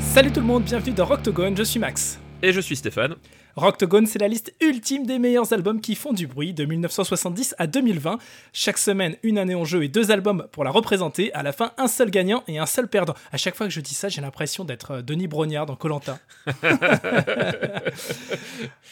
Salut 0.00 0.32
tout 0.32 0.40
le 0.40 0.46
monde, 0.46 0.64
bienvenue 0.64 0.92
dans 0.92 1.04
Rocktogone, 1.04 1.56
je 1.56 1.62
suis 1.62 1.78
Max. 1.78 2.18
Et 2.44 2.52
je 2.52 2.60
suis 2.60 2.76
Stéphane. 2.76 3.14
Rocktogone, 3.56 4.06
c'est 4.06 4.18
la 4.18 4.28
liste 4.28 4.52
ultime 4.60 5.06
des 5.06 5.18
meilleurs 5.18 5.50
albums 5.54 5.80
qui 5.80 5.94
font 5.94 6.12
du 6.12 6.26
bruit 6.26 6.52
de 6.52 6.66
1970 6.66 7.54
à 7.56 7.66
2020. 7.66 8.18
Chaque 8.52 8.76
semaine, 8.76 9.16
une 9.22 9.38
année 9.38 9.54
en 9.54 9.64
jeu 9.64 9.82
et 9.82 9.88
deux 9.88 10.10
albums 10.10 10.46
pour 10.52 10.62
la 10.62 10.70
représenter. 10.70 11.32
À 11.32 11.42
la 11.42 11.52
fin, 11.54 11.72
un 11.78 11.86
seul 11.88 12.10
gagnant 12.10 12.44
et 12.46 12.58
un 12.58 12.66
seul 12.66 12.86
perdant. 12.86 13.14
À 13.32 13.38
chaque 13.38 13.54
fois 13.54 13.66
que 13.66 13.72
je 13.72 13.80
dis 13.80 13.94
ça, 13.94 14.10
j'ai 14.10 14.20
l'impression 14.20 14.64
d'être 14.64 14.90
euh, 14.90 15.00
Denis 15.02 15.26
Brognard 15.26 15.64
dans 15.64 15.76
Colanta. 15.76 16.18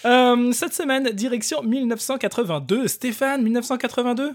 Euh, 0.05 0.51
cette 0.51 0.75
semaine, 0.75 1.05
direction 1.11 1.63
1982. 1.63 2.89
Stéphane, 2.89 3.41
1982 3.43 4.33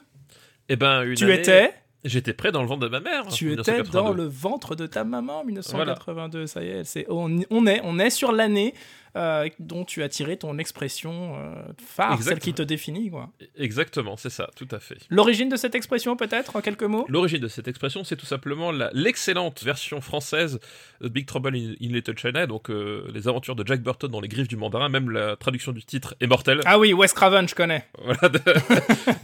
Eh 0.70 0.76
ben, 0.78 1.04
une 1.04 1.16
Tu 1.16 1.26
année- 1.26 1.34
étais? 1.40 1.74
J'étais 2.06 2.32
prêt 2.32 2.54
dans 2.54 2.62
le 2.62 2.68
ventre 2.70 2.82
de 2.82 2.88
ma 2.88 3.02
mère. 3.02 3.28
Tu 3.28 3.52
étais 3.52 3.72
1982. 3.74 3.92
dans 3.92 4.14
le 4.14 4.24
ventre 4.30 4.76
de 4.76 4.88
ta 4.88 5.04
maman, 5.04 5.44
1982. 5.44 6.48
Ça 6.48 6.64
y 6.64 6.68
est, 6.68 6.84
c'est 6.86 7.06
on, 7.10 7.42
on 7.50 7.68
est, 7.68 7.82
on 7.84 8.00
est 8.00 8.10
sur 8.12 8.32
l'année 8.32 8.74
euh, 9.16 9.48
dont 9.60 9.86
tu 9.86 10.04
as 10.04 10.10
tiré 10.10 10.38
ton 10.38 10.58
expression 10.58 11.36
euh, 11.38 11.54
phare, 11.84 12.22
celle 12.22 12.40
qui 12.40 12.54
te 12.54 12.62
définit. 12.62 13.10
quoi. 13.10 13.30
Exactement, 13.58 14.18
c'est 14.18 14.30
ça, 14.30 14.50
tout 14.56 14.68
à 14.72 14.80
fait. 14.80 14.98
L'origine 15.10 15.50
de 15.50 15.56
cette 15.56 15.76
expression, 15.76 16.16
peut-être, 16.16 16.56
en 16.56 16.62
quelques 16.62 16.84
mots? 16.84 17.06
L'origine 17.10 17.40
de 17.40 17.48
cette 17.48 17.68
expression, 17.68 18.04
c'est 18.04 18.16
tout 18.16 18.26
simplement 18.26 18.72
l'excellente 18.94 19.64
version 19.64 20.02
française 20.02 20.60
de 21.02 21.10
Big 21.10 21.26
Trouble 21.26 21.56
in, 21.56 21.74
in 21.82 21.94
Little 21.94 22.18
China, 22.18 22.46
donc 22.48 22.70
euh, 22.70 23.10
les 23.14 23.28
aventures 23.28 23.56
de 23.56 23.66
Jack 23.66 23.82
Burton 23.82 24.10
dans 24.12 24.22
les 24.22 24.28
griffes 24.28 24.48
du 24.48 24.58
mandarin, 24.58 24.90
même 24.90 25.10
la 25.10 25.36
traduction 25.36 25.72
du 25.72 25.84
titre 25.84 26.16
est 26.20 26.28
mortelle, 26.28 26.62
Ah 26.66 26.78
oui, 26.80 26.94
Wes 26.94 27.14
Craven, 27.14 27.48
je 27.48 27.56
connais. 27.56 27.86
voilà, 28.04 28.30
de, 28.30 28.40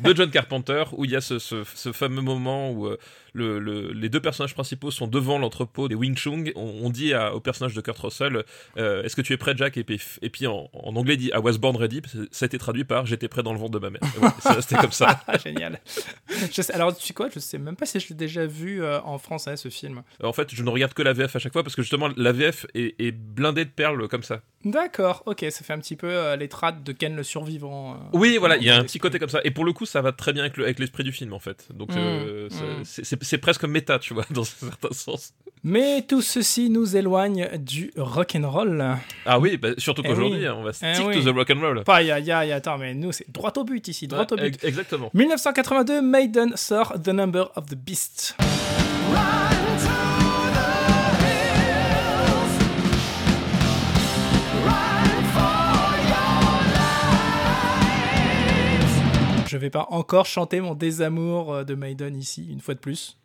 de 0.02 0.16
John 0.16 0.30
Carpenter, 0.30 0.84
où 0.94 1.06
il 1.06 1.12
y 1.12 1.16
a 1.16 1.22
ce, 1.22 1.40
ce- 1.40 1.64
ce 1.76 1.92
fameux 1.92 2.22
moment 2.22 2.72
où 2.72 2.88
le- 3.34 3.60
le- 3.60 3.92
les 3.94 4.10
deux 4.10 4.20
personnages 4.22 4.54
principaux 4.54 4.92
sont 4.92 5.08
devant 5.08 5.38
l'entrepôt 5.38 5.88
des 5.88 5.96
Wing 5.96 6.16
Chun. 6.16 6.46
On, 6.56 6.82
on 6.84 6.90
dit 6.90 7.14
à- 7.14 7.34
au 7.36 7.40
personnage 7.40 7.74
de 7.74 7.82
Kurt 7.82 7.98
Russell, 8.00 8.44
est-ce 8.78 9.16
que 9.16 9.22
tu 9.22 9.34
es 9.34 9.38
prêt, 9.38 9.54
Jack? 9.56 9.78
Et 9.84 9.86
puis, 9.86 10.02
et 10.22 10.30
puis 10.30 10.48
en, 10.48 10.70
en 10.74 10.96
anglais, 10.96 11.16
il 11.16 11.18
dit 11.18 11.32
I 11.34 11.38
was 11.38 11.58
born 11.58 11.76
ready. 11.76 12.02
Ça 12.32 12.46
a 12.46 12.48
été 12.48 12.58
traduit 12.58 12.84
par 12.86 13.06
j'étais 13.06 13.28
prêt 13.28 13.44
dans 13.44 13.54
le 13.54 13.60
ventre 13.60 13.72
de 13.72 13.80
ma 13.80 13.90
mère. 13.90 14.02
Ça, 14.40 14.62
C'était 14.62 14.76
comme 14.78 14.92
ça. 14.92 15.20
Ah, 15.28 15.38
génial. 15.38 15.80
Je 16.52 16.62
sais, 16.62 16.74
alors, 16.74 16.96
tu 16.96 17.06
sais 17.06 17.14
quoi 17.14 17.28
Je 17.34 17.40
sais 17.40 17.58
même 17.58 17.76
pas 17.76 17.86
si 17.86 18.00
je 18.00 18.10
l'ai 18.10 18.16
déjà 18.16 18.46
vu 18.46 18.82
euh, 18.84 19.00
en 19.02 19.18
français, 19.18 19.58
ce 19.58 19.70
film. 19.70 20.04
En 20.24 20.34
fait, 20.34 20.54
je 20.54 20.64
ne 20.64 20.70
regarde 20.70 20.94
que 20.94 21.02
la 21.02 21.14
VF 21.14 21.36
à 21.36 21.40
chaque 21.40 21.54
fois 21.54 21.64
parce 21.64 21.76
que 21.76 21.82
justement, 21.82 22.10
la 22.18 22.32
VF 22.32 22.66
est, 22.74 22.96
est 23.00 23.12
blindée 23.12 23.66
de 23.66 23.70
perles 23.70 24.08
comme 24.08 24.24
ça. 24.24 24.42
D'accord, 24.66 25.24
ok, 25.26 25.46
ça 25.50 25.64
fait 25.64 25.74
un 25.74 25.80
petit 25.80 25.96
peu 25.96 26.08
euh, 26.10 26.36
les 26.36 26.48
traces 26.48 26.76
de 26.84 26.92
Ken 26.94 27.16
le 27.16 27.24
survivant. 27.24 27.94
euh, 27.94 27.98
Oui, 28.14 28.38
voilà, 28.38 28.58
il 28.58 28.64
y 28.64 28.70
a 28.70 28.78
un 28.78 28.84
petit 28.84 29.00
côté 29.00 29.20
comme 29.20 29.30
ça. 29.30 29.42
Et 29.44 29.52
pour 29.52 29.66
le 29.66 29.74
coup, 29.74 29.86
ça 29.86 30.02
va 30.02 30.12
très 30.14 30.32
bien 30.34 30.44
avec 30.44 30.56
le- 30.58 30.64
avec 30.64 30.80
l'esprit 30.80 31.04
du 31.04 31.12
film, 31.12 31.34
en 31.34 31.40
fait. 31.40 31.68
Donc, 31.74 31.90
Mm, 31.92 31.98
euh, 31.98 32.50
mm. 32.50 32.84
c'est 32.86 33.38
presque 33.40 33.66
méta, 33.66 34.00
tu 34.00 34.14
vois, 34.14 34.26
dans 34.32 34.42
un 34.42 34.46
certain 34.46 34.92
sens. 34.94 35.34
Mais 35.66 36.02
tout 36.08 36.22
ceci 36.22 36.70
nous 36.70 36.96
éloigne 36.96 37.50
du 37.58 37.92
rock'n'roll. 37.98 38.98
Ah 39.26 39.40
oui, 39.40 39.58
bah, 39.64 39.70
surtout 39.78 40.02
Eh 40.06 40.08
qu'aujourd'hui, 40.10 40.40
oui. 40.40 40.46
hein, 40.46 40.56
on 40.58 40.64
va 40.64 40.72
Eh 40.72 40.94
stick 40.94 41.08
oui. 41.08 41.24
to 41.24 41.32
the 41.32 41.36
rock 41.36 41.50
and 41.50 41.60
roll. 41.62 41.84
Pas, 41.84 42.02
ya, 42.04 42.20
ya, 42.20 42.46
ya, 42.46 42.56
attends, 42.58 42.78
mais 42.78 42.94
nous, 42.94 43.12
c'est 43.12 43.30
droit 43.32 43.54
au 43.58 43.64
but 43.64 43.88
ici, 43.88 44.08
droit 44.08 44.28
au 44.32 44.36
but. 44.36 44.64
Exactement. 44.64 45.10
1982, 45.14 46.02
Maiden 46.02 46.52
sort 46.56 46.94
The 47.02 47.10
Number 47.10 47.50
of 47.56 47.66
the 47.68 47.76
Beast. 47.76 48.36
Je 59.48 59.58
vais 59.58 59.70
pas 59.70 59.86
encore 59.92 60.26
chanter 60.26 60.62
mon 60.62 60.74
désamour 60.74 61.54
euh, 61.54 61.64
de 61.64 61.76
Maiden 61.76 62.16
ici, 62.18 62.48
une 62.50 62.60
fois 62.60 62.74
de 62.74 62.80
plus. 62.80 63.18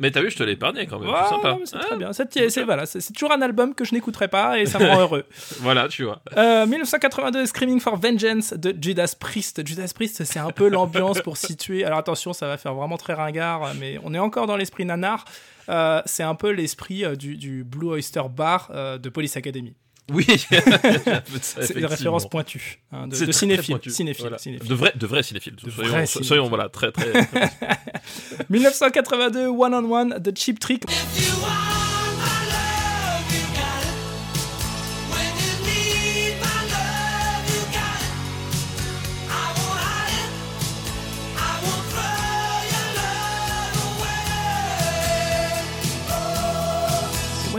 Mais 0.00 0.10
t'as 0.10 0.20
vu, 0.22 0.30
je 0.30 0.36
te 0.36 0.42
l'ai 0.42 0.52
épargné 0.52 0.86
quand 0.86 0.98
même. 0.98 1.08
Ouais, 1.08 1.14
c'est 1.22 1.34
sympa. 1.36 1.56
c'est 1.64 1.76
Hein 1.76 1.80
très 1.80 1.96
bien. 1.96 2.12
C'est 2.12 2.62
voilà, 2.64 2.84
c'est- 2.84 3.00
c'est 3.00 3.12
toujours 3.12 3.30
un 3.32 3.40
album 3.42 3.74
que 3.74 3.84
je 3.84 3.94
n'écouterai 3.94 4.26
pas 4.28 4.58
et 4.58 4.66
ça 4.66 4.78
me 4.80 4.86
rend 4.90 5.00
heureux. 5.00 5.24
Voilà, 5.60 5.86
tu 5.88 6.02
vois. 6.04 6.20
Euh, 6.36 6.66
1982, 6.66 7.46
Screaming 7.46 7.78
for 7.80 7.96
Vengeance 7.96 8.52
de 8.54 8.74
Judas 8.80 9.14
Priest. 9.18 9.64
Judas 9.66 9.92
Priest, 9.94 10.24
c'est 10.24 10.40
un 10.40 10.50
peu 10.50 10.68
l'ambiance 10.68 11.20
pour 11.20 11.36
situer. 11.36 11.84
Alors 11.84 11.98
attention, 11.98 12.32
ça 12.32 12.48
va 12.48 12.56
faire 12.56 12.74
vraiment 12.74 12.96
très 12.96 13.14
ringard, 13.14 13.72
mais 13.78 13.98
on 14.02 14.12
est 14.14 14.18
encore 14.18 14.46
dans 14.46 14.56
l'esprit 14.56 14.84
nanar. 14.84 15.24
Euh, 15.68 16.02
c'est 16.06 16.22
un 16.24 16.34
peu 16.34 16.50
l'esprit 16.50 17.04
euh, 17.04 17.14
du, 17.16 17.36
du 17.36 17.62
Blue 17.64 17.88
Oyster 17.88 18.22
Bar 18.34 18.70
euh, 18.74 18.98
de 18.98 19.08
Police 19.08 19.36
Academy. 19.36 19.74
Oui, 20.12 20.26
C'est 21.40 21.74
une 21.76 21.86
référence 21.86 22.28
pointue 22.28 22.82
hein, 22.92 23.06
de, 23.08 23.14
C'est 23.14 23.26
de 23.26 23.32
cinéphile. 23.32 23.64
très 23.64 23.72
pointu. 23.74 23.90
cinéphile, 23.90 24.22
Voilà. 24.24 24.38
cinéphile. 24.38 24.68
De 24.68 24.74
vrais 24.74 24.92
de 24.94 25.06
vrais 25.06 25.22
cinéphiles. 25.22 25.56
De 25.56 25.70
soyons, 25.70 26.06
soyons, 26.06 26.48
voilà, 26.48 26.68
très, 26.68 26.92
très. 26.92 27.10
1982, 28.50 29.46
One 29.48 29.74
on 29.74 29.90
One 29.90 30.18
de 30.18 30.32
Cheap 30.36 30.58
Trick. 30.60 30.84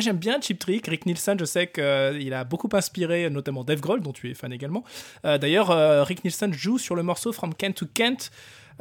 J'aime 0.06 0.18
bien 0.18 0.40
Cheap 0.40 0.60
Trick. 0.60 0.88
Rick 0.88 1.06
Nielsen, 1.06 1.38
je 1.40 1.46
sais 1.46 1.68
qu'il 1.68 2.34
a 2.34 2.44
beaucoup 2.46 2.70
inspiré 2.74 3.30
notamment 3.30 3.64
Dave 3.64 3.82
Grohl, 3.82 4.02
dont 4.02 4.14
tu 4.14 4.30
es 4.32 4.34
fan 4.34 4.54
également. 4.54 4.84
Euh, 5.26 5.38
D'ailleurs, 5.38 5.72
euh, 5.72 6.04
Rick 6.04 6.24
Nielsen 6.24 6.54
joue 6.54 6.78
sur 6.78 6.96
le 6.96 7.04
morceau 7.04 7.34
From 7.34 7.54
Kent 7.54 7.76
to 7.76 7.86
Kent, 7.94 8.32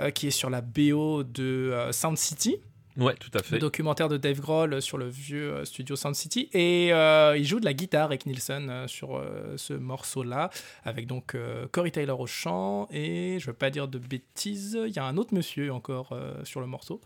euh, 0.00 0.10
qui 0.10 0.28
est 0.28 0.30
sur 0.30 0.50
la 0.50 0.60
BO 0.60 1.24
de 1.24 1.88
Sound 1.90 2.16
City, 2.18 2.56
Ouais, 2.96 3.14
tout 3.18 3.30
à 3.34 3.38
le 3.38 3.42
fait. 3.42 3.58
documentaire 3.58 4.08
de 4.08 4.16
Dave 4.16 4.38
Grohl 4.40 4.80
sur 4.80 4.98
le 4.98 5.08
vieux 5.08 5.64
studio 5.64 5.96
Sound 5.96 6.14
City. 6.14 6.48
Et 6.52 6.92
euh, 6.92 7.36
il 7.36 7.44
joue 7.44 7.58
de 7.58 7.64
la 7.64 7.72
guitare, 7.72 8.10
Rick 8.10 8.24
Nielsen, 8.24 8.84
sur 8.86 9.16
euh, 9.16 9.54
ce 9.56 9.72
morceau-là, 9.72 10.50
avec 10.84 11.08
donc 11.08 11.34
euh, 11.34 11.66
Corey 11.72 11.90
Taylor 11.90 12.20
au 12.20 12.28
chant, 12.28 12.86
et 12.92 13.38
je 13.40 13.46
veux 13.46 13.52
pas 13.52 13.70
dire 13.70 13.88
de 13.88 13.98
bêtises, 13.98 14.78
il 14.86 14.94
y 14.94 15.00
a 15.00 15.04
un 15.04 15.16
autre 15.16 15.34
monsieur 15.34 15.72
encore 15.72 16.16
sur 16.44 16.60
le 16.60 16.66
morceau. 16.68 17.00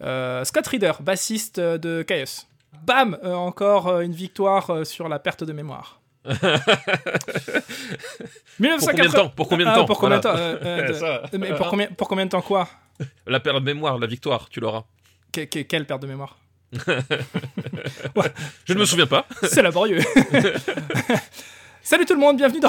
Scott 0.00 0.66
Reeder, 0.66 0.92
bassiste 1.00 1.58
de 1.58 2.02
Chaos. 2.02 2.46
Bam 2.84 3.18
Euh, 3.22 3.34
Encore 3.34 3.88
euh, 3.88 4.00
une 4.00 4.12
victoire 4.12 4.70
euh, 4.70 4.84
sur 4.84 5.08
la 5.08 5.18
perte 5.18 5.44
de 5.44 5.52
mémoire. 5.52 6.00
Pour 6.24 6.34
combien 8.58 8.76
de 8.76 9.08
1980 9.08 9.10
temps? 9.12 9.28
Pour 9.30 9.48
combien 9.48 9.66
de 9.66 9.70
Ah, 9.70 9.74
temps 9.76 9.84
pour 9.86 9.98
combien 9.98 10.16
de 10.18 10.22
temps 10.22 10.34
de-. 11.32 11.38
Mais 11.38 11.54
pour 11.54 11.68
combien, 11.68 11.86
pour 11.86 12.08
combien 12.08 12.26
de 12.26 12.30
temps 12.30 12.42
quoi? 12.42 12.68
La 13.26 13.40
perte 13.40 13.56
de 13.58 13.62
mémoire, 13.64 13.98
la 13.98 14.06
victoire, 14.06 14.48
tu 14.48 14.60
l'auras. 14.60 14.84
Que- 15.32 15.44
que- 15.44 15.60
Quelle 15.60 15.86
perte 15.86 16.02
de 16.02 16.06
mémoire? 16.08 16.36
Je 18.64 18.74
ne 18.74 18.78
me 18.78 18.84
souviens 18.84 19.06
pas. 19.06 19.26
C'est 19.44 19.62
laborieux. 19.62 20.00
Salut 21.82 22.04
tout 22.04 22.12
le 22.14 22.20
monde, 22.20 22.36
bienvenue 22.36 22.60
dans 22.60 22.68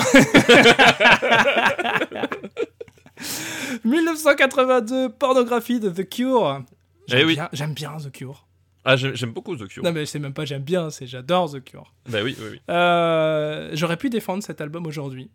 1982, 3.84 5.09
pornographie 5.09 5.80
de 5.80 5.90
The 5.90 6.08
Cure. 6.08 6.62
J'aime 7.08 7.20
Eh 7.20 7.26
oui. 7.26 7.34
bien, 7.36 7.50
j'aime 7.52 7.74
bien 7.74 7.98
The 7.98 8.12
Cure. 8.12 8.46
Ah, 8.92 8.96
j'aime 8.96 9.32
beaucoup 9.32 9.56
The 9.56 9.68
Cure. 9.68 9.84
Non 9.84 9.92
mais 9.92 10.06
c'est 10.06 10.20
même 10.20 10.34
pas 10.34 10.46
j'aime 10.46 10.64
bien, 10.64 10.90
c'est 10.90 11.08
j'adore 11.08 11.52
The 11.52 11.64
Cure. 11.64 11.94
Bah 12.10 12.20
oui, 12.24 12.36
oui, 12.40 12.46
oui. 12.54 12.62
Euh, 12.70 13.70
J'aurais 13.74 13.98
pu 13.98 14.10
défendre 14.10 14.44
cet 14.44 14.62
album 14.62 14.86
aujourd'hui. 14.88 15.30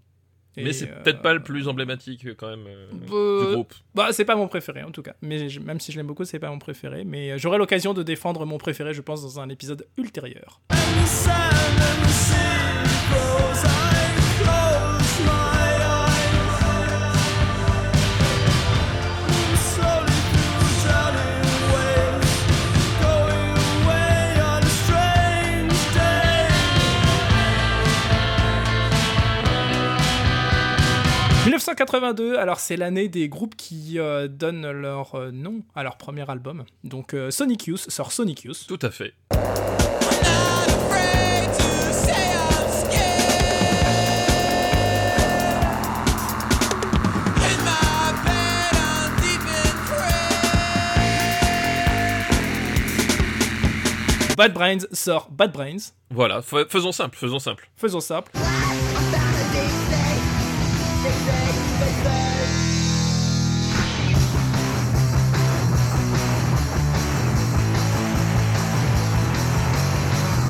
Mais 0.56 0.72
c'est 0.72 0.88
euh, 0.88 1.02
peut-être 1.02 1.20
pas 1.20 1.34
le 1.34 1.42
plus 1.42 1.66
emblématique 1.66 2.28
quand 2.36 2.48
même 2.48 2.64
euh, 2.68 2.86
Euh, 3.12 3.46
du 3.48 3.54
groupe. 3.54 3.74
Bah, 3.94 4.08
c'est 4.12 4.24
pas 4.24 4.36
mon 4.36 4.46
préféré 4.46 4.84
en 4.84 4.92
tout 4.92 5.02
cas. 5.02 5.14
Mais 5.20 5.48
je- 5.48 5.58
même 5.60 5.80
si 5.80 5.90
je 5.90 5.96
l'aime 5.96 6.06
beaucoup, 6.06 6.24
c'est 6.24 6.38
pas 6.38 6.48
mon 6.50 6.60
préféré. 6.60 7.02
Mais 7.04 7.32
euh, 7.32 7.38
j'aurai 7.38 7.58
l'occasion 7.58 7.92
de 7.92 8.02
défendre 8.04 8.46
mon 8.46 8.56
préféré, 8.58 8.94
je 8.94 9.00
pense, 9.02 9.22
dans 9.22 9.40
un 9.40 9.48
épisode 9.48 9.84
ultérieur. 9.98 10.60
«1982, 31.74 32.38
alors 32.38 32.60
c'est 32.60 32.76
l'année 32.76 33.08
des 33.08 33.28
groupes 33.28 33.56
qui 33.56 33.98
euh, 33.98 34.28
donnent 34.28 34.70
leur 34.70 35.16
euh, 35.16 35.30
nom 35.32 35.62
à 35.74 35.82
leur 35.82 35.96
premier 35.96 36.28
album. 36.30 36.64
Donc 36.84 37.14
euh, 37.14 37.32
Sonic 37.32 37.66
Youth 37.66 37.90
sort 37.90 38.12
Sonic 38.12 38.44
Youth. 38.44 38.64
Tout 38.68 38.78
à 38.82 38.90
fait. 38.90 39.14
Bad 54.36 54.52
Brains 54.52 54.78
sort 54.92 55.28
Bad 55.30 55.52
Brains. 55.52 55.92
Voilà, 56.10 56.42
faisons 56.42 56.92
simple, 56.92 57.16
faisons 57.16 57.38
simple. 57.40 57.68
Faisons 57.76 58.00
simple. 58.00 58.30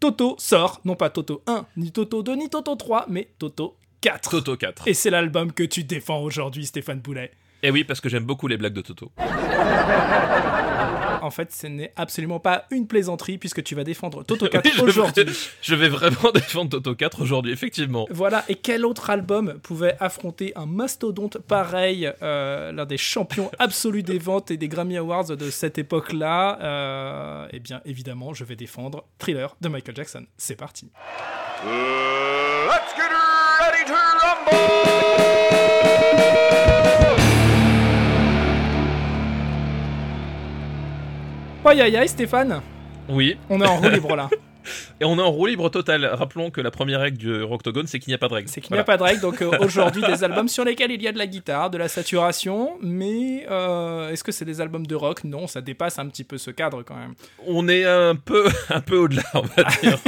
Toto 0.04 0.36
sort, 0.38 0.82
non 0.84 0.96
pas 0.96 1.08
Toto 1.08 1.42
1, 1.46 1.64
ni 1.78 1.90
Toto 1.90 2.22
2, 2.22 2.36
ni 2.36 2.50
Toto 2.50 2.76
3, 2.76 3.06
mais 3.08 3.26
Toto 3.38 3.78
4. 4.02 4.30
Toto 4.30 4.54
4. 4.54 4.86
Et 4.86 4.92
c'est 4.92 5.08
l'album 5.08 5.50
que 5.50 5.62
tu 5.62 5.82
défends 5.82 6.20
aujourd'hui, 6.20 6.66
Stéphane 6.66 7.00
Boulet. 7.00 7.30
Et 7.62 7.68
eh 7.68 7.70
oui, 7.70 7.84
parce 7.84 8.02
que 8.02 8.10
j'aime 8.10 8.24
beaucoup 8.24 8.46
les 8.46 8.58
blagues 8.58 8.74
de 8.74 8.82
Toto. 8.82 9.12
en 11.22 11.30
fait, 11.30 11.52
ce 11.52 11.66
n'est 11.66 11.92
absolument 11.96 12.38
pas 12.38 12.66
une 12.70 12.86
plaisanterie 12.86 13.38
puisque 13.38 13.62
tu 13.62 13.74
vas 13.74 13.84
défendre 13.84 14.22
Toto 14.24 14.46
4 14.50 14.82
aujourd'hui. 14.82 15.24
Je 15.62 15.74
vais 15.74 15.88
vraiment 15.88 16.30
défendre 16.34 16.70
Toto 16.72 16.94
4 16.94 17.22
aujourd'hui, 17.22 17.52
effectivement. 17.52 18.06
Voilà, 18.10 18.44
et 18.48 18.56
quel 18.56 18.84
autre 18.84 19.08
album 19.08 19.54
pouvait 19.62 19.96
affronter 20.00 20.52
un 20.54 20.66
mastodonte 20.66 21.38
pareil, 21.38 22.12
euh, 22.22 22.72
l'un 22.72 22.84
des 22.84 22.98
champions 22.98 23.50
absolus 23.58 24.02
des 24.02 24.18
ventes 24.18 24.50
et 24.50 24.58
des 24.58 24.68
Grammy 24.68 24.98
Awards 24.98 25.34
de 25.34 25.48
cette 25.48 25.78
époque-là 25.78 26.58
euh, 26.60 27.33
Eh 27.56 27.60
bien, 27.60 27.80
évidemment, 27.84 28.34
je 28.34 28.42
vais 28.42 28.56
défendre 28.56 29.04
Thriller 29.16 29.54
de 29.60 29.68
Michael 29.68 29.94
Jackson. 29.94 30.26
C'est 30.36 30.56
parti. 30.56 30.90
let's 31.62 32.92
get 32.96 33.12
ready 33.60 33.84
to 33.86 33.94
rumble 33.94 34.50
Aïe 41.64 41.80
aïe 41.80 41.96
aïe 41.96 42.08
Stéphane 42.08 42.60
Oui. 43.08 43.38
On 43.48 43.60
est 43.60 43.66
en 43.68 43.76
roue 43.76 43.88
libre 43.88 44.16
là. 44.16 44.28
Et 45.00 45.04
on 45.04 45.18
est 45.18 45.22
en 45.22 45.30
roue 45.30 45.46
libre 45.46 45.68
total. 45.70 46.04
Rappelons 46.04 46.50
que 46.50 46.60
la 46.60 46.70
première 46.70 47.00
règle 47.00 47.18
du 47.18 47.42
Rocktogone, 47.42 47.86
c'est 47.86 47.98
qu'il 47.98 48.10
n'y 48.10 48.14
a 48.14 48.18
pas 48.18 48.28
de 48.28 48.34
règle. 48.34 48.48
C'est 48.48 48.60
qu'il 48.60 48.72
n'y 48.72 48.78
a 48.78 48.84
pas 48.84 48.96
de 48.96 49.02
règle. 49.02 49.20
Donc 49.20 49.42
euh, 49.42 49.50
aujourd'hui, 49.60 50.02
des 50.02 50.22
albums 50.22 50.48
sur 50.48 50.64
lesquels 50.64 50.92
il 50.92 51.02
y 51.02 51.08
a 51.08 51.12
de 51.12 51.18
la 51.18 51.26
guitare, 51.26 51.70
de 51.70 51.78
la 51.78 51.88
saturation. 51.88 52.78
Mais 52.80 53.46
euh, 53.50 54.10
est-ce 54.10 54.22
que 54.22 54.30
c'est 54.30 54.44
des 54.44 54.60
albums 54.60 54.86
de 54.86 54.94
rock? 54.94 55.24
Non, 55.24 55.46
ça 55.46 55.60
dépasse 55.60 55.98
un 55.98 56.06
petit 56.06 56.22
peu 56.22 56.38
ce 56.38 56.50
cadre 56.50 56.82
quand 56.82 56.94
même. 56.94 57.14
On 57.46 57.68
est 57.68 57.84
un 57.84 58.14
peu, 58.14 58.48
un 58.70 58.80
peu 58.80 58.96
au-delà, 58.96 59.24
on 59.34 59.42
va 59.42 59.64
dire. 59.82 59.98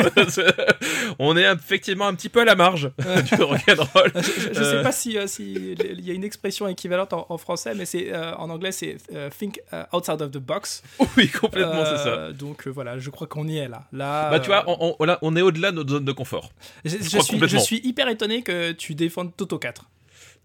on 1.18 1.36
est 1.36 1.52
effectivement 1.52 2.06
un 2.06 2.14
petit 2.14 2.28
peu 2.28 2.42
à 2.42 2.44
la 2.44 2.54
marge 2.54 2.90
du 2.96 3.42
rock'n'roll. 3.42 4.12
Je 4.14 4.58
ne 4.60 4.64
sais 4.64 4.82
pas 4.82 4.92
si, 4.92 5.18
euh, 5.18 5.26
si 5.26 5.76
il 5.80 6.04
y 6.04 6.10
a 6.10 6.14
une 6.14 6.24
expression 6.24 6.68
équivalente 6.68 7.12
en, 7.12 7.38
français, 7.38 7.74
mais 7.74 7.84
c'est 7.84 8.14
en 8.16 8.48
anglais 8.50 8.72
c'est 8.72 8.96
think 9.38 9.60
outside 9.92 10.22
of 10.22 10.30
the 10.30 10.38
box. 10.38 10.82
Oui, 11.16 11.28
complètement, 11.28 11.84
c'est 11.84 11.98
ça. 11.98 12.32
Donc 12.32 12.68
voilà, 12.68 12.98
je 12.98 13.10
crois 13.10 13.26
qu'on 13.26 13.48
y 13.48 13.58
est 13.58 13.68
là. 13.68 13.84
Là. 13.92 14.30
Bah, 14.30 14.40
tu 14.40 14.46
vois, 14.46 14.64
on, 14.66 14.75
on, 14.81 15.37
est 15.37 15.43
au-delà 15.43 15.70
de 15.70 15.76
notre 15.76 15.90
zone 15.90 16.05
de 16.05 16.12
confort. 16.12 16.52
Je, 16.84 16.96
suis, 16.96 17.38
je, 17.49 17.56
suis, 17.58 17.81
hyper 17.84 18.08
étonné 18.08 18.43
que 18.43 18.73
tu 18.73 18.94
défendes 18.94 19.34
Toto 19.37 19.58
4. 19.58 19.84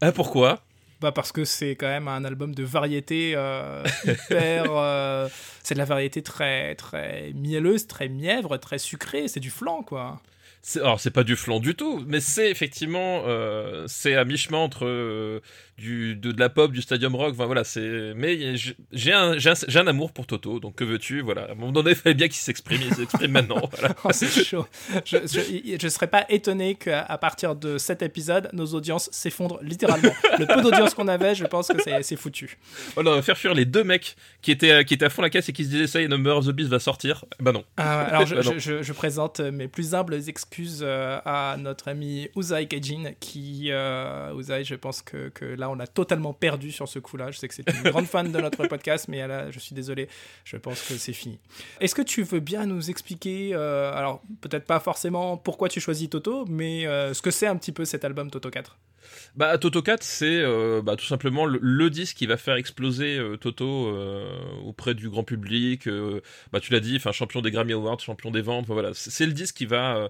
Ah, 0.02 0.12
pourquoi? 0.12 0.62
Bah 1.00 1.12
parce 1.12 1.32
que 1.32 1.46
c'est 1.46 1.76
quand 1.76 1.88
même 1.88 2.08
un 2.08 2.24
album 2.26 2.54
de 2.54 2.64
variété 2.64 3.34
euh, 3.36 3.84
hyper. 4.06 4.66
Euh, 4.70 5.28
c'est 5.64 5.74
de 5.74 5.80
la 5.80 5.86
variété 5.86 6.22
très, 6.22 6.76
très 6.76 7.32
mielleuse, 7.34 7.88
très 7.88 8.08
mièvre, 8.08 8.58
très 8.58 8.78
sucrée. 8.78 9.28
C'est 9.28 9.40
du 9.40 9.50
flan, 9.50 9.82
quoi 9.82 10.22
alors 10.76 11.00
c'est 11.00 11.12
pas 11.12 11.24
du 11.24 11.36
flan 11.36 11.60
du 11.60 11.76
tout, 11.76 12.04
mais 12.08 12.20
c'est 12.20 12.52
effectivement 12.52 13.24
euh, 13.26 13.86
c'est 13.88 14.16
à 14.16 14.26
mi-chemin 14.26 14.60
entre 14.60 14.86
euh, 14.86 15.42
du 15.82 16.16
de, 16.16 16.34
la 16.38 16.50
pop, 16.50 16.72
du 16.72 16.82
stadium 16.82 17.16
rock. 17.16 17.32
Enfin 17.34 17.46
voilà, 17.46 17.64
c'est 17.64 18.14
mais 18.16 18.56
j'ai 18.92 19.14
un, 19.14 19.38
j'ai 19.38 19.80
un, 19.80 19.88
amour 19.88 20.12
pour 20.12 20.28
Toto, 20.28 20.60
donc 20.60 20.76
que 20.76 20.84
veux-tu 20.84 21.22
Voilà, 21.22 21.44
à 21.44 21.52
un 21.52 21.56
moment 21.56 21.72
donné, 21.72 21.92
il 21.92 21.96
fallait 21.96 22.16
bien 22.16 22.28
qu'il 22.28 22.38
s'exprime, 22.38 22.82
il 22.86 22.94
s'exprime 22.94 23.32
maintenant. 23.32 23.70
oh, 24.04 24.10
c'est 24.12 24.30
chaud. 24.30 24.68
Je, 25.06 25.18
je, 25.80 25.88
serais 25.88 26.08
pas 26.08 26.26
étonné 26.30 26.76
qu'à 26.76 27.18
partir 27.18 27.56
de 27.56 27.78
cet 27.78 28.02
épisode, 28.02 28.50
nos 28.54 28.68
audiences 28.68 29.10
s'effondrent 29.12 29.60
littéralement. 29.62 30.14
Le 30.38 30.46
peu 30.46 30.62
d'audience 30.62 30.94
qu'on 30.94 31.08
avait, 31.08 31.36
je 31.36 31.46
pense 31.46 31.70
que 31.70 31.82
c'est 32.02 32.16
foutu. 32.16 32.58
Voilà, 32.94 33.12
on 33.12 33.16
va 33.16 33.22
faire 33.22 33.38
fuir 33.38 33.54
les 33.54 33.66
deux 33.66 33.84
mecs 33.84 34.16
qui 34.42 34.52
étaient 34.52 34.86
qui 34.86 34.94
étaient 34.94 35.06
à 35.06 35.10
fond 35.10 35.22
la 35.22 35.30
caisse 35.30 35.50
et 35.50 35.54
qui 35.54 35.66
se 35.66 35.70
disaient 35.70 35.88
ça, 35.88 36.02
et 36.02 36.08
Number 36.08 36.38
of 36.38 36.46
the 36.46 36.52
Beast 36.52 36.70
va 36.70 36.80
sortir. 36.80 37.26
Bah 37.40 37.52
non. 37.52 37.64
Ah, 37.78 38.02
alors 38.02 38.26
bah 38.30 38.42
je, 38.58 38.94
présente 38.94 39.40
mes 39.40 39.68
plus 39.68 39.96
humbles 39.96 40.16
excuses 40.28 40.42
excuse 40.52 40.82
euh, 40.84 41.20
à 41.24 41.56
notre 41.58 41.88
ami 41.88 42.30
Uzai 42.36 42.68
Kajin 42.68 43.14
qui, 43.20 43.68
euh, 43.70 44.38
Uzai, 44.38 44.64
je 44.66 44.76
pense 44.76 45.02
que, 45.02 45.30
que, 45.30 45.46
là 45.46 45.70
on 45.72 45.80
a 45.80 45.88
totalement 45.88 46.34
perdu 46.34 46.72
sur 46.72 46.88
ce 46.88 47.00
coup-là. 47.00 47.32
Je 47.32 47.40
sais 47.40 47.48
que 47.48 47.54
c'est 47.54 47.70
une 47.70 47.90
grande 47.90 48.06
fan 48.06 48.32
de 48.32 48.40
notre 48.40 48.68
podcast, 48.68 49.08
mais 49.08 49.26
là 49.28 49.52
je 49.52 49.60
suis 49.60 49.76
désolé, 49.76 50.08
je 50.44 50.58
pense 50.58 50.82
que 50.82 50.96
c'est 50.96 51.14
fini. 51.14 51.40
Est-ce 51.80 51.96
que 51.96 52.02
tu 52.02 52.24
veux 52.24 52.40
bien 52.40 52.66
nous 52.66 52.90
expliquer, 52.90 53.52
euh, 53.54 53.94
alors 53.94 54.22
peut-être 54.42 54.66
pas 54.66 54.80
forcément 54.80 55.38
pourquoi 55.38 55.70
tu 55.70 55.80
choisis 55.80 56.10
Toto, 56.10 56.46
mais 56.48 56.84
ce 56.84 57.22
que 57.22 57.32
c'est 57.32 57.48
un 57.48 57.56
petit 57.56 57.72
peu 57.72 57.86
cet 57.86 58.06
album 58.06 58.30
Toto 58.30 58.50
4 58.50 58.78
bah, 59.36 59.58
Toto 59.58 59.82
4, 59.82 60.04
c'est 60.04 60.42
euh, 60.42 60.82
bah, 60.82 60.96
tout 60.96 61.06
simplement 61.06 61.46
le, 61.46 61.90
disque 61.90 62.18
qui 62.18 62.26
va 62.26 62.38
faire 62.38 62.56
exploser 62.56 63.18
euh, 63.18 63.38
Toto 63.38 63.88
euh, 63.88 64.40
auprès 64.66 64.94
du 64.94 65.10
grand 65.10 65.24
public. 65.24 65.88
bah, 66.52 66.60
tu 66.60 66.72
l'as 66.72 66.80
dit, 66.80 66.96
enfin 66.96 67.12
champion 67.12 67.42
des 67.42 67.52
Grammy 67.52 67.74
Awards, 67.74 68.00
champion 68.00 68.32
des 68.32 68.42
ventes. 68.42 68.66
Voilà, 68.68 68.92
c'est 68.94 69.26
le 69.26 69.34
disque 69.34 69.56
qui 69.58 69.66
va 69.66 70.10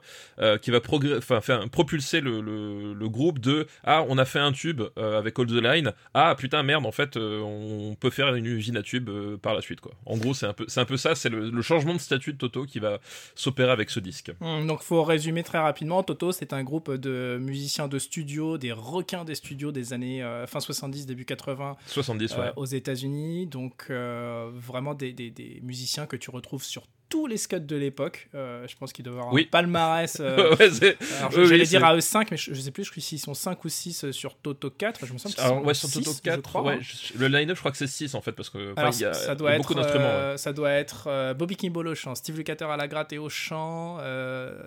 qui 0.62 0.72
va 0.72 0.80
propulser 0.80 2.22
le, 2.22 2.42
le, 2.42 3.10
groupe 3.10 3.40
de 3.40 3.68
ah 3.84 4.06
on 4.08 4.18
a 4.18 4.26
fait 4.26 4.40
un 4.40 4.52
tube 4.52 4.82
avec 4.98 5.38
All 5.40 5.48
the 5.48 5.52
Line. 5.52 5.94
Ah 6.14 6.36
putain 6.38 6.64
merde, 6.64 6.86
en 6.86 6.92
fait 6.92 7.18
on 7.18 7.96
peut 8.00 8.10
faire 8.10 8.34
une 8.36 8.46
usine 8.46 8.78
à 8.78 8.84
tube 8.84 9.10
par 9.42 9.54
la 9.54 9.62
suite 9.62 9.82
quoi. 9.82 9.94
En 10.06 10.18
gros, 10.18 10.34
c'est 10.34 10.46
un 10.46 10.54
peu 10.54 10.66
c'est 10.68 10.80
un 10.80 10.86
peu 10.86 10.98
ça, 10.98 11.16
c'est 11.16 11.30
le, 11.30 11.62
changement 11.62 11.94
de 11.94 12.00
statut 12.00 12.34
de 12.34 12.38
Toto 12.38 12.66
qui 12.66 12.80
va 12.80 13.00
s'opérer 13.36 13.72
avec 13.72 13.90
ce 13.90 14.00
disque. 14.00 14.32
Hum, 14.42 14.68
donc 14.68 14.82
faut 14.82 15.04
résumer 15.04 15.44
très 15.44 15.60
rapidement. 15.60 16.04
Toto, 16.04 16.32
c'est 16.32 16.54
un 16.54 16.64
groupe 16.64 16.92
de 16.92 17.38
musiciens 17.40 17.88
de 17.88 18.00
studio, 18.00 18.58
des 18.58 18.72
requins 18.82 19.24
des 19.24 19.36
studios 19.36 19.72
des 19.72 19.94
années 19.94 20.24
euh, 20.24 20.48
fin 20.48 20.60
70, 20.60 21.06
début 21.06 21.26
80 21.26 21.78
70, 21.86 22.36
euh, 22.38 22.52
aux 22.56 22.66
États-Unis. 22.66 23.48
Donc 23.48 23.86
euh, 23.90 24.50
vraiment 24.54 24.94
des, 24.94 25.14
des, 25.14 25.30
des, 25.30 25.60
musiciens 25.64 26.06
que 26.06 26.16
tu 26.16 26.30
retrouves 26.30 26.64
sur 26.64 26.84
tous 27.10 27.28
les 27.28 27.36
scuds 27.36 27.60
de 27.60 27.76
l'époque. 27.76 28.30
je 28.34 28.76
pense 28.78 28.94
qu'ils 28.94 29.04
doivent 29.04 29.20
avoir 29.20 29.36
un 29.36 29.44
palmarès. 29.44 30.16
je 30.20 31.42
vais 31.42 31.64
dire 31.66 31.84
à 31.84 31.94
eux 31.94 32.00
5, 32.00 32.32
mais 32.32 32.38
je, 32.38 32.52
ne 32.52 32.56
sais 32.56 32.72
plus 32.72 32.86
s'ils 32.86 33.20
sont 33.20 33.34
5 33.34 33.66
ou 33.66 33.70
6 33.70 34.12
sur 34.12 34.38
Toto 34.38 34.70
4. 34.70 35.06
Je 35.06 35.14
me 35.14 35.18
sens 35.18 35.38
Alors, 35.38 35.66
ouais, 35.66 35.74
sur 35.74 35.92
Toto 35.92 36.12
4, 36.24 36.62
ouais, 36.62 36.80
le 37.18 37.28
line-up, 37.28 37.58
je 37.58 37.62
crois 37.62 37.72
que 37.72 37.78
c'est 37.78 37.88
6 37.88 38.16
en 38.16 38.22
fait, 38.22 38.32
parce 38.32 38.50
que 38.50 38.74
y 39.02 39.06
a, 39.06 39.14
ça 39.14 39.36
doit 39.36 39.58
beaucoup 39.58 39.74
d'instruments. 39.74 40.38
Ça 40.38 40.54
doit 40.54 40.72
être 40.72 41.34
Bobby 41.34 41.58
Kimball 41.58 41.90
au 41.90 41.96
chant, 41.96 42.16
Steve 42.16 42.38
Lukather 42.38 42.70
à 42.70 42.78
la 42.78 42.88
gratte 42.88 43.12
et 43.12 43.18
au 43.18 43.30
chant, 43.30 43.98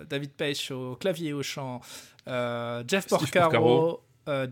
David 0.07 0.31
Page 0.31 0.69
au 0.69 0.95
clavier 0.95 1.29
et 1.29 1.33
au 1.33 1.43
chant, 1.43 1.81
Jeff 2.27 3.07
Porcaro 3.07 4.04
euh, 4.27 4.47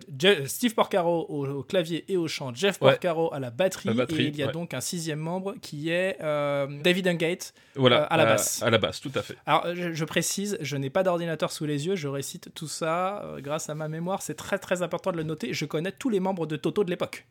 Steve 0.46 0.76
Porcaro 0.76 1.26
au, 1.30 1.64
clavier 1.64 2.06
et 2.12 2.18
au 2.18 2.28
chant, 2.28 2.54
Jeff 2.54 2.80
Porcaro 2.80 3.34
à 3.34 3.40
la 3.40 3.50
batterie, 3.50 3.90
et 3.90 4.24
il 4.24 4.36
y 4.36 4.44
a 4.44 4.52
donc 4.52 4.74
un 4.74 4.82
sixième 4.82 5.20
membre 5.20 5.56
qui 5.62 5.90
est 5.90 6.18
euh, 6.22 6.68
David 6.84 7.08
Ungate 7.08 7.54
voilà, 7.76 8.04
euh, 8.04 8.08
à 8.10 8.18
la 8.18 8.26
basse. 8.26 8.62
À 8.62 8.70
la 8.70 8.78
basse, 8.78 9.02
tout 9.02 9.12
à 9.16 9.22
fait. 9.22 9.36
Alors 9.46 9.66
je, 9.74 10.06
précise, 10.06 10.58
je 10.62 10.78
n'ai 10.78 10.90
pas 10.90 11.04
d'ordinateur 11.04 11.52
sous 11.52 11.66
les 11.66 11.88
yeux, 11.88 11.96
je 11.96 12.08
récite 12.08 12.54
tout 12.54 12.68
ça 12.68 13.26
grâce 13.40 13.70
à 13.70 13.76
ma 13.76 13.88
mémoire, 13.88 14.22
c'est 14.22 14.36
très 14.36 14.60
très 14.60 14.82
important 14.82 15.12
de 15.12 15.18
le 15.18 15.24
noter, 15.24 15.54
je 15.54 15.66
connais 15.66 15.92
tous 15.92 16.10
les 16.10 16.20
membres 16.20 16.46
de 16.46 16.56
Toto 16.56 16.84
de 16.84 16.90
l'époque. 16.90 17.26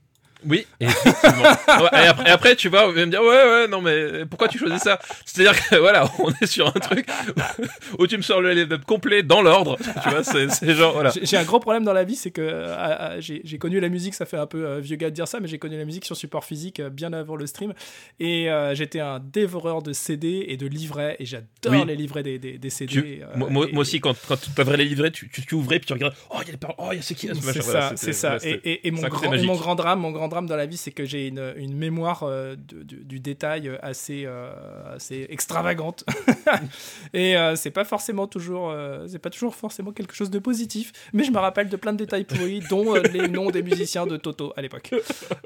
Oui, 0.49 0.67
effectivement. 0.81 1.45
et, 1.93 2.31
après, 2.31 2.57
tu 2.57 2.69
vois, 2.69 2.89
on 2.89 2.93
va 2.93 3.07
me 3.07 3.11
dire, 3.11 3.21
ouais, 3.21 3.27
ouais, 3.27 3.69
non, 3.69 3.81
mais 3.81 4.27
pourquoi 4.27 4.49
tu 4.49 4.59
choisis 4.59 4.83
ça? 4.83 4.99
C'est-à-dire 5.25 5.55
que, 5.69 5.77
voilà, 5.77 6.11
on 6.19 6.31
est 6.41 6.47
sur 6.47 6.67
un 6.67 6.81
truc 6.81 7.07
où 7.99 8.07
tu 8.07 8.17
me 8.17 8.23
sors 8.23 8.41
le 8.41 8.53
line 8.53 8.79
complet 8.87 9.23
dans 9.23 9.43
l'ordre. 9.43 9.77
Tu 10.03 10.11
vois, 10.11 10.25
c'est 10.25 10.75
genre, 10.75 10.93
voilà. 10.93 11.13
J'ai 11.23 11.37
un 11.37 11.45
gros 11.45 11.61
problème 11.61 11.85
dans 11.85 11.93
la 11.93 12.05
vie, 12.05 12.17
c'est 12.17 12.31
que 12.31 12.43
euh, 12.43 12.77
euh, 12.77 13.21
j'ai 13.21 13.59
connu 13.59 13.81
la 13.81 13.89
musique, 13.89 14.15
ça 14.15 14.27
fait 14.27 14.37
un 14.37 14.47
peu 14.47 14.67
euh, 14.67 14.81
vieux 14.81 14.97
gars 14.97 15.11
de 15.11 15.15
dire 15.15 15.29
ça, 15.29 15.41
mais 15.41 15.49
j'ai 15.49 15.59
connu 15.59 15.77
la 15.77 15.85
musique 15.85 16.05
sur 16.05 16.17
support 16.17 16.45
physique 16.45 16.81
bien 16.81 17.13
avant 17.13 17.37
le 17.37 17.47
stream. 17.47 17.73
Et 18.21 18.49
j'étais 18.75 19.01
un 19.01 19.21
dévoreur 19.21 19.83
de 19.83 19.93
CD 19.93 20.47
et 20.49 20.57
de 20.57 20.67
livrets, 20.67 21.17
et 21.19 21.27
j'adore 21.27 21.85
les 21.85 21.97
livrets 21.97 22.23
des, 22.23 22.39
des, 22.39 22.71
CD. 22.71 23.23
moi, 23.37 23.67
aussi, 23.77 24.01
quand, 24.01 24.15
quand 24.29 24.37
tu 24.37 24.61
avais 24.61 24.77
les 24.77 24.85
livrets, 24.85 25.11
tu, 25.11 25.29
tu, 25.29 25.55
ouvrais, 25.55 25.79
puis 25.79 25.87
tu 25.87 25.93
regardais, 25.93 26.17
oh, 26.31 26.39
il 26.43 26.47
y 26.47 26.49
a 26.49 26.53
des 26.53 26.59
paroles, 26.59 26.77
oh, 26.79 26.89
il 26.93 26.97
y 26.97 26.99
a 26.99 27.03
ce 27.03 27.15
qui 27.15 27.29
C'est 27.41 27.63
ça, 27.63 27.93
c'est 27.97 28.13
ça. 28.13 28.39
Et, 28.43 28.91
mon 28.91 29.03
grand, 29.09 29.31
mon 29.31 29.57
grand 29.57 29.75
drame, 29.75 30.01
mon 30.01 30.11
grand 30.11 30.29
drame 30.33 30.47
dans 30.47 30.57
la 30.57 30.67
vie, 30.67 30.77
c'est 30.77 30.91
que 30.91 31.05
j'ai 31.05 31.29
une, 31.29 31.75
mémoire 31.75 32.23
euh, 32.23 32.57
du, 32.57 33.21
détail 33.21 33.71
assez, 33.83 34.25
euh, 34.27 34.51
assez 34.97 35.27
extravagante. 35.29 36.05
et 37.13 37.37
euh, 37.37 37.55
c'est 37.55 37.71
pas 37.71 37.85
forcément 37.85 38.27
toujours, 38.27 38.75
c'est 39.07 39.19
pas 39.19 39.31
toujours 39.31 39.55
forcément 39.55 39.93
quelque 39.93 40.15
chose 40.15 40.31
de 40.31 40.39
positif, 40.39 40.93
mais 41.13 41.25
je 41.25 41.31
me 41.31 41.39
rappelle 41.39 41.69
de 41.69 41.77
plein 41.77 41.93
de 41.93 41.99
détails 41.99 42.25
pourris, 42.25 42.61
dont 42.71 42.95
les 42.95 43.29
noms 43.29 43.51
des 43.51 43.63
musiciens 43.63 44.07
de 44.07 44.17
Toto 44.17 44.53
à 44.57 44.63
l'époque. 44.63 44.91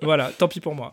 Voilà, 0.03 0.31
tant 0.31 0.49
pis 0.49 0.61
pour 0.61 0.75
moi. 0.75 0.93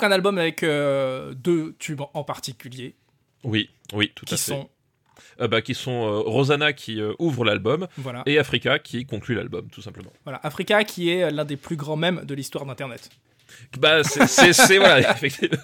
Donc 0.00 0.10
un 0.10 0.14
album 0.14 0.38
avec 0.38 0.62
euh, 0.62 1.34
deux 1.34 1.74
tubes 1.78 2.00
en 2.14 2.24
particulier. 2.24 2.94
Oui, 3.44 3.68
oui, 3.92 4.10
tout 4.14 4.24
qui 4.24 4.32
à 4.32 4.36
fait. 4.38 4.52
Sont, 4.52 4.70
euh, 5.42 5.46
bah, 5.46 5.60
qui 5.60 5.74
sont 5.74 6.06
euh, 6.06 6.20
Rosanna 6.20 6.72
qui 6.72 7.02
ouvre 7.18 7.44
l'album 7.44 7.86
voilà, 7.98 8.22
et 8.24 8.38
Africa 8.38 8.78
qui 8.78 9.04
conclut 9.04 9.34
l'album, 9.34 9.68
tout 9.68 9.82
simplement. 9.82 10.10
voilà. 10.24 10.40
Africa 10.42 10.84
qui 10.84 11.10
est 11.10 11.30
l'un 11.30 11.44
des 11.44 11.58
plus 11.58 11.76
grands 11.76 11.96
mèmes 11.96 12.24
de 12.24 12.34
l'histoire 12.34 12.64
d'Internet. 12.64 13.10
Bah, 13.78 14.02
c'est- 14.04 14.78
voilà, 14.78 15.00
effectivement. 15.12 15.58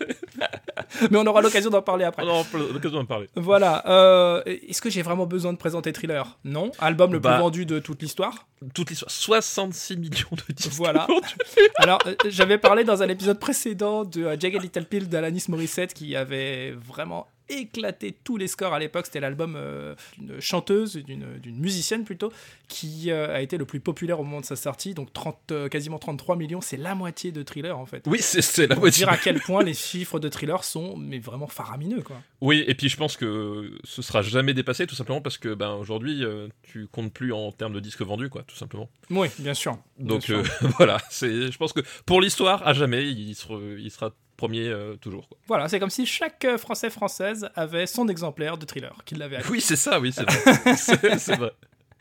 Mais 1.11 1.19
on 1.19 1.27
aura 1.27 1.41
l'occasion 1.43 1.71
d'en 1.71 1.83
parler 1.83 2.05
après. 2.05 2.23
On 2.23 2.29
aura 2.29 2.45
l'occasion 2.73 2.99
d'en 2.99 3.05
parler. 3.07 3.29
Voilà. 3.35 3.83
euh, 3.89 4.43
Est-ce 4.47 4.81
que 4.81 4.91
j'ai 4.91 5.03
vraiment 5.03 5.27
besoin 5.27 5.53
de 5.53 5.59
présenter 5.59 5.93
Thriller? 5.93 6.39
Non. 6.45 6.71
Album 6.79 7.13
le 7.13 7.19
Bah. 7.19 7.33
plus 7.35 7.41
vendu 7.43 7.67
de 7.67 7.79
toute 7.79 8.03
l'histoire? 8.03 8.47
Toute 8.75 8.91
l'histoire, 8.91 9.11
66 9.11 9.97
millions 9.97 10.29
de 10.33 10.53
disques. 10.55 10.73
Voilà. 10.73 11.07
Alors, 11.77 11.99
euh, 12.07 12.15
j'avais 12.29 12.59
parlé 12.59 12.85
dans 12.85 13.03
un 13.03 13.09
épisode 13.09 13.39
précédent 13.39 14.05
de 14.05 14.25
euh, 14.25 14.37
Jagged 14.39 14.63
Little 14.63 14.85
Pill 14.85 15.09
d'Alanis 15.09 15.45
Morissette 15.49 15.93
qui 15.95 16.15
avait 16.17 16.73
vraiment 16.73 17.27
éclaté 17.49 18.17
tous 18.25 18.37
les 18.37 18.49
scores 18.49 18.75
à 18.75 18.79
l'époque. 18.79 19.07
C'était 19.07 19.21
l'album 19.21 19.55
euh, 19.57 19.95
d'une 20.19 20.41
chanteuse, 20.41 20.97
d'une 20.97 21.59
musicienne 21.59 22.05
plutôt, 22.05 22.33
qui 22.69 23.11
euh, 23.11 23.35
a 23.35 23.41
été 23.41 23.57
le 23.57 23.65
plus 23.65 23.81
populaire 23.81 24.21
au 24.21 24.25
moment 24.25 24.41
de 24.41 24.47
sa 24.47 24.57
sortie. 24.57 24.95
Donc 24.95 25.13
30, 25.13 25.53
euh, 25.53 25.69
quasiment 25.69 25.99
33 25.99 26.37
millions, 26.37 26.61
c'est 26.61 26.77
la 26.77 26.95
moitié 26.95 27.33
de 27.33 27.43
Thriller 27.43 27.79
en 27.79 27.87
fait. 27.87 28.05
Oui, 28.07 28.19
c'est 28.21 28.67
la 28.67 28.77
moitié. 28.77 29.05
dire 29.05 29.09
à 29.09 29.17
quel 29.17 29.41
point 29.41 29.63
les 29.65 29.75
chiffres 29.75 30.19
de 30.19 30.29
Thriller 30.29 30.65
sont 30.65 30.97
mais 30.97 31.19
vraiment 31.19 31.47
faramineux 31.47 32.03
quoi. 32.03 32.17
Oui, 32.41 32.65
et 32.67 32.75
puis 32.75 32.89
je 32.89 32.97
pense 32.97 33.17
que 33.17 33.73
ce 33.85 34.03
sera 34.03 34.23
jamais 34.23 34.55
dépassé, 34.55 34.87
tout 34.87 34.95
simplement 34.95 35.21
parce 35.21 35.39
que 35.39 35.55
ben 35.55 35.73
aujourd'hui, 35.75 36.23
tu 36.63 36.87
comptes 36.87 37.13
plus 37.13 37.33
en 37.33 37.53
termes 37.53 37.73
de 37.73 37.81
disques 37.81 38.03
vendus, 38.03 38.29
quoi, 38.29 38.43
tout 38.43 38.57
simplement. 38.57 38.91
Oui, 39.11 39.29
bien 39.39 39.55
sûr. 39.55 39.79
Bien 39.99 40.15
Donc 40.15 40.25
sûr. 40.25 40.43
voilà, 40.77 40.99
c'est, 41.11 41.51
je 41.51 41.59
pense 41.59 41.73
que 41.73 41.81
pour 42.05 42.21
l'histoire, 42.21 42.67
à 42.67 42.73
jamais, 42.73 43.07
il 43.11 43.35
sera, 43.35 43.59
il 43.79 43.91
sera 43.91 44.13
premier 44.37 44.67
euh, 44.69 44.97
toujours. 44.97 45.29
Quoi. 45.29 45.39
Voilà, 45.47 45.69
c'est 45.69 45.79
comme 45.79 45.91
si 45.91 46.07
chaque 46.07 46.45
euh, 46.45 46.59
Français 46.59 46.91
française 46.91 47.49
avait 47.55 47.87
son 47.87 48.09
exemplaire 48.09 48.59
de 48.59 48.67
Thriller 48.67 48.97
qu'il 49.05 49.23
avait 49.23 49.37
acheté. 49.37 49.51
Oui, 49.51 49.61
c'est 49.61 49.77
ça, 49.77 50.01
oui, 50.01 50.13
c'est 50.13 50.29
vrai. 50.29 50.75
c'est, 50.77 51.19
c'est 51.19 51.37
vrai. 51.37 51.53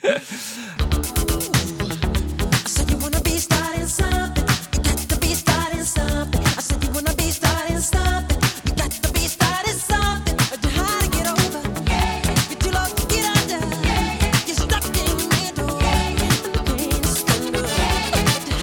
I 0.03 0.19
said 2.67 2.89
you 2.91 2.97
wanna 2.97 3.19
be 3.21 3.37
starting 3.37 3.87
something? 3.87 4.43
You 4.73 4.81
got 4.83 4.97
to 5.09 5.17
be 5.19 5.33
starting 5.33 5.83
something. 5.83 6.41
I 6.41 6.61
said 6.61 6.83
you 6.83 6.89
wanna 6.91 7.13
be 7.15 7.31
starting 7.31 7.64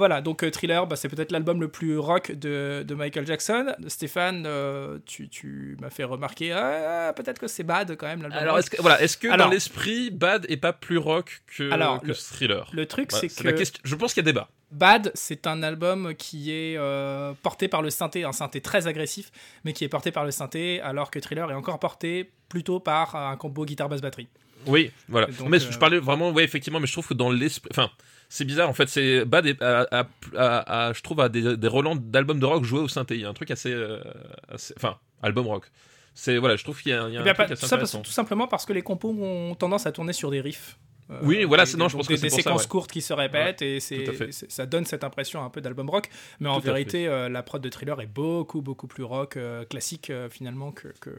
Voilà, 0.03 0.19
donc 0.19 0.43
euh, 0.43 0.51
Thriller, 0.51 0.85
bah, 0.85 0.97
c'est 0.97 1.07
peut-être 1.07 1.31
l'album 1.31 1.61
le 1.61 1.69
plus 1.69 1.97
rock 1.97 2.33
de, 2.33 2.83
de 2.85 2.93
Michael 2.93 3.25
Jackson. 3.25 3.67
Stéphane, 3.87 4.43
euh, 4.45 4.99
tu, 5.05 5.29
tu 5.29 5.77
m'as 5.79 5.89
fait 5.89 6.03
remarquer, 6.03 6.51
ah, 6.51 7.13
peut-être 7.15 7.39
que 7.39 7.47
c'est 7.47 7.63
bad 7.63 7.95
quand 7.95 8.07
même 8.07 8.21
l'album. 8.21 8.37
Alors, 8.37 8.59
est-ce 8.59 8.69
que, 8.69 8.81
voilà, 8.81 9.01
est-ce 9.01 9.15
que 9.15 9.29
Alors- 9.29 9.47
dans 9.47 9.53
l'esprit, 9.53 10.11
Bad 10.11 10.45
est 10.49 10.57
pas 10.57 10.73
plus 10.73 10.97
rock 10.97 11.41
que, 11.47 11.71
Alors, 11.71 12.01
que 12.01 12.07
le- 12.07 12.13
Thriller? 12.15 12.69
Le 12.73 12.85
truc, 12.85 13.11
Voilà, 13.11 13.29
c'est 13.29 13.43
que 13.43 13.49
question. 13.51 13.81
Je 13.85 13.95
pense 13.95 14.13
qu'il 14.13 14.25
y 14.25 14.27
a 14.27 14.31
débat. 14.31 14.49
Bad, 14.71 15.11
c'est 15.13 15.47
un 15.47 15.63
album 15.63 16.13
qui 16.15 16.51
est 16.51 16.75
euh, 16.77 17.31
porté 17.41 17.69
par 17.69 17.81
le 17.81 17.89
synthé, 17.89 18.25
un 18.25 18.33
synthé 18.33 18.59
très 18.59 18.87
agressif, 18.87 19.31
mais 19.63 19.71
qui 19.71 19.85
est 19.85 19.89
porté 19.89 20.11
par 20.11 20.25
le 20.25 20.31
synthé, 20.31 20.81
alors 20.81 21.11
que 21.11 21.19
Thriller 21.19 21.49
est 21.49 21.53
encore 21.55 21.79
porté 21.79 22.29
plutôt 22.49 22.81
par 22.81 23.15
un 23.15 23.37
combo 23.37 23.63
guitare-basse-batterie. 23.63 24.27
Oui, 24.67 24.91
voilà. 25.07 25.27
Donc, 25.27 25.47
mais 25.47 25.63
euh, 25.63 25.71
je 25.71 25.77
parlais 25.77 25.99
vraiment, 25.99 26.31
ouais, 26.31 26.43
effectivement, 26.43 26.81
mais 26.81 26.87
je 26.87 26.91
trouve 26.93 27.07
que 27.07 27.13
dans 27.13 27.31
l'esprit. 27.31 27.69
Enfin, 27.71 27.89
c'est 28.35 28.45
bizarre, 28.45 28.67
en 28.69 28.73
fait, 28.73 28.89
c'est 28.89 29.25
Bad, 29.25 29.45
est- 29.45 29.61
a- 29.61 30.91
je 30.93 31.01
trouve, 31.01 31.19
à 31.21 31.29
des, 31.29 31.55
des 31.55 31.67
relents 31.67 31.95
d'albums 31.95 32.39
de 32.39 32.45
rock 32.45 32.63
joués 32.63 32.79
au 32.79 32.87
synthé. 32.87 33.13
Il 33.15 33.21
y 33.21 33.25
a 33.25 33.29
un 33.29 33.33
truc 33.33 33.51
assez. 33.51 33.71
euh, 33.71 33.99
assez- 34.49 34.73
Enfin, 34.77 34.97
album 35.21 35.45
rock. 35.47 35.69
C'est, 36.15 36.37
voilà, 36.37 36.55
je 36.55 36.63
trouve 36.63 36.81
qu'il 36.81 36.91
y 36.91 36.95
a, 36.95 37.07
il 37.07 37.13
y 37.13 37.17
a 37.17 37.21
Eh 37.25 37.29
un 37.29 37.33
truc 37.33 37.37
pas- 37.37 37.43
assez 37.53 37.55
tout, 37.61 37.65
ça 37.67 37.77
parce- 37.77 37.91
tout 38.01 38.11
simplement 38.11 38.47
parce 38.47 38.65
que 38.65 38.73
les 38.73 38.81
compos 38.81 39.09
ont 39.19 39.55
tendance 39.55 39.85
à 39.85 39.91
tourner 39.91 40.13
sur 40.13 40.31
des 40.31 40.41
riffs. 40.41 40.77
Euh, 41.11 41.19
Oui, 41.21 41.43
voilà, 41.43 41.65
c'est- 41.65 41.75
non, 41.77 41.89
je 41.89 41.97
pense 41.97 42.07
que 42.07 42.13
des, 42.13 42.17
c'est 42.17 42.23
des 42.27 42.29
ça, 42.29 42.35
séquences 42.37 42.61
ouais. 42.63 42.67
courtes 42.69 42.91
qui 42.91 43.01
se 43.01 43.11
répètent 43.13 43.61
et 43.61 43.79
c'est, 43.79 44.05
ça 44.31 44.65
donne 44.65 44.85
cette 44.85 45.03
impression 45.03 45.43
un 45.43 45.49
peu 45.49 45.59
d'album 45.61 45.89
rock. 45.89 46.09
Mais 46.39 46.47
en 46.49 46.59
Tout 46.61 46.67
vérité, 46.67 47.07
euh, 47.07 47.27
la 47.29 47.43
prod 47.43 47.61
de 47.61 47.69
Thriller 47.69 47.99
est 48.01 48.07
beaucoup, 48.07 48.61
beaucoup 48.61 48.87
plus 48.87 49.03
rock, 49.03 49.35
euh, 49.37 49.65
classique 49.65 50.09
euh, 50.09 50.29
finalement 50.29 50.71
que, 50.71 50.87
que, 51.01 51.09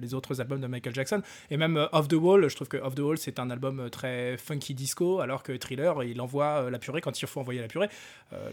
les 0.00 0.14
autres 0.14 0.40
albums 0.40 0.60
de 0.60 0.66
Michael 0.68 0.94
Jackson. 0.94 1.20
Et 1.50 1.56
même 1.56 1.88
Off 1.92 2.06
the 2.08 2.12
Wall, 2.14 2.48
je 2.48 2.54
trouve 2.54 2.68
que 2.68 2.76
Off 2.76 2.94
the 2.94 3.00
Wall 3.00 3.18
c'est 3.18 3.38
un 3.38 3.50
album 3.50 3.90
très 3.90 4.36
funky 4.36 4.74
disco, 4.74 5.20
alors 5.20 5.42
que 5.42 5.52
Thriller, 5.56 6.02
il 6.04 6.20
envoie 6.20 6.70
la 6.70 6.78
purée 6.78 7.00
quand 7.00 7.20
il 7.20 7.26
faut 7.26 7.40
envoyer 7.40 7.60
la 7.60 7.68
purée. 7.68 7.88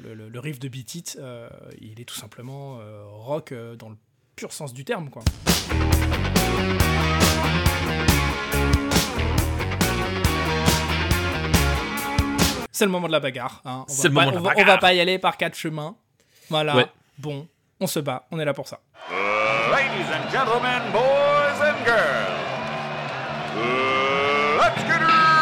Le, 0.03 0.13
le- 0.15 0.29
le 0.29 0.39
riff 0.39 0.59
de 0.59 0.67
Beat 0.67 0.95
It, 0.95 1.19
il 1.79 2.00
est 2.01 2.05
tout 2.05 2.15
simplement 2.15 2.79
rock 3.11 3.53
dans 3.77 3.89
le 3.89 3.95
pur 4.35 4.51
sens 4.53 4.73
du 4.73 4.83
terme, 4.85 5.09
quoi. 5.09 5.23
C'est 12.72 12.86
le 12.86 12.92
moment 12.92 13.08
de 13.08 13.12
la 13.12 13.20
bagarre. 13.20 13.62
hein. 13.66 13.84
On 13.88 13.92
va 13.92 13.98
C'est 14.01 14.08
le 14.08 14.13
pas- 14.13 14.20
moment 14.25 14.32
de 14.32 14.36
la 14.36 14.42
on 14.42 14.44
va- 14.44 14.51
On 14.51 14.56
bagarre. 14.56 14.75
va 14.75 14.78
pas 14.80 14.94
y 14.94 15.00
aller 15.01 15.20
par 15.20 15.36
quatre 15.38 15.56
chemins. 15.56 15.96
Voilà. 16.50 16.75
Ouais. 16.75 16.86
Bon, 17.18 17.48
on 17.80 17.88
se 17.88 18.00
bat. 18.00 18.25
On 18.32 18.40
est 18.40 18.46
là 18.46 18.54
pour 18.54 18.68
ça. 18.68 18.80
Ladies 19.10 20.08
and 20.13 20.30
gentlemen, 20.32 20.82
boys 20.92 21.62
and 21.62 21.86
girls, 21.86 22.32
let's 24.58 24.84
get 24.88 25.00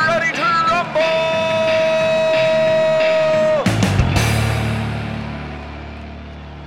ready 0.08 0.32
to 0.34 0.44
rumble! 0.44 1.10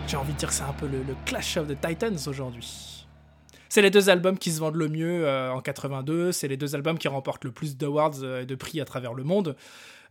J'ai 0.06 0.16
envie 0.16 0.32
de 0.32 0.38
dire 0.38 0.48
que 0.48 0.54
c'est 0.54 0.62
un 0.62 0.72
peu 0.74 0.86
le, 0.86 0.98
le 1.02 1.16
Clash 1.24 1.56
of 1.56 1.68
the 1.68 1.80
Titans 1.80 2.16
aujourd'hui. 2.26 3.06
C'est 3.68 3.80
les 3.82 3.90
deux 3.90 4.10
albums 4.10 4.36
qui 4.38 4.52
se 4.52 4.60
vendent 4.60 4.76
le 4.76 4.88
mieux 4.88 5.26
euh, 5.26 5.50
en 5.52 5.60
82. 5.60 6.32
C'est 6.32 6.48
les 6.48 6.58
deux 6.58 6.74
albums 6.74 6.98
qui 6.98 7.08
remportent 7.08 7.44
le 7.44 7.52
plus 7.52 7.76
d'awards 7.78 8.12
euh, 8.22 8.42
et 8.42 8.46
de 8.46 8.54
prix 8.54 8.80
à 8.80 8.84
travers 8.84 9.14
le 9.14 9.24
monde. 9.24 9.56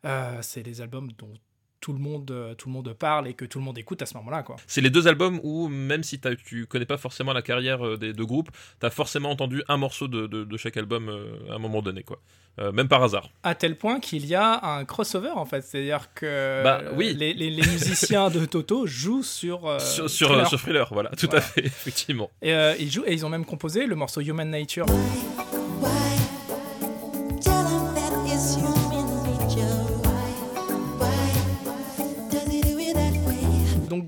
Euh, 0.05 0.37
c'est 0.41 0.63
les 0.65 0.81
albums 0.81 1.11
dont 1.17 1.33
tout 1.79 1.93
le 1.93 1.99
monde, 1.99 2.29
euh, 2.29 2.53
tout 2.53 2.69
le 2.69 2.73
monde 2.73 2.93
parle 2.93 3.27
et 3.27 3.33
que 3.33 3.43
tout 3.43 3.57
le 3.57 3.65
monde 3.65 3.75
écoute 3.77 4.03
à 4.03 4.05
ce 4.05 4.15
moment-là, 4.17 4.43
quoi. 4.43 4.55
C'est 4.67 4.81
les 4.81 4.91
deux 4.91 5.07
albums 5.07 5.39
où, 5.41 5.67
même 5.67 6.03
si 6.03 6.19
tu 6.45 6.67
connais 6.67 6.85
pas 6.85 6.97
forcément 6.97 7.33
la 7.33 7.41
carrière 7.41 7.83
euh, 7.85 7.97
des 7.97 8.13
deux 8.13 8.25
groupes, 8.25 8.49
t'as 8.79 8.91
forcément 8.91 9.31
entendu 9.31 9.63
un 9.67 9.77
morceau 9.77 10.07
de, 10.07 10.27
de- 10.27 10.43
de 10.43 10.57
chaque 10.57 10.77
album 10.77 11.09
à 11.49 11.55
un 11.55 11.57
moment 11.57 11.81
donné, 11.81 12.03
quoi. 12.03 12.19
Euh, 12.59 12.71
même 12.73 12.87
par 12.89 13.01
hasard. 13.01 13.29
À 13.43 13.55
tel 13.55 13.77
point 13.77 13.99
qu'il 14.01 14.25
y 14.27 14.35
a 14.35 14.63
un 14.75 14.83
crossover 14.85 15.29
en 15.31 15.45
fait, 15.45 15.61
c'est-à-dire 15.61 16.13
que 16.13 16.61
Bah, 16.63 16.81
oui. 16.97 17.15
les, 17.17 17.33
les- 17.33 17.49
les 17.49 17.61
musiciens 17.65 18.29
de 18.29 18.45
Toto 18.45 18.85
jouent 18.85 19.23
sur 19.23 19.65
euh, 19.67 19.79
sur, 19.79 20.07
sur, 20.09 20.27
Thriller. 20.27 20.47
sur 20.49 20.59
Thriller, 20.59 20.87
voilà, 20.93 21.09
tout 21.11 21.27
Voilà. 21.27 21.37
à 21.39 21.47
fait, 21.47 21.61
effectivement. 21.65 22.29
Et, 22.43 22.53
euh, 22.53 22.75
ils 22.77 22.91
jouent 22.91 23.05
et 23.07 23.13
ils 23.13 23.25
ont 23.25 23.29
même 23.29 23.45
composé 23.45 23.87
le 23.87 23.95
morceau 23.95 24.19
Human 24.21 24.47
Nature. 24.49 24.85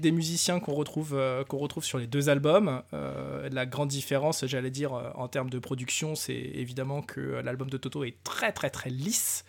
Des 0.04 0.12
musiciens 0.12 0.60
qu'on 0.60 0.76
retrouve 0.76 1.16
euh, 1.16 1.44
qu'on 1.44 1.58
retrouve 1.58 1.84
sur 1.84 1.98
les 1.98 2.06
deux 2.06 2.30
albums. 2.30 2.84
Euh, 2.94 3.50
la 3.52 3.66
grande 3.66 3.90
différence, 3.90 4.46
j'allais 4.46 4.70
dire 4.70 4.94
euh, 4.94 5.10
en 5.16 5.28
termes 5.28 5.50
de 5.50 5.58
production, 5.58 6.14
c'est 6.14 6.34
évidemment 6.34 7.02
que 7.02 7.42
l'album 7.44 7.70
de 7.72 7.78
Toto 7.78 8.04
est 8.04 8.18
très 8.24 8.52
très 8.52 8.70
très 8.70 8.92
lisse. 8.92 9.46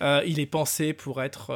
Il 0.00 0.40
est 0.40 0.46
pensé 0.46 0.92
pour 0.92 1.22
être 1.22 1.54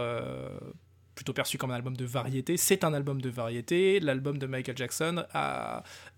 plutôt 1.14 1.34
perçu 1.34 1.58
comme 1.58 1.70
un 1.70 1.74
album 1.74 1.94
de 1.94 2.06
variété. 2.06 2.56
C'est 2.56 2.84
un 2.84 2.94
album 2.94 3.20
de 3.20 3.28
variété. 3.28 4.00
L'album 4.00 4.38
de 4.38 4.46
Michael 4.46 4.78
Jackson, 4.78 5.24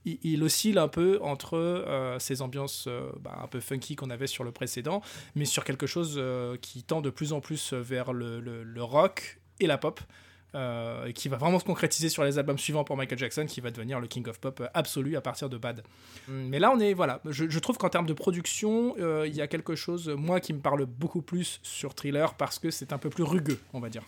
il, 0.04 0.18
il 0.22 0.42
oscille 0.44 0.78
un 0.78 0.86
peu 0.86 1.18
entre 1.20 2.16
ces 2.20 2.40
ambiances 2.40 2.88
bah, 3.18 3.40
un 3.42 3.48
peu 3.48 3.58
funky 3.58 3.96
qu'on 3.96 4.10
avait 4.10 4.28
sur 4.28 4.44
le 4.44 4.52
précédent, 4.52 5.02
mais 5.34 5.46
sur 5.46 5.64
quelque 5.64 5.88
chose 5.88 6.22
qui 6.60 6.84
tend 6.84 7.00
de 7.00 7.10
plus 7.10 7.32
en 7.32 7.40
plus 7.40 7.72
vers 7.72 8.12
le 8.12 8.82
rock 8.82 9.40
et 9.58 9.66
la 9.66 9.78
pop. 9.78 10.00
Euh, 10.54 11.06
et 11.06 11.12
qui 11.12 11.28
va 11.28 11.36
vraiment 11.36 11.58
se 11.58 11.64
concrétiser 11.64 12.08
sur 12.08 12.24
les 12.24 12.38
albums 12.38 12.58
suivants 12.58 12.84
pour 12.84 12.96
Michael 12.96 13.18
Jackson, 13.18 13.46
qui 13.46 13.60
va 13.60 13.70
devenir 13.70 14.00
le 14.00 14.06
king 14.06 14.26
of 14.28 14.38
pop 14.38 14.60
euh, 14.60 14.66
absolu 14.74 15.16
à 15.16 15.20
partir 15.20 15.48
de 15.48 15.56
Bad. 15.56 15.82
Hum, 16.28 16.48
Mais 16.48 16.58
là, 16.58 16.70
on 16.74 16.78
est 16.80 16.92
voilà. 16.94 17.20
Je, 17.28 17.48
je 17.48 17.58
trouve 17.58 17.78
qu'en 17.78 17.88
termes 17.88 18.06
de 18.06 18.12
production, 18.12 18.94
euh, 18.98 19.24
il 19.26 19.34
y 19.34 19.40
a 19.40 19.46
quelque 19.46 19.74
chose 19.74 20.08
moi 20.08 20.40
qui 20.40 20.52
me 20.52 20.60
parle 20.60 20.84
beaucoup 20.86 21.22
plus 21.22 21.60
sur 21.62 21.94
Thriller 21.94 22.34
parce 22.34 22.58
que 22.58 22.70
c'est 22.70 22.92
un 22.92 22.98
peu 22.98 23.10
plus 23.10 23.24
rugueux, 23.24 23.58
on 23.72 23.80
va 23.80 23.88
dire. 23.88 24.02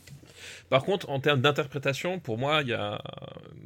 Par 0.69 0.85
contre, 0.85 1.09
en 1.09 1.21
termes 1.21 1.41
d'interprétation, 1.41 2.19
pour 2.21 2.37
moi, 2.39 2.61
il 2.63 2.69
y 2.69 2.73
a, 2.75 3.01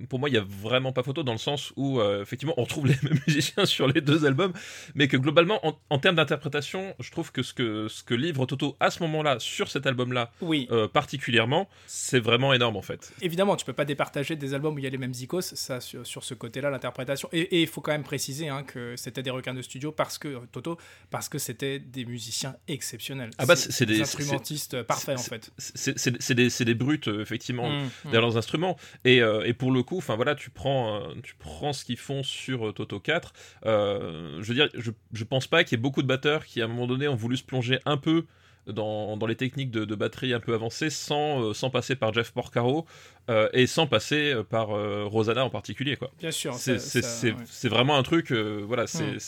pour 0.08 0.18
moi, 0.18 0.28
il 0.28 0.35
y 0.35 0.38
a 0.38 0.44
vraiment 0.47 0.92
pas 0.92 1.02
photo 1.02 1.23
dans 1.23 1.32
le 1.32 1.38
sens 1.38 1.73
où, 1.76 1.99
euh, 2.00 2.23
effectivement, 2.23 2.54
on 2.56 2.62
retrouve 2.62 2.87
les 2.88 2.97
mêmes 3.02 3.18
musiciens 3.26 3.64
sur 3.66 3.88
les 3.88 4.00
deux 4.00 4.25
albums, 4.26 4.52
mais 4.94 5.08
que 5.08 5.16
globalement, 5.16 5.58
en, 5.66 5.76
en 5.90 5.99
termes 5.99 6.16
d'interprétation, 6.16 6.94
je 7.00 7.11
trouve 7.11 7.32
que 7.32 7.42
ce 7.42 7.52
que 7.54 7.88
ce 7.88 8.02
que 8.04 8.14
livre 8.14 8.47
Toto 8.47 8.76
à 8.80 8.90
ce 8.90 9.02
moment-là 9.02 9.38
sur 9.40 9.68
cet 9.70 9.87
album-là, 9.87 10.30
Oui. 10.40 10.68
euh, 10.70 10.87
particulièrement, 10.88 11.68
c'est 11.87 12.20
vraiment 12.20 12.52
énorme. 12.52 12.67
Énorme 12.68 12.76
en 12.76 12.82
fait. 12.82 13.12
Évidemment, 13.22 13.56
tu 13.56 13.64
peux 13.64 13.72
pas 13.72 13.84
départager 13.84 14.37
des 14.37 14.54
albums 14.54 14.75
où 14.75 14.78
il 14.78 14.84
y 14.84 14.87
a 14.87 14.90
les 14.90 14.98
mêmes 14.98 15.12
icos, 15.20 15.54
ça 15.54 15.80
sur, 15.80 16.06
sur 16.06 16.25
ce 16.25 16.34
côté-là, 16.34 16.70
l'interprétation. 16.70 17.28
Et 17.32 17.62
il 17.62 17.66
faut 17.68 17.80
quand 17.80 17.92
même 17.92 18.02
préciser 18.04 18.48
hein, 18.48 18.62
que 18.62 18.94
c'était 18.96 19.22
des 19.22 19.30
requins 19.30 19.54
de 19.54 19.62
studio 19.62 19.92
parce 19.92 20.18
que 20.18 20.38
Toto, 20.52 20.78
parce 21.10 21.28
que 21.28 21.38
c'était 21.38 21.78
des 21.78 22.04
musiciens 22.04 22.56
exceptionnels. 22.68 23.30
Ah 23.38 23.46
bah, 23.46 23.56
c'est- 23.56 23.87
des- 23.87 24.00
instrumentistes 24.00 24.82
parfaits 24.82 25.18
en 25.18 25.22
fait. 25.22 25.50
C'est 25.58 26.64
des, 26.64 26.75
brutes, 26.75 27.08
euh, 27.08 27.20
effectivement, 27.22 27.68
Mm, 27.70 27.84
mm. 27.84 27.90
derrière 28.04 28.20
leurs 28.22 28.37
instruments. 28.37 28.76
Et, 29.04 29.20
euh, 29.22 29.42
et 29.44 29.52
pour 29.54 29.72
le 29.72 29.82
coup, 29.82 29.98
enfin 29.98 30.16
voilà, 30.16 30.34
tu 30.34 30.50
prends, 30.50 30.96
euh, 31.02 31.14
tu 31.22 31.34
prends 31.38 31.72
ce 31.72 31.84
qu'ils 31.84 31.96
font 31.98 32.22
sur 32.22 32.72
Toto 32.75 33.00
4. 33.00 33.32
euh, 33.66 34.38
je 34.42 34.48
veux 34.48 34.54
dire, 34.54 34.68
je, 34.75 34.90
je 35.12 35.25
pense 35.25 35.46
pas 35.46 35.64
qu'il 35.64 35.76
y 35.76 35.80
ait 35.80 35.82
beaucoup 35.82 36.02
de 36.02 36.06
batteurs 36.06 36.44
qui, 36.44 36.60
à 36.60 36.64
un 36.64 36.68
moment 36.68 36.87
donné, 36.87 37.08
ont 37.08 37.14
voulu 37.14 37.37
se 37.37 37.44
plonger 37.44 37.78
un 37.84 37.96
peu 37.96 38.26
dans, 38.72 39.16
dans 39.16 39.26
les 39.26 39.37
techniques 39.37 39.70
de, 39.70 39.84
de 39.84 39.94
batterie 39.94 40.32
un 40.32 40.40
peu 40.40 40.54
avancées 40.54 40.90
sans, 40.90 41.42
euh, 41.42 41.54
sans 41.54 41.70
passer 41.70 41.96
par 41.96 42.12
Jeff 42.12 42.32
Porcaro 42.32 42.87
euh, 43.30 43.48
et 43.52 43.66
sans 43.66 43.87
passer 43.87 44.32
euh, 44.32 44.42
par 44.42 44.70
euh, 44.70 45.04
Rosanna 45.04 45.44
en 45.44 45.50
particulier, 45.50 45.96
quoi. 45.96 46.10
Bien 46.18 46.30
sûr. 46.30 46.54
C'est 46.54 46.72
ouais. 46.72 47.34
vraiment 47.68 47.96
un 47.96 48.02
truc, 48.02 48.32
voilà, 48.32 48.87
c'est 48.87 49.18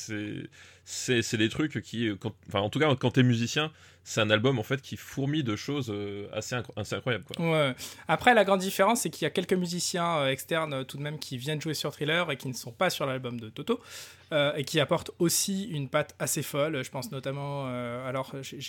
c'est 0.85 1.37
des 1.37 1.49
trucs 1.49 1.80
qui, 1.82 2.11
quand- 2.18 2.35
enfin 2.49 2.61
en 2.61 2.68
tout 2.70 2.78
cas 2.80 2.92
quand 2.97 3.12
t'es 3.12 3.23
musicien, 3.23 3.70
c'est 4.02 4.21
un 4.21 4.30
album 4.30 4.59
en 4.59 4.62
fait 4.62 4.80
qui 4.80 4.97
fourmille 4.97 5.45
de 5.45 5.57
choses 5.57 5.90
euh, 5.90 6.28
assez, 6.33 6.54
incro- 6.57 6.95
incroyables. 6.95 7.25
Après, 8.09 8.35
la 8.35 8.45
grande 8.45 8.61
différence, 8.61 9.02
c'est 9.02 9.11
qu'il 9.11 9.25
y 9.25 9.26
a 9.26 9.30
quelques 9.30 9.52
musiciens 9.52 10.19
euh, 10.19 10.28
externes 10.30 10.73
euh, 10.73 10.85
tout 10.85 10.97
de 10.97 11.02
même 11.02 11.19
qui 11.19 11.37
viennent 11.37 11.61
jouer 11.61 11.75
sur 11.75 11.92
Thriller 11.92 12.30
et 12.30 12.37
qui 12.37 12.49
ne 12.49 12.54
sont 12.54 12.73
pas 12.73 12.90
sur 12.90 13.07
l'album 13.07 13.38
de 13.38 13.49
Toto 13.49 13.80
et 14.57 14.62
qui 14.62 14.78
apportent 14.78 15.11
aussi 15.19 15.64
une 15.64 15.88
patte 15.88 16.14
assez 16.21 16.45
folle. 16.45 16.85
Je 16.85 16.90
pense 16.92 17.11
notamment, 17.11 17.66
alors 17.66 18.33
je, 18.42 18.61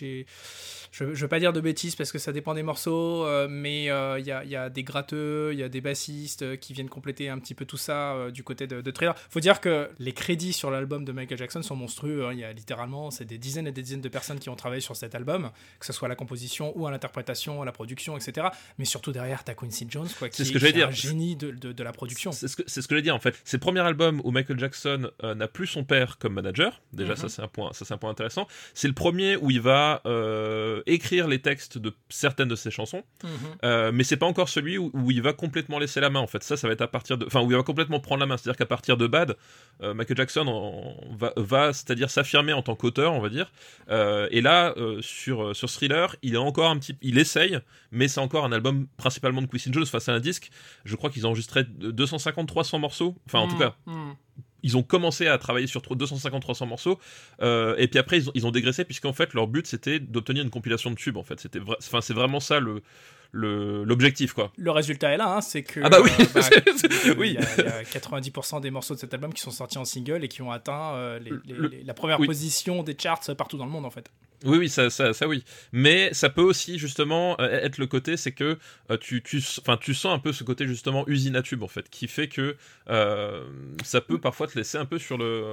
je 0.91 1.03
veux 1.03 1.27
pas 1.27 1.37
dire 1.37 1.53
de 1.53 1.61
bêtises 1.61 1.95
parce 1.95 2.11
que 2.11 2.17
ça 2.17 2.31
dépend 2.31 2.55
des 2.55 2.63
morceaux, 2.63 3.27
mais 3.47 3.83
il 3.83 4.25
y, 4.25 4.31
a, 4.55 4.69
des 4.71 4.83
gratteux, 4.83 5.51
il 5.53 5.59
y 5.59 5.63
a 5.63 5.69
des 5.69 5.79
bassistes 5.79 6.59
qui 6.59 6.73
viennent 6.73 6.89
compléter 6.89 7.29
un 7.29 7.37
petit 7.37 7.53
peu 7.53 7.65
tout 7.65 7.77
ça 7.77 8.31
du 8.33 8.43
côté 8.43 8.65
de, 8.65 8.81
de 8.81 8.89
Thriller. 8.89 9.13
Faut 9.29 9.39
dire 9.39 9.61
que 9.61 9.87
les 9.99 10.13
crédits 10.13 10.53
sur 10.53 10.71
l'album 10.71 11.05
de 11.05 11.11
Michael 11.11 11.37
Jackson 11.37 11.61
sont 11.61 11.75
monstrueux. 11.75 12.25
hein. 12.25 12.33
Il 12.33 12.39
y 12.39 12.43
a 12.43 12.53
littéralement, 12.53 13.11
c'est 13.11 13.25
des 13.25 13.37
dizaines 13.37 13.67
et 13.67 13.71
des 13.71 13.83
dizaines 13.83 14.01
de 14.01 14.09
personnes 14.09 14.39
qui 14.39 14.49
ont 14.49 14.55
travaillé 14.55 14.81
sur 14.81 14.95
cet 14.95 15.13
album, 15.13 15.30
que 15.79 15.85
ce 15.85 15.93
soit 15.93 16.07
à 16.07 16.09
la 16.09 16.15
composition 16.15 16.71
ou 16.77 16.87
à 16.87 16.91
l'interprétation, 16.91 17.61
à 17.61 17.65
la 17.65 17.71
production, 17.71 18.17
etc. 18.17 18.47
Mais 18.77 18.85
surtout 18.85 19.11
derrière, 19.11 19.43
t'as 19.43 19.53
Quincy 19.53 19.85
Jones, 19.89 20.07
quoi, 20.17 20.29
qui 20.29 20.37
C'est 20.37 20.45
ce 20.45 20.49
est- 20.57 20.59
que 20.59 20.65
est 20.65 20.73
dire. 20.73 20.87
un 20.87 20.91
génie 20.91 21.35
de, 21.35 21.51
de, 21.51 21.71
de 21.71 21.83
la 21.83 21.91
production. 21.91 22.31
C'est 22.31 22.47
ce 22.47 22.55
que 22.55 22.63
c'est 22.67 22.81
ce 22.81 22.87
que 22.87 22.95
j'ai 22.95 23.01
dit 23.01 23.11
en 23.11 23.19
fait. 23.19 23.39
C'est 23.43 23.57
le 23.57 23.61
premier 23.61 23.81
album 23.81 24.21
où 24.23 24.31
Michael 24.31 24.59
Jackson 24.59 25.09
euh, 25.23 25.35
n'a 25.35 25.47
plus 25.47 25.67
son 25.67 25.83
père 25.83 26.17
comme 26.17 26.33
manager. 26.33 26.81
Déjà 26.93 27.11
Mhm. 27.13 27.17
ça 27.17 27.29
c'est 27.29 27.41
un 27.41 27.47
point 27.47 27.71
ça 27.73 27.85
c'est 27.85 27.93
un 27.93 27.97
point 27.97 28.09
intéressant. 28.09 28.47
C'est 28.73 28.87
le 28.87 28.93
premier 28.93 29.35
où 29.37 29.51
il 29.51 29.61
va 29.61 30.01
euh, 30.05 30.81
écrire 30.85 31.27
les 31.27 31.39
textes 31.39 31.77
de 31.77 31.93
certaines 32.09 32.47
de 32.47 32.55
ses 32.55 32.71
chansons. 32.71 33.03
Mhm. 33.23 33.29
Euh, 33.63 33.91
mais 33.93 34.03
c'est 34.03 34.17
pas 34.17 34.25
encore 34.25 34.49
celui 34.49 34.77
où, 34.77 34.91
où 34.93 35.11
il 35.11 35.21
va 35.21 35.33
complètement 35.33 35.79
laisser 35.79 35.99
la 36.01 36.09
main 36.09 36.19
en 36.19 36.27
fait. 36.27 36.43
Ça, 36.43 36.57
ça 36.57 36.67
va 36.67 36.73
être 36.73 36.81
à 36.81 36.87
partir 36.87 37.17
de, 37.17 37.25
enfin 37.25 37.41
où 37.41 37.49
il 37.51 37.57
va 37.57 37.63
complètement 37.63 37.99
prendre 37.99 38.19
la 38.21 38.25
main. 38.25 38.37
C'est-à-dire 38.37 38.57
qu'à 38.57 38.65
partir 38.65 38.97
de 38.97 39.07
Bad, 39.07 39.35
euh, 39.81 39.93
Michael 39.93 40.17
Jackson 40.17 40.47
en- 40.47 40.95
va, 41.15 41.33
va 41.37 41.73
c'est-à-dire 41.73 42.09
s'affirmer 42.09 42.53
en 42.53 42.61
tant 42.61 42.75
qu'auteur, 42.75 43.13
on 43.13 43.19
va 43.21 43.29
dire. 43.29 43.51
Et 43.89 44.41
là, 44.41 44.73
sur 45.11 45.43
euh, 45.43 45.53
sur 45.53 45.69
Thriller, 45.69 46.15
il 46.21 46.33
est 46.33 46.37
encore 46.37 46.69
un 46.69 46.77
petit, 46.79 46.95
il 47.01 47.17
essaye, 47.17 47.59
mais 47.91 48.07
c'est 48.07 48.19
encore 48.19 48.45
un 48.45 48.51
album 48.51 48.87
principalement 48.97 49.41
de 49.41 49.47
Quincy 49.47 49.71
Jones. 49.71 49.83
Enfin, 49.83 49.99
c'est 49.99 50.11
un 50.11 50.19
disque. 50.19 50.49
Je 50.85 50.95
crois 50.95 51.09
qu'ils 51.09 51.25
ont 51.25 51.29
enregistré 51.29 51.63
250-300 51.63 52.79
morceaux. 52.79 53.15
Enfin, 53.27 53.39
en 53.39 53.47
tout 53.47 53.57
cas, 53.57 53.75
Mhm. 53.85 54.15
ils 54.63 54.77
ont 54.77 54.83
commencé 54.83 55.27
à 55.27 55.37
travailler 55.37 55.67
sur 55.67 55.81
250-300 55.81 56.65
morceaux 56.67 56.99
euh, 57.41 57.75
et 57.77 57.87
puis 57.87 57.97
après 57.99 58.17
ils 58.17 58.29
ont, 58.29 58.31
ils 58.35 58.45
ont 58.45 58.51
dégraissé 58.51 58.85
puisqu'en 58.85 59.11
fait 59.13 59.33
leur 59.33 59.47
but 59.47 59.65
c'était 59.65 59.99
d'obtenir 59.99 60.43
une 60.43 60.51
compilation 60.51 60.91
de 60.91 60.95
tubes 60.95 61.17
en 61.17 61.23
fait 61.23 61.39
c'était 61.39 61.57
vra- 61.59 61.77
enfin 61.79 61.99
c'est 61.99 62.13
vraiment 62.13 62.39
ça 62.39 62.59
le 62.59 62.83
le- 63.31 63.83
l'objectif 63.85 64.33
quoi 64.33 64.51
Le 64.57 64.69
résultat 64.71 65.09
est 65.13 65.17
là, 65.17 65.35
hein, 65.37 65.41
c'est 65.41 65.63
que 65.63 65.79
Ah 65.83 65.89
bah 65.89 65.97
oui, 66.03 66.09
euh, 66.19 66.25
bah, 66.35 66.41
il 67.05 67.11
oui. 67.17 67.29
y, 67.29 67.33
y 67.35 67.37
a 67.65 67.83
90% 67.83 68.59
des 68.61 68.69
morceaux 68.71 68.93
de 68.93 68.99
cet 68.99 69.13
album 69.13 69.33
qui 69.33 69.41
sont 69.41 69.51
sortis 69.51 69.77
en 69.79 69.85
single 69.85 70.23
et 70.23 70.27
qui 70.27 70.41
ont 70.43 70.51
atteint 70.51 70.93
euh, 70.95 71.17
les- 71.19 71.31
les- 71.45 71.53
Le- 71.55 71.67
les- 71.69 71.83
la 71.83 71.93
première 71.93 72.19
oui. 72.19 72.27
position 72.27 72.83
des 72.83 72.95
charts 72.99 73.21
partout 73.37 73.57
dans 73.57 73.65
le 73.65 73.71
monde 73.71 73.85
en 73.85 73.89
fait. 73.89 74.11
Oui 74.45 74.57
oui 74.57 74.69
ça, 74.69 74.89
ça 74.89 75.13
ça 75.13 75.27
oui 75.27 75.43
mais 75.71 76.13
ça 76.13 76.29
peut 76.29 76.41
aussi 76.41 76.77
justement 76.79 77.39
euh, 77.39 77.49
être 77.61 77.77
le 77.77 77.87
côté 77.87 78.17
c'est 78.17 78.31
que 78.31 78.57
euh, 78.89 78.97
tu 78.97 79.21
tu 79.21 79.43
enfin 79.59 79.77
tu 79.77 79.93
sens 79.93 80.13
un 80.13 80.19
peu 80.19 80.33
ce 80.33 80.43
côté 80.43 80.67
justement 80.67 81.07
usine 81.07 81.35
à 81.35 81.41
tube 81.41 81.63
en 81.63 81.67
fait 81.67 81.89
qui 81.89 82.07
fait 82.07 82.27
que 82.27 82.55
euh, 82.89 83.43
ça 83.83 84.01
peut 84.01 84.19
parfois 84.19 84.47
te 84.47 84.57
laisser 84.57 84.77
un 84.77 84.85
peu 84.85 84.97
sur 84.99 85.17
le 85.17 85.43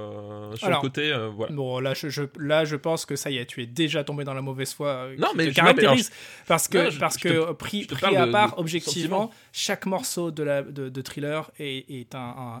sur 0.55 0.67
Alors, 0.67 0.81
le 0.81 0.87
côté 0.87 1.13
voilà 1.35 1.53
Bon, 1.53 1.79
là 1.79 1.93
je, 1.93 2.09
je- 2.09 2.23
là, 2.37 2.65
je 2.65 2.75
pense 2.75 3.05
que 3.05 3.15
ça 3.15 3.29
y 3.31 3.37
est, 3.37 3.45
tu 3.45 3.61
es 3.61 3.65
déjà 3.65 4.03
tombé 4.03 4.23
dans 4.23 4.33
la 4.33 4.41
mauvaise 4.41 4.73
foi 4.73 5.09
Non, 5.17 5.29
mais 5.35 5.47
te 5.47 5.53
caractérise. 5.55 6.11
parce 6.47 6.67
que, 6.67 6.77
non, 6.77 6.89
je- 6.89 6.99
parce 6.99 7.17
que 7.17 7.29
te- 7.29 7.51
pris, 7.53 7.85
pris 7.85 8.15
à 8.15 8.27
part, 8.27 8.55
de 8.55 8.59
objectivement, 8.61 9.23
sentiment. 9.23 9.33
chaque 9.51 9.85
morceau 9.85 10.31
de, 10.31 10.43
la, 10.43 10.61
de, 10.61 10.89
de 10.89 11.01
thriller 11.01 11.51
est, 11.59 11.85
est 11.89 12.15
un, 12.15 12.19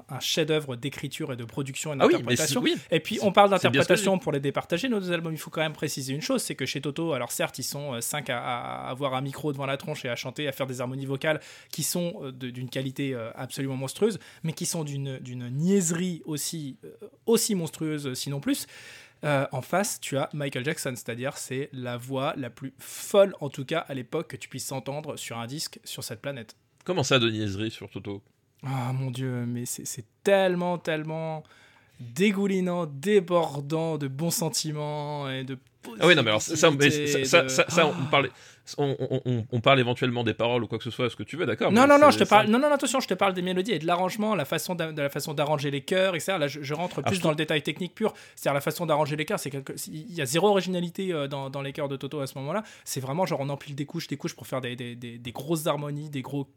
un- 0.09 0.15
un 0.15 0.19
chef-d'œuvre 0.19 0.75
d'écriture 0.75 1.31
et 1.33 1.35
de 1.35 1.43
production 1.45 1.93
et 1.93 1.97
ah 1.99 2.05
oui 2.07 2.13
d'interprétation. 2.13 2.61
oui 2.61 2.75
Et 2.91 2.99
puis 2.99 3.19
on 3.21 3.31
parle 3.31 3.49
d'interprétation 3.51 4.17
pour 4.19 4.31
les 4.31 4.39
départager, 4.39 4.89
nos 4.89 4.99
deux 4.99 5.11
albums. 5.11 5.33
Il 5.33 5.39
faut 5.39 5.49
quand 5.49 5.61
même 5.61 5.73
préciser 5.73 6.13
une 6.19 6.25
chose 6.25 6.43
c'est 6.43 6.55
que 6.55 6.65
chez 6.65 6.81
Toto, 6.81 7.13
alors 7.13 7.31
certes, 7.31 7.57
ils 7.59 7.63
sont 7.63 7.99
5 7.99 8.29
à, 8.29 8.39
à 8.39 8.89
avoir 8.89 9.13
un 9.13 9.21
micro 9.21 9.53
devant 9.53 9.65
la 9.65 9.77
tronche 9.77 10.03
et 10.03 10.09
à 10.09 10.15
chanter, 10.15 10.47
à 10.47 10.51
faire 10.51 10.67
des 10.67 10.81
harmonies 10.81 11.05
vocales 11.05 11.39
qui 11.71 11.83
sont 11.83 12.21
euh, 12.21 12.31
d'une 12.31 12.69
qualité 12.69 13.13
euh, 13.13 13.31
absolument 13.35 13.77
monstrueuse, 13.77 14.19
mais 14.43 14.53
qui 14.53 14.65
sont 14.65 14.83
d'une 14.83 15.49
niaiserie 15.49 16.21
aussi, 16.25 16.77
euh, 16.83 17.07
aussi 17.25 17.55
monstrueuse, 17.55 18.13
sinon 18.13 18.39
plus. 18.39 18.67
Euh, 19.23 19.45
en 19.51 19.61
face, 19.61 19.99
tu 19.99 20.17
as 20.17 20.29
Michael 20.33 20.63
Jackson, 20.63 20.93
c'est-à-dire 20.95 21.37
c'est 21.37 21.69
la 21.73 21.97
voix 21.97 22.33
la 22.37 22.49
plus 22.49 22.73
folle, 22.77 23.35
en 23.41 23.49
tout 23.49 23.65
cas 23.65 23.79
à 23.79 23.93
l'époque, 23.93 24.27
que 24.27 24.37
tu 24.37 24.47
puisses 24.47 24.71
entendre 24.71 25.17
sur 25.17 25.37
un 25.37 25.47
disque 25.47 25.79
sur 25.83 26.03
cette 26.03 26.21
planète. 26.21 26.55
comment 26.85 27.03
ça 27.03 27.19
de 27.19 27.29
niaiserie 27.29 27.71
sur 27.71 27.89
Toto? 27.89 28.21
Ah 28.63 28.91
mon 28.93 29.11
dieu, 29.11 29.45
mais 29.45 29.65
c'est 29.65 30.05
tellement, 30.23 30.77
tellement 30.77 31.43
dégoulinant, 31.99 32.85
débordant 32.85 33.97
de 33.97 34.07
bons 34.07 34.31
sentiments 34.31 35.29
et 35.29 35.43
de 35.43 35.57
Ah 35.99 36.07
oui, 36.07 36.15
non, 36.15 36.23
mais 36.23 36.29
alors 36.29 36.41
ça, 36.41 36.69
mais 36.71 36.77
positivité, 36.77 37.25
ça, 37.25 37.29
ça, 37.39 37.43
de- 37.43 37.47
ça, 37.49 37.65
ça, 37.69 37.87
on, 37.87 37.91
Ah. 37.93 38.07
parle, 38.11 38.29
on, 38.77 38.95
on- 38.99 39.21
on- 39.25 39.45
on 39.51 39.61
parle 39.61 39.79
éventuellement 39.79 40.23
des 40.23 40.33
paroles 40.33 40.63
ou 40.63 40.67
quoi 40.67 40.77
que 40.77 40.83
ce 40.83 40.91
soit, 40.91 41.09
ce 41.09 41.15
que 41.15 41.23
tu 41.23 41.37
veux, 41.37 41.45
d'accord 41.45 41.71
Non, 41.71 41.87
non, 41.87 41.97
non, 41.97 42.11
je 42.11 42.19
te 42.19 42.23
parle. 42.25 42.47
Non, 42.47 42.59
non, 42.59 42.71
attention, 42.71 42.99
je 42.99 43.07
te 43.07 43.13
parle 43.13 43.33
des 43.33 43.41
mélodies 43.41 43.71
et 43.71 43.79
de 43.79 43.87
l'arrangement, 43.87 44.35
la 44.35 44.43
façon 44.45 44.75
de 44.75 44.83
la 45.01 45.09
façon 45.09 45.33
d'arranger 45.33 45.71
les 45.71 45.81
chœurs, 45.81 46.15
etc. 46.15 46.37
Là, 46.37 46.47
je, 46.47 46.61
je 46.61 46.73
rentre 46.73 47.01
plus 47.01 47.15
je 47.15 47.21
dans 47.21 47.29
le 47.29 47.35
détail 47.37 47.61
technique 47.63 47.95
pur. 47.95 48.13
C'est-à-dire 48.35 48.53
la 48.55 48.61
façon 48.61 48.85
d'arranger 48.85 49.15
les 49.15 49.25
chœurs. 49.25 49.39
C'est 49.39 49.49
quelque... 49.49 49.73
Il 49.87 50.13
y 50.13 50.21
a 50.21 50.25
zéro 50.25 50.49
originalité 50.49 51.13
euh, 51.13 51.27
dans, 51.27 51.49
dans 51.49 51.61
les 51.61 51.71
chœurs 51.73 51.87
de 51.87 51.95
Toto 51.95 52.19
à 52.19 52.27
ce 52.27 52.37
moment-là. 52.39 52.63
C'est 52.83 52.99
vraiment 52.99 53.25
genre 53.25 53.39
on 53.39 53.49
empile 53.49 53.73
des 53.75 53.85
couches, 53.85 54.07
des 54.07 54.17
couches 54.17 54.35
pour 54.35 54.45
faire 54.47 54.61
des, 54.61 54.75
des, 54.75 54.95
des- 54.95 55.17
des 55.17 55.31
grosses 55.31 55.65
harmonies, 55.65 56.09
des 56.09 56.21
gros, 56.21 56.47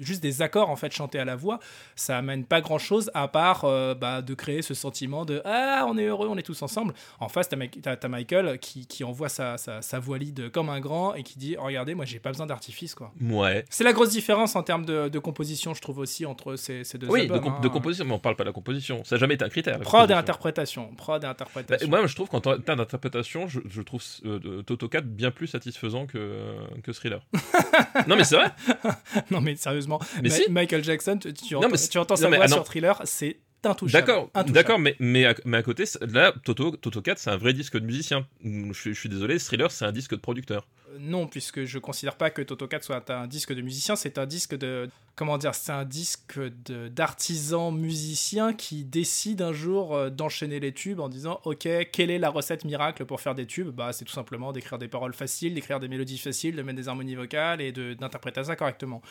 juste 0.00 0.22
des 0.22 0.42
accords 0.42 0.68
en 0.70 0.76
fait 0.76 0.92
chantés 0.92 1.20
à 1.20 1.24
la 1.24 1.36
voix. 1.36 1.60
Ça 1.96 2.18
amène 2.18 2.44
pas 2.44 2.60
grand-chose 2.60 3.10
à 3.14 3.28
part 3.28 3.64
euh, 3.64 3.94
bah, 3.94 4.20
de 4.22 4.34
créer 4.34 4.60
ce 4.62 4.74
sentiment 4.74 5.24
de 5.24 5.40
ah 5.44 5.86
on 5.88 5.96
est 5.96 6.04
heureux, 6.06 6.28
on 6.28 6.36
est 6.36 6.42
tous 6.42 6.60
ensemble. 6.62 6.92
En 7.20 7.28
face, 7.28 7.48
t'as 7.48 8.08
Michael 8.08 8.58
qui, 8.58 8.71
qui 8.86 9.04
envoie 9.04 9.28
sa, 9.28 9.56
sa, 9.58 9.82
sa 9.82 9.98
voix 9.98 10.18
lead 10.18 10.50
comme 10.50 10.68
un 10.68 10.80
grand 10.80 11.14
et 11.14 11.22
qui 11.22 11.38
dit 11.38 11.56
regardez, 11.56 11.94
moi 11.94 12.04
j'ai 12.04 12.18
pas 12.18 12.30
besoin 12.30 12.46
d'artifice 12.46 12.94
quoi. 12.94 13.12
Ouais. 13.20 13.64
C'est 13.70 13.84
la 13.84 13.92
grosse 13.92 14.10
différence 14.10 14.56
en 14.56 14.62
termes 14.62 14.84
de, 14.84 15.08
de 15.08 15.18
composition, 15.18 15.74
je 15.74 15.80
trouve 15.80 15.98
aussi, 15.98 16.26
entre 16.26 16.56
ces, 16.56 16.84
ces 16.84 16.98
deux 16.98 17.06
Oui, 17.08 17.26
de, 17.26 17.32
albums. 17.32 17.40
comp- 17.52 17.58
hein. 17.58 17.60
de 17.60 17.68
composition, 17.68 18.04
mais 18.04 18.12
on 18.12 18.18
parle 18.18 18.36
pas 18.36 18.44
de 18.44 18.48
la 18.48 18.52
composition. 18.52 19.04
Ça 19.04 19.14
n'a 19.16 19.20
jamais 19.20 19.34
été 19.34 19.44
un 19.44 19.48
critère. 19.48 19.78
Prod 19.80 20.10
et 20.10 20.14
interprétation. 20.14 20.94
Prod 20.96 21.22
et 21.22 21.26
Bah, 21.26 21.30
interprétation. 21.30 21.88
moi, 21.88 22.06
je 22.06 22.14
trouve 22.14 22.28
qu'en 22.28 22.40
termes 22.40 22.60
d'interprétation, 22.78 23.46
je, 23.48 23.60
je 23.68 23.82
trouve 23.82 24.02
euh, 24.24 24.38
de- 24.38 24.62
Toto 24.62 24.88
4 24.88 25.04
bien 25.06 25.30
plus 25.30 25.46
satisfaisant 25.46 26.06
que, 26.06 26.38
que 26.82 26.92
Thriller. 26.92 27.20
non, 28.06 28.16
mais 28.16 28.24
c'est 28.24 28.36
vrai. 28.36 28.50
non, 29.30 29.40
mais 29.40 29.56
sérieusement, 29.56 30.00
Mais 30.22 30.28
Ma- 30.28 30.34
si. 30.34 30.50
Michael 30.50 30.84
Jackson, 30.84 31.18
tu, 31.20 31.32
tu 31.32 31.54
Non, 31.54 31.64
entends, 31.64 31.76
tu 31.90 31.98
entends 31.98 32.16
sa 32.16 32.28
mais- 32.28 32.36
voix 32.36 32.46
ah, 32.46 32.48
non. 32.48 32.56
sur 32.56 32.64
Thriller, 32.64 33.00
c'est 33.04 33.38
intouchable. 33.70 34.06
D'accord, 34.06 34.30
d'accord, 34.52 34.78
mais, 34.78 34.96
mais, 34.98 35.24
à, 35.26 35.34
mais 35.44 35.56
à 35.58 35.62
côté, 35.62 35.84
là, 36.00 36.32
Toto, 36.44 36.76
Toto 36.76 37.00
4, 37.02 37.18
c'est 37.18 37.30
un 37.30 37.36
vrai 37.36 37.52
disque 37.52 37.76
de 37.78 37.84
musicien. 37.86 38.26
Je, 38.44 38.72
suis- 38.72 38.94
je 38.94 38.98
suis 39.00 39.08
désolé, 39.08 39.38
Thriller, 39.38 39.70
c'est 39.70 39.84
un 39.84 39.92
disque 39.92 40.12
de 40.12 40.20
producteur. 40.20 40.66
Non, 40.98 41.26
puisque 41.26 41.64
je 41.64 41.78
considère 41.78 42.16
pas 42.16 42.30
que 42.30 42.42
Toto 42.42 42.66
4 42.66 42.84
soit 42.84 43.10
un 43.10 43.26
disque 43.26 43.52
de 43.52 43.62
musicien, 43.62 43.96
c'est 43.96 44.18
un 44.18 44.26
disque 44.26 44.56
de. 44.56 44.88
Comment 45.14 45.36
dire 45.36 45.54
C'est 45.54 45.72
un 45.72 45.84
disque 45.84 46.40
d'artisans 46.90 47.76
musiciens 47.76 48.54
qui 48.54 48.84
décident 48.84 49.48
un 49.48 49.52
jour 49.52 49.94
euh, 49.94 50.08
d'enchaîner 50.08 50.58
les 50.58 50.72
tubes 50.72 51.00
en 51.00 51.10
disant 51.10 51.40
Ok, 51.44 51.68
quelle 51.92 52.10
est 52.10 52.18
la 52.18 52.30
recette 52.30 52.64
miracle 52.64 53.04
pour 53.04 53.20
faire 53.20 53.34
des 53.34 53.46
tubes? 53.46 53.68
Bah, 53.68 53.92
c'est 53.92 54.06
tout 54.06 54.12
simplement 54.12 54.52
d'écrire 54.52 54.78
des 54.78 54.88
paroles 54.88 55.12
faciles, 55.12 55.54
d'écrire 55.54 55.80
des 55.80 55.88
mélodies 55.88 56.18
faciles, 56.18 56.56
de 56.56 56.62
mettre 56.62 56.78
des 56.78 56.88
harmonies 56.88 57.14
vocales 57.14 57.60
et 57.60 57.72
d'interpréter 57.72 58.44
ça 58.44 58.56
correctement. 58.56 59.02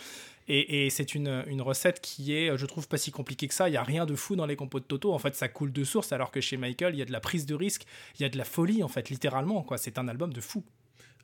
Et, 0.48 0.90
c'est 0.90 1.16
une, 1.16 1.44
une 1.48 1.62
recette 1.62 2.02
qui 2.02 2.34
est, 2.34 2.58
je 2.58 2.66
trouve, 2.66 2.88
pas 2.88 2.98
si 2.98 3.12
compliquée 3.12 3.48
que 3.48 3.54
ça. 3.54 3.70
Il 3.70 3.74
y 3.74 3.78
a 3.78 3.84
rien 3.84 4.06
de 4.06 4.16
fou 4.16 4.36
dans 4.36 4.46
les 4.46 4.56
compos 4.56 4.80
de 4.80 4.86
Toto. 4.86 5.14
En 5.14 5.20
fait, 5.20 5.36
ça 5.36 5.48
coule 5.48 5.72
de 5.72 5.84
source, 5.84 6.12
alors 6.12 6.32
que 6.32 6.42
chez 6.42 6.58
Michael, 6.58 6.96
il 6.96 6.98
y 6.98 7.02
a 7.02 7.06
de 7.06 7.12
la 7.12 7.22
prise 7.22 7.46
de 7.46 7.56
risque, 7.56 7.86
il 8.20 8.24
y 8.24 8.26
a 8.26 8.30
de 8.30 8.38
la 8.38 8.44
folie, 8.44 8.84
en 8.84 8.90
fait, 8.90 9.10
littéralement. 9.10 9.62
quoi. 9.62 9.78
C'est 9.78 9.98
un 9.98 10.08
album 10.08 10.34
de 10.34 10.42
fou. 10.42 10.64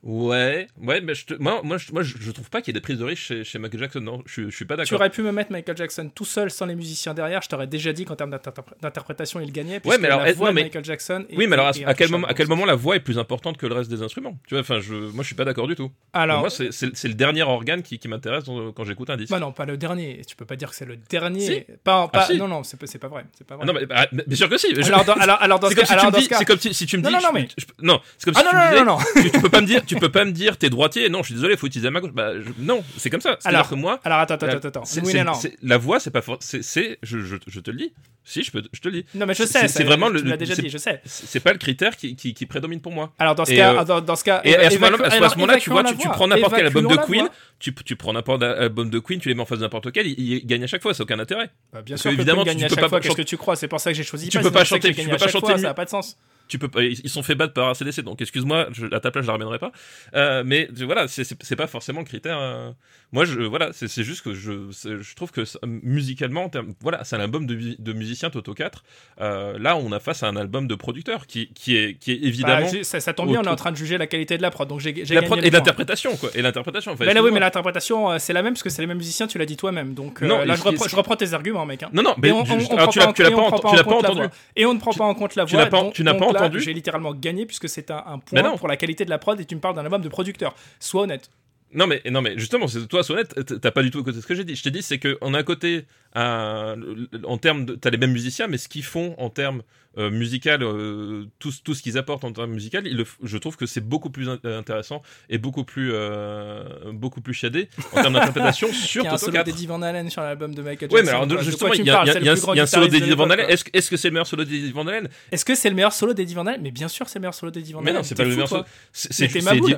Ouais, 0.02 0.66
ouais, 0.80 1.00
mais 1.00 1.14
je 1.14 1.26
te- 1.26 1.34
moi, 1.34 1.60
moi, 1.64 1.76
je, 1.76 1.92
moi, 1.92 2.02
je 2.02 2.30
trouve 2.30 2.48
pas 2.50 2.60
qu'il 2.62 2.72
y 2.74 2.76
ait 2.76 2.80
des 2.80 2.82
prises 2.82 2.98
de 2.98 3.04
risque 3.04 3.22
chez, 3.22 3.44
chez 3.44 3.58
Michael 3.58 3.80
Jackson. 3.80 4.00
Non, 4.00 4.22
je, 4.26 4.48
je 4.48 4.54
suis 4.54 4.64
pas 4.64 4.74
Tu 4.76 4.82
d'accord. 4.82 5.00
aurais 5.00 5.10
pu 5.10 5.22
me 5.22 5.32
mettre 5.32 5.50
Michael 5.52 5.76
Jackson 5.76 6.10
tout 6.14 6.24
seul 6.24 6.50
sans 6.50 6.66
les 6.66 6.74
musiciens 6.76 7.14
derrière. 7.14 7.42
Je 7.42 7.48
t'aurais 7.48 7.66
déjà 7.66 7.92
dit 7.92 8.04
qu'en 8.04 8.16
termes 8.16 8.30
d'interpré- 8.30 8.74
d'interprétation, 8.80 9.40
il 9.40 9.52
gagnait. 9.52 9.80
puisque 9.80 9.98
mais 10.00 10.06
alors, 10.08 10.22
la 10.24 10.32
voix 10.32 10.48
non, 10.48 10.54
mais- 10.54 10.62
Michael 10.64 10.84
Jackson. 10.84 11.24
est- 11.28 11.36
Oui, 11.36 11.46
mais 11.46 11.54
alors 11.54 11.68
à, 11.86 11.94
quel 11.94 12.10
moment, 12.10 12.26
à 12.26 12.34
quel 12.34 12.46
moment 12.48 12.64
la 12.64 12.74
voix 12.74 12.96
est 12.96 13.00
plus 13.00 13.18
importante 13.18 13.56
que 13.58 13.66
le 13.66 13.74
reste 13.74 13.90
des 13.90 14.02
instruments? 14.02 14.38
Tu 14.46 14.54
vois, 14.54 14.60
enfin, 14.60 14.80
je, 14.80 14.94
moi, 14.94 15.22
je 15.22 15.26
suis 15.26 15.34
pas 15.34 15.44
d'accord 15.44 15.66
du 15.66 15.74
tout. 15.74 15.90
Alors, 16.12 16.40
moi, 16.40 16.50
c'est 16.50 16.68
le 17.08 17.14
dernier 17.14 17.42
organe 17.42 17.82
qui, 17.82 17.98
qui 17.98 18.08
m'intéresse 18.08 18.44
quand 18.44 18.84
j'écoute 18.84 19.10
un 19.10 19.16
disque. 19.16 19.30
bah 19.30 19.40
non, 19.40 19.52
pas 19.52 19.64
le 19.66 19.76
dernier. 19.76 20.22
Tu 20.26 20.36
peux 20.36 20.44
pas 20.46 20.56
dire 20.56 20.70
que 20.70 20.76
c'est 20.76 20.84
le 20.86 20.96
dernier. 20.96 21.40
Si. 21.40 21.60
Pas, 21.84 22.08
pas- 22.08 22.20
Ah, 22.22 22.26
si. 22.26 22.36
Non, 22.38 22.48
non, 22.48 22.62
c'est 22.62 22.76
pas, 22.78 22.86
pas 22.98 23.08
vrai. 23.08 23.24
C'est 23.36 23.46
pas 23.46 23.56
vrai. 23.56 23.64
Ah 23.68 23.72
non, 23.72 23.78
mais 23.78 23.86
bah, 23.86 24.06
bien 24.26 24.36
sûr 24.36 24.48
que 24.48 24.58
si. 24.58 24.74
Je- 24.74 24.82
alors, 24.82 25.04
dans, 25.04 25.14
alors, 25.14 25.38
alors, 25.42 25.58
dans 25.58 25.68
c'est 25.70 25.74
ce 25.74 25.80
comme 25.80 25.86
si 25.86 25.96
tu 25.98 26.06
me 26.06 26.18
dis, 26.18 26.24
ce 26.24 26.28
cas- 26.28 26.38
c'est 26.38 26.44
comme 26.44 26.58
si, 26.58 26.74
si 26.74 26.86
tu 26.86 26.96
me 26.98 27.02
Non, 27.02 27.08
dis, 27.10 27.14
non, 27.16 27.20
non, 27.22 27.28
mais- 27.34 27.48
non, 27.82 28.00
c'est 28.16 28.24
comme 28.26 28.34
Ah 28.36 28.40
si 28.40 28.44
non, 28.44 28.50
tu 28.50 28.56
non, 28.56 28.62
me 28.62 28.70
disais, 28.70 28.84
non, 28.84 28.98
non. 28.98 29.22
tu, 29.22 29.30
tu 29.30 29.40
peux 29.40 29.48
pas 29.48 29.60
me 29.60 29.66
dire, 29.66 29.84
tu 29.88 29.96
peux 29.96 30.08
pas 30.10 30.24
me 30.24 30.32
dire, 30.32 30.56
t'es 30.56 30.70
droitier. 30.70 31.08
Non, 31.08 31.20
je 31.22 31.26
suis 31.26 31.34
désolé, 31.34 31.56
faut 31.56 31.66
utiliser 31.66 31.90
ma 31.90 32.00
gauche. 32.00 32.12
Bah, 32.12 32.32
je- 32.40 32.50
non, 32.62 32.84
c'est 32.96 33.10
comme 33.10 33.20
ça. 33.20 33.38
Alors, 33.44 33.68
que 33.68 33.74
moi, 33.74 34.00
Alors, 34.04 34.18
attends, 34.20 34.34
attends, 34.34 34.68
attends. 34.68 34.82
Oui, 35.02 35.14
non, 35.24 35.32
la 35.62 35.78
voix, 35.78 35.98
c'est 36.00 36.10
pas 36.10 36.22
for- 36.22 36.38
c'est, 36.40 36.98
je, 37.02 37.18
je, 37.20 37.36
je 37.46 37.60
te 37.60 37.70
le 37.70 37.78
dis. 37.78 37.92
Si, 38.24 38.42
je 38.42 38.50
peux, 38.50 38.62
je 38.74 38.80
te 38.80 38.88
le 38.88 38.94
dis. 39.00 39.06
Non, 39.14 39.24
mais 39.24 39.32
je 39.32 39.44
sais. 39.44 39.60
c'est 39.60 39.68
ça, 39.68 39.84
vraiment 39.84 40.08
tu 40.08 40.14
le- 40.18 40.22
l'as 40.24 40.30
le- 40.32 40.36
déjà 40.36 40.54
dit, 40.54 40.68
je 40.68 40.76
sais. 40.76 41.00
C'est 41.06 41.40
pas 41.40 41.52
le 41.52 41.58
critère 41.58 41.96
qui, 41.96 42.14
qui, 42.14 42.34
qui 42.34 42.44
prédomine 42.44 42.80
pour 42.82 42.92
moi. 42.92 43.10
Alors, 43.18 43.34
dans 43.34 43.46
ce 43.46 43.52
Et, 43.52 43.56
cas, 43.56 43.74
euh, 43.80 43.84
dans, 43.84 44.02
dans 44.02 44.16
ce 44.16 44.24
cas, 44.24 44.42
Et 44.44 44.54
à 44.54 44.68
ce 44.70 44.78
moment-là, 44.78 45.56
tu 45.58 45.70
vois, 45.70 45.82
tu, 45.84 45.96
tu 45.96 46.08
prends 46.08 46.28
n'importe 46.28 46.54
quel 46.54 46.66
album 46.66 46.86
de 46.88 46.96
Queen, 46.96 47.28
tu, 47.58 47.72
tu 47.74 47.96
prends 47.96 48.12
n'importe 48.12 48.40
quel 48.42 48.50
album 48.50 48.90
de 48.90 48.98
Queen, 48.98 49.18
tu 49.18 49.28
les 49.28 49.34
mets 49.34 49.40
en 49.40 49.46
face 49.46 49.58
de 49.58 49.64
n'importe 49.64 49.86
lequel, 49.86 50.06
il, 50.06 50.20
il 50.20 50.46
gagne 50.46 50.62
à 50.64 50.66
chaque 50.66 50.82
fois, 50.82 50.92
c'est 50.92 51.02
aucun 51.02 51.18
intérêt. 51.18 51.48
Bah, 51.72 51.80
bien 51.80 51.96
sûr 51.96 52.10
évidemment, 52.10 52.44
tu 52.44 52.54
peux 52.54 52.88
pas. 52.88 53.00
Qu'est-ce 53.00 53.16
que 53.16 53.22
tu 53.22 53.36
crois? 53.38 53.56
C'est 53.56 53.68
pour 53.68 53.80
ça 53.80 53.90
que 53.92 53.96
j'ai 53.96 54.04
choisi. 54.04 54.28
Tu 54.28 54.38
peux 54.40 54.50
pas 54.50 54.64
chanter- 54.64 54.92
tu 54.94 55.08
peux 55.08 55.16
pas 55.16 55.28
chanter. 55.28 55.58
Ça 55.58 55.70
a 55.70 55.74
pas 55.74 55.84
de 55.86 55.90
sens. 55.90 56.16
Tu 56.48 56.58
peux 56.58 56.68
pas, 56.68 56.82
ils 56.82 57.08
sont 57.10 57.22
fait 57.22 57.34
battre 57.34 57.52
par 57.52 57.68
ACDC, 57.68 58.00
donc 58.02 58.20
excuse-moi, 58.20 58.68
à 58.92 59.00
ta 59.00 59.10
place, 59.10 59.22
je 59.24 59.26
la 59.28 59.32
ramènerai 59.34 59.58
pas. 59.58 59.70
Euh, 60.14 60.42
mais 60.46 60.68
voilà, 60.84 61.06
c'est- 61.08 61.56
pas 61.56 61.66
forcément 61.66 62.00
le 62.00 62.06
critère. 62.06 62.38
euh, 62.40 62.70
Moi, 63.12 63.24
je, 63.24 63.40
voilà, 63.40 63.70
c'est 63.72 64.02
juste 64.04 64.22
que 64.22 64.34
je, 64.34 65.14
trouve 65.14 65.30
que 65.30 65.42
musicalement, 65.82 66.50
voilà, 66.80 67.04
c'est 67.04 67.16
un 67.16 67.20
album 67.20 67.46
de, 67.46 67.76
de 67.78 67.92
musicien 67.92 68.30
Toto 68.30 68.54
4. 68.54 68.82
Euh, 69.20 69.58
là, 69.58 69.76
on 69.76 69.92
a 69.92 70.00
face 70.00 70.22
à 70.22 70.28
un 70.28 70.36
album 70.36 70.66
de 70.66 70.74
producteur 70.74 71.26
qui, 71.26 71.48
qui 71.54 71.76
est, 71.76 71.94
qui 71.94 72.12
est 72.12 72.16
Bah, 72.20 72.26
évidemment 72.26 72.68
j'ai- 72.68 72.84
ça, 72.84 73.00
ça 73.00 73.12
tombe 73.14 73.28
bien, 73.30 73.40
on 73.40 73.44
est 73.44 73.48
en 73.48 73.56
train 73.56 73.72
de 73.72 73.76
juger 73.76 73.98
la 73.98 74.06
qualité 74.06 74.36
de 74.36 74.42
la 74.42 74.50
prod, 74.50 74.68
donc 74.68 74.80
j'ai 74.80 74.92
la 74.92 75.22
prod 75.22 75.38
et 75.44 75.50
l'interprétation, 75.50 76.16
quoi. 76.16 76.30
Et 76.34 76.42
l'interprétation, 76.42 76.92
en 76.92 76.96
fait. 76.96 77.06
Mais 77.06 77.14
là, 77.14 77.22
oui, 77.22 77.30
mais 77.32 77.40
l'interprétation, 77.40 78.18
c'est 78.18 78.32
la 78.32 78.42
même 78.42 78.52
parce 78.54 78.62
que 78.62 78.70
c'est 78.70 78.82
les 78.82 78.86
mêmes 78.88 78.98
musiciens, 78.98 79.26
tu 79.26 79.38
l'as 79.38 79.46
dit 79.46 79.56
toi-même. 79.56 79.94
Donc 79.94 80.20
Non, 80.22 80.44
là, 80.44 80.54
je 80.54 80.62
reprends, 80.62 80.88
je 80.88 80.96
reprends 80.96 81.16
tes 81.16 81.32
arguments, 81.32 81.64
mec. 81.66 81.82
hein. 81.82 81.90
Non, 81.92 82.02
non, 82.02 82.14
mais 82.18 82.30
on, 82.32 82.44
tu 82.44 83.76
l'as 83.76 83.84
pas 83.84 83.94
entendu. 83.96 84.20
Et 84.56 84.64
on 84.66 84.74
ne 84.74 84.78
prend 84.80 84.92
pas 84.92 85.04
en 85.04 85.14
compte 85.14 85.34
la 85.36 85.44
voix. 85.44 85.64
tu 85.92 86.02
n'as 86.04 86.14
pas 86.14 86.26
là, 86.40 86.50
J'ai 86.58 86.72
littéralement 86.72 87.14
gagné 87.14 87.46
puisque 87.46 87.68
c'est 87.68 87.90
un, 87.90 88.18
point 88.18 88.56
pour 88.56 88.68
la 88.68 88.76
qualité 88.76 89.04
de 89.04 89.10
la 89.10 89.18
prod 89.18 89.38
et 89.40 89.44
tu 89.44 89.54
me 89.54 89.60
parles 89.60 89.74
d'un 89.74 89.84
album 89.84 90.02
de 90.02 90.08
producteur. 90.08 90.54
Sois 90.80 91.02
honnête. 91.02 91.30
Non 91.74 91.86
mais 91.86 92.00
non 92.10 92.22
mais 92.22 92.38
justement 92.38 92.66
c'est 92.66 92.86
toi 92.86 93.02
honnête 93.10 93.34
t'as 93.60 93.70
pas 93.70 93.82
du 93.82 93.90
tout 93.90 94.00
écouté 94.00 94.22
ce 94.22 94.26
que 94.26 94.34
j'ai 94.34 94.44
dit 94.44 94.54
je 94.56 94.62
t'ai 94.62 94.70
dit 94.70 94.80
c'est 94.80 94.98
que 94.98 95.18
on 95.20 95.34
a 95.34 95.38
un 95.40 95.42
côté 95.42 95.84
un- 96.14 96.76
en 97.24 97.36
termes 97.36 97.66
de 97.66 97.74
t'as 97.74 97.90
les 97.90 97.98
mêmes 97.98 98.12
musiciens 98.12 98.46
mais 98.46 98.56
ce 98.56 98.68
qu'ils 98.68 98.84
font 98.84 99.14
en 99.18 99.28
termes 99.28 99.62
euh, 99.96 100.10
musical 100.10 100.62
euh, 100.62 101.24
tout, 101.38 101.50
ce- 101.50 101.62
tout 101.62 101.74
ce 101.74 101.82
qu'ils 101.82 101.96
apportent 101.98 102.24
en 102.24 102.32
termes 102.32 102.52
musical 102.52 102.84
f- 102.86 103.16
je 103.22 103.38
trouve 103.38 103.56
que 103.56 103.66
c'est 103.66 103.80
beaucoup 103.80 104.10
plus 104.10 104.28
in- 104.28 104.38
intéressant 104.44 105.02
et 105.30 105.38
beaucoup 105.38 105.64
plus 105.64 105.90
euh, 105.92 106.62
beaucoup 106.92 107.20
plus 107.20 107.34
chiadé 107.34 107.68
en 107.92 108.02
termes 108.02 108.14
d'interprétation 108.14 108.72
sur 108.72 109.02
Il 109.02 109.06
y 109.06 109.08
a 109.08 109.12
un 109.12 109.14
Toto 109.14 109.26
solo 109.26 109.32
4 109.38 109.46
d'Eddie 109.46 109.66
Van 109.66 109.82
Allen 109.82 110.10
sur 110.10 110.20
l'album 110.22 110.54
de 110.54 110.62
Michael 110.62 110.90
Jackson. 110.90 111.04
mais 111.04 111.10
alors 111.10 111.26
quoi. 111.28 111.42
Justement, 111.42 111.72
il 111.72 111.84
y 111.84 111.90
a, 111.90 111.94
parles 111.94 112.08
il 112.08 112.08
y 112.08 112.10
a- 112.10 112.12
C'est 112.14 112.18
le 112.20 112.24
il 112.24 112.26
y 112.26 112.28
a 112.28 112.32
un- 112.32 112.34
plus 112.34 112.42
grand 112.42 112.54
il 112.54 112.56
y 112.56 112.60
a 112.60 112.62
un 112.62 112.66
solo 112.66 112.86
d'Eddie 112.88 113.10
Van 113.14 113.30
Halen. 113.30 113.46
Est-ce 113.48 113.64
que 113.64 113.70
est-ce 113.72 113.90
que 113.90 113.96
c'est 113.96 114.08
le 114.08 114.12
meilleur 114.12 114.26
solo 114.26 114.44
d'Eddie 114.44 114.72
Van 114.72 114.86
Halen? 114.86 115.08
Est-ce 115.32 115.44
que 115.44 115.54
c'est 115.54 115.68
le 115.70 115.74
meilleur 115.74 115.92
solo 115.92 116.12
d'Eddie 116.14 116.34
Van 116.34 116.46
Allen 116.46 116.60
Mais 116.62 116.70
bien 116.70 116.88
sûr, 116.88 117.08
c'est 117.08 117.18
le 117.18 117.22
meilleur 117.22 117.34
solo 117.34 117.50
d'Eddie 117.50 117.72
Van 117.72 117.80
Mais 117.80 117.90
Allen. 117.90 117.98
non, 118.00 118.02
c'est 118.04 118.14
T'es 118.14 118.22
pas 118.22 118.28
le 118.28 118.34
meilleur 118.34 118.48
solo. 118.48 118.64
C'est 118.92 119.08
Mais 119.24 119.28
t'es. 119.28 119.38
Eddie- 119.56 119.74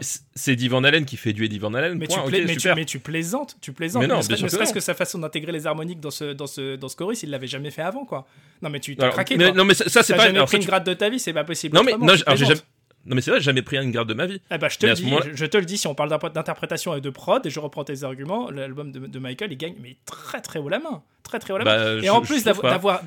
Van 0.69 0.85
Halen 0.85 1.05
qui 1.05 1.17
fait 1.17 1.33
du 1.33 1.45
Eddie 1.45 1.59
Van 1.59 1.73
Halen. 1.75 1.97
Mais, 1.99 2.07
tu 2.07 2.17
mais, 2.31 2.45
mais 2.75 2.85
plaisantes, 3.01 3.57
tu 3.61 3.73
plaisantes. 3.73 4.03
Mais 4.03 4.09
non, 4.09 4.19
ne 4.19 4.49
serait-ce 4.49 4.73
que 4.75 4.81
sa 4.81 4.95
façon 4.95 5.19
d'intégrer 5.19 5.53
les 5.53 5.67
harmoniques 5.67 6.01
dans 6.01 6.11
ce, 6.11 6.35
ce, 6.47 6.77
ce 6.89 6.97
chorus, 6.97 7.23
il 7.23 7.31
l'avait 7.31 7.47
jamais 7.47 7.71
fait 7.71 7.83
avant, 7.83 8.05
quoi. 8.05 8.27
Non, 8.63 8.69
mais 8.71 8.81
tu 8.81 8.95
Alors, 8.99 9.15
craqué, 9.15 9.37
mais, 9.37 9.53
non 9.53 9.65
mais 9.65 9.75
ça, 9.75 10.03
c'est 10.11 10.17
pas 10.17 10.27
jamais 10.27 10.45
pris 10.45 10.57
une 10.59 10.65
gratte 10.67 10.87
de 10.87 10.95
ta 10.95 11.09
vie, 11.09 11.19
c'est 11.19 11.33
pas 11.33 11.45
possible. 11.45 11.77
Non 11.77 11.83
mais 11.83 11.93
non, 11.93 12.15
j'ai- 12.15 12.25
jamais 12.47 12.61
mais 13.07 13.23
c'est 13.23 13.31
vrai 13.31 13.41
j'ai 13.41 13.45
jamais 13.45 13.63
pris 13.63 13.79
une 13.79 13.91
garde 13.93 14.11
de 14.11 14.13
ma 14.15 14.27
vie 14.27 14.43
Eh 14.51 14.59
ben, 14.59 14.69
je 14.69 14.77
te 14.79 14.85
Mais 14.85 14.91
le 14.93 14.97
dis, 14.97 15.09
je, 15.25 15.35
je 15.35 15.47
te 15.47 15.57
le 15.57 15.65
dis, 15.65 15.79
si 15.79 15.87
on 15.87 15.95
parle 15.95 16.11
d'interprétation 16.35 16.95
et 16.95 17.01
de 17.01 17.09
prod, 17.09 17.45
et 17.47 17.49
je 17.49 17.59
reprends 17.59 17.83
tes 17.83 18.05
arguments, 18.05 18.51
l'album 18.51 18.93
de, 18.93 18.99
de 19.07 19.19
Michael, 19.19 19.53
il 19.53 19.57
gagne, 19.57 19.75
mais 19.81 19.97
très 20.05 20.43
très 20.43 20.59
haut 20.59 20.69
la 20.69 20.81
main. 20.81 21.03
Très 21.23 21.39
très 21.39 21.55
haut 21.55 21.59
la 21.59 21.65
main. 21.65 21.71
Bah, 21.77 21.93
et 21.95 22.03
je- 22.07 22.11
en 22.11 22.21
plus 22.21 22.45
d'avoir, 22.45 23.01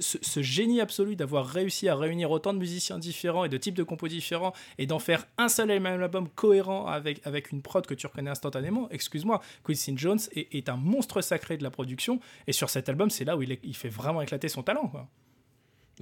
ce, 0.00 0.18
ce 0.22 0.40
génie 0.42 0.80
absolu 0.80 1.16
d'avoir 1.16 1.46
réussi 1.48 1.88
à 1.88 1.96
réunir 1.96 2.30
autant 2.30 2.52
de 2.52 2.58
musiciens 2.60 2.98
différents 3.00 3.44
et 3.44 3.48
de 3.48 3.56
types 3.56 3.74
de 3.74 3.82
compos 3.82 4.06
différents 4.06 4.52
et 4.78 4.86
d'en 4.86 5.00
faire 5.00 5.26
un 5.36 5.48
seul 5.48 5.68
et 5.72 5.80
même 5.80 6.00
album 6.00 6.28
cohérent 6.28 6.86
avec, 6.86 7.20
avec 7.26 7.50
une 7.50 7.60
prod 7.60 7.84
que 7.84 7.94
tu 7.94 8.06
reconnais 8.06 8.30
instantanément, 8.30 8.88
excuse-moi, 8.92 9.40
Quincy 9.66 9.94
Jones 9.96 10.20
est, 10.36 10.54
est 10.54 10.68
un 10.68 10.76
monstre 10.76 11.22
sacré 11.22 11.56
de 11.56 11.64
la 11.64 11.70
production 11.70 12.20
et 12.46 12.52
sur 12.52 12.70
cet 12.70 12.88
album, 12.88 13.10
c'est 13.10 13.24
là 13.24 13.36
où 13.36 13.42
il, 13.42 13.50
est- 13.50 13.60
il 13.64 13.74
fait 13.74 13.88
vraiment 13.88 14.22
éclater 14.22 14.48
son 14.48 14.62
talent. 14.62 14.86
Quoi. 14.86 15.08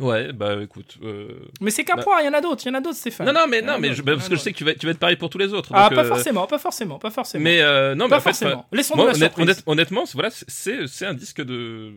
Ouais 0.00 0.32
bah 0.32 0.56
écoute 0.62 0.96
euh, 1.02 1.28
Mais 1.60 1.70
c'est 1.70 1.84
qu'un 1.84 1.96
Bah- 1.96 2.02
point, 2.02 2.20
il 2.22 2.26
y 2.26 2.28
en 2.28 2.32
a 2.32 2.40
d'autres, 2.40 2.62
il 2.64 2.68
y 2.68 2.70
en 2.70 2.74
a 2.74 2.80
d'autres, 2.80 2.96
Stéphane. 2.96 3.26
non 3.26 3.32
non 3.32 3.46
mais 3.48 3.62
non 3.62 3.78
mais 3.78 3.92
je- 3.94 4.02
bah, 4.02 4.14
parce 4.14 4.28
que 4.28 4.36
je 4.36 4.40
sais 4.40 4.52
que 4.52 4.58
tu 4.58 4.64
vas 4.64 4.74
tu 4.74 4.86
vas 4.86 4.92
être 4.92 4.98
pareil 4.98 5.16
pour 5.16 5.30
tous 5.30 5.38
les 5.38 5.52
autres 5.52 5.70
Ah, 5.74 5.88
donc, 5.88 5.94
pas 5.96 6.04
euh, 6.04 6.08
forcément, 6.08 6.46
pas 6.46 6.58
forcément, 6.58 6.98
pas 6.98 7.10
forcément. 7.10 7.44
mais 7.44 7.60
euh, 7.60 7.94
non 7.94 8.04
mais 8.06 8.10
pas 8.10 8.16
en 8.16 8.20
fait 8.20 8.30
forcément. 8.30 8.66
Laissons-nous 8.72 9.02
Moi, 9.02 9.12
la 9.12 9.30
honnête- 9.42 9.62
honnêtement, 9.66 10.06
c'est- 10.06 10.14
voilà, 10.14 10.30
c'est 10.30 11.06
un 11.06 11.14
disque 11.14 11.42
de 11.42 11.92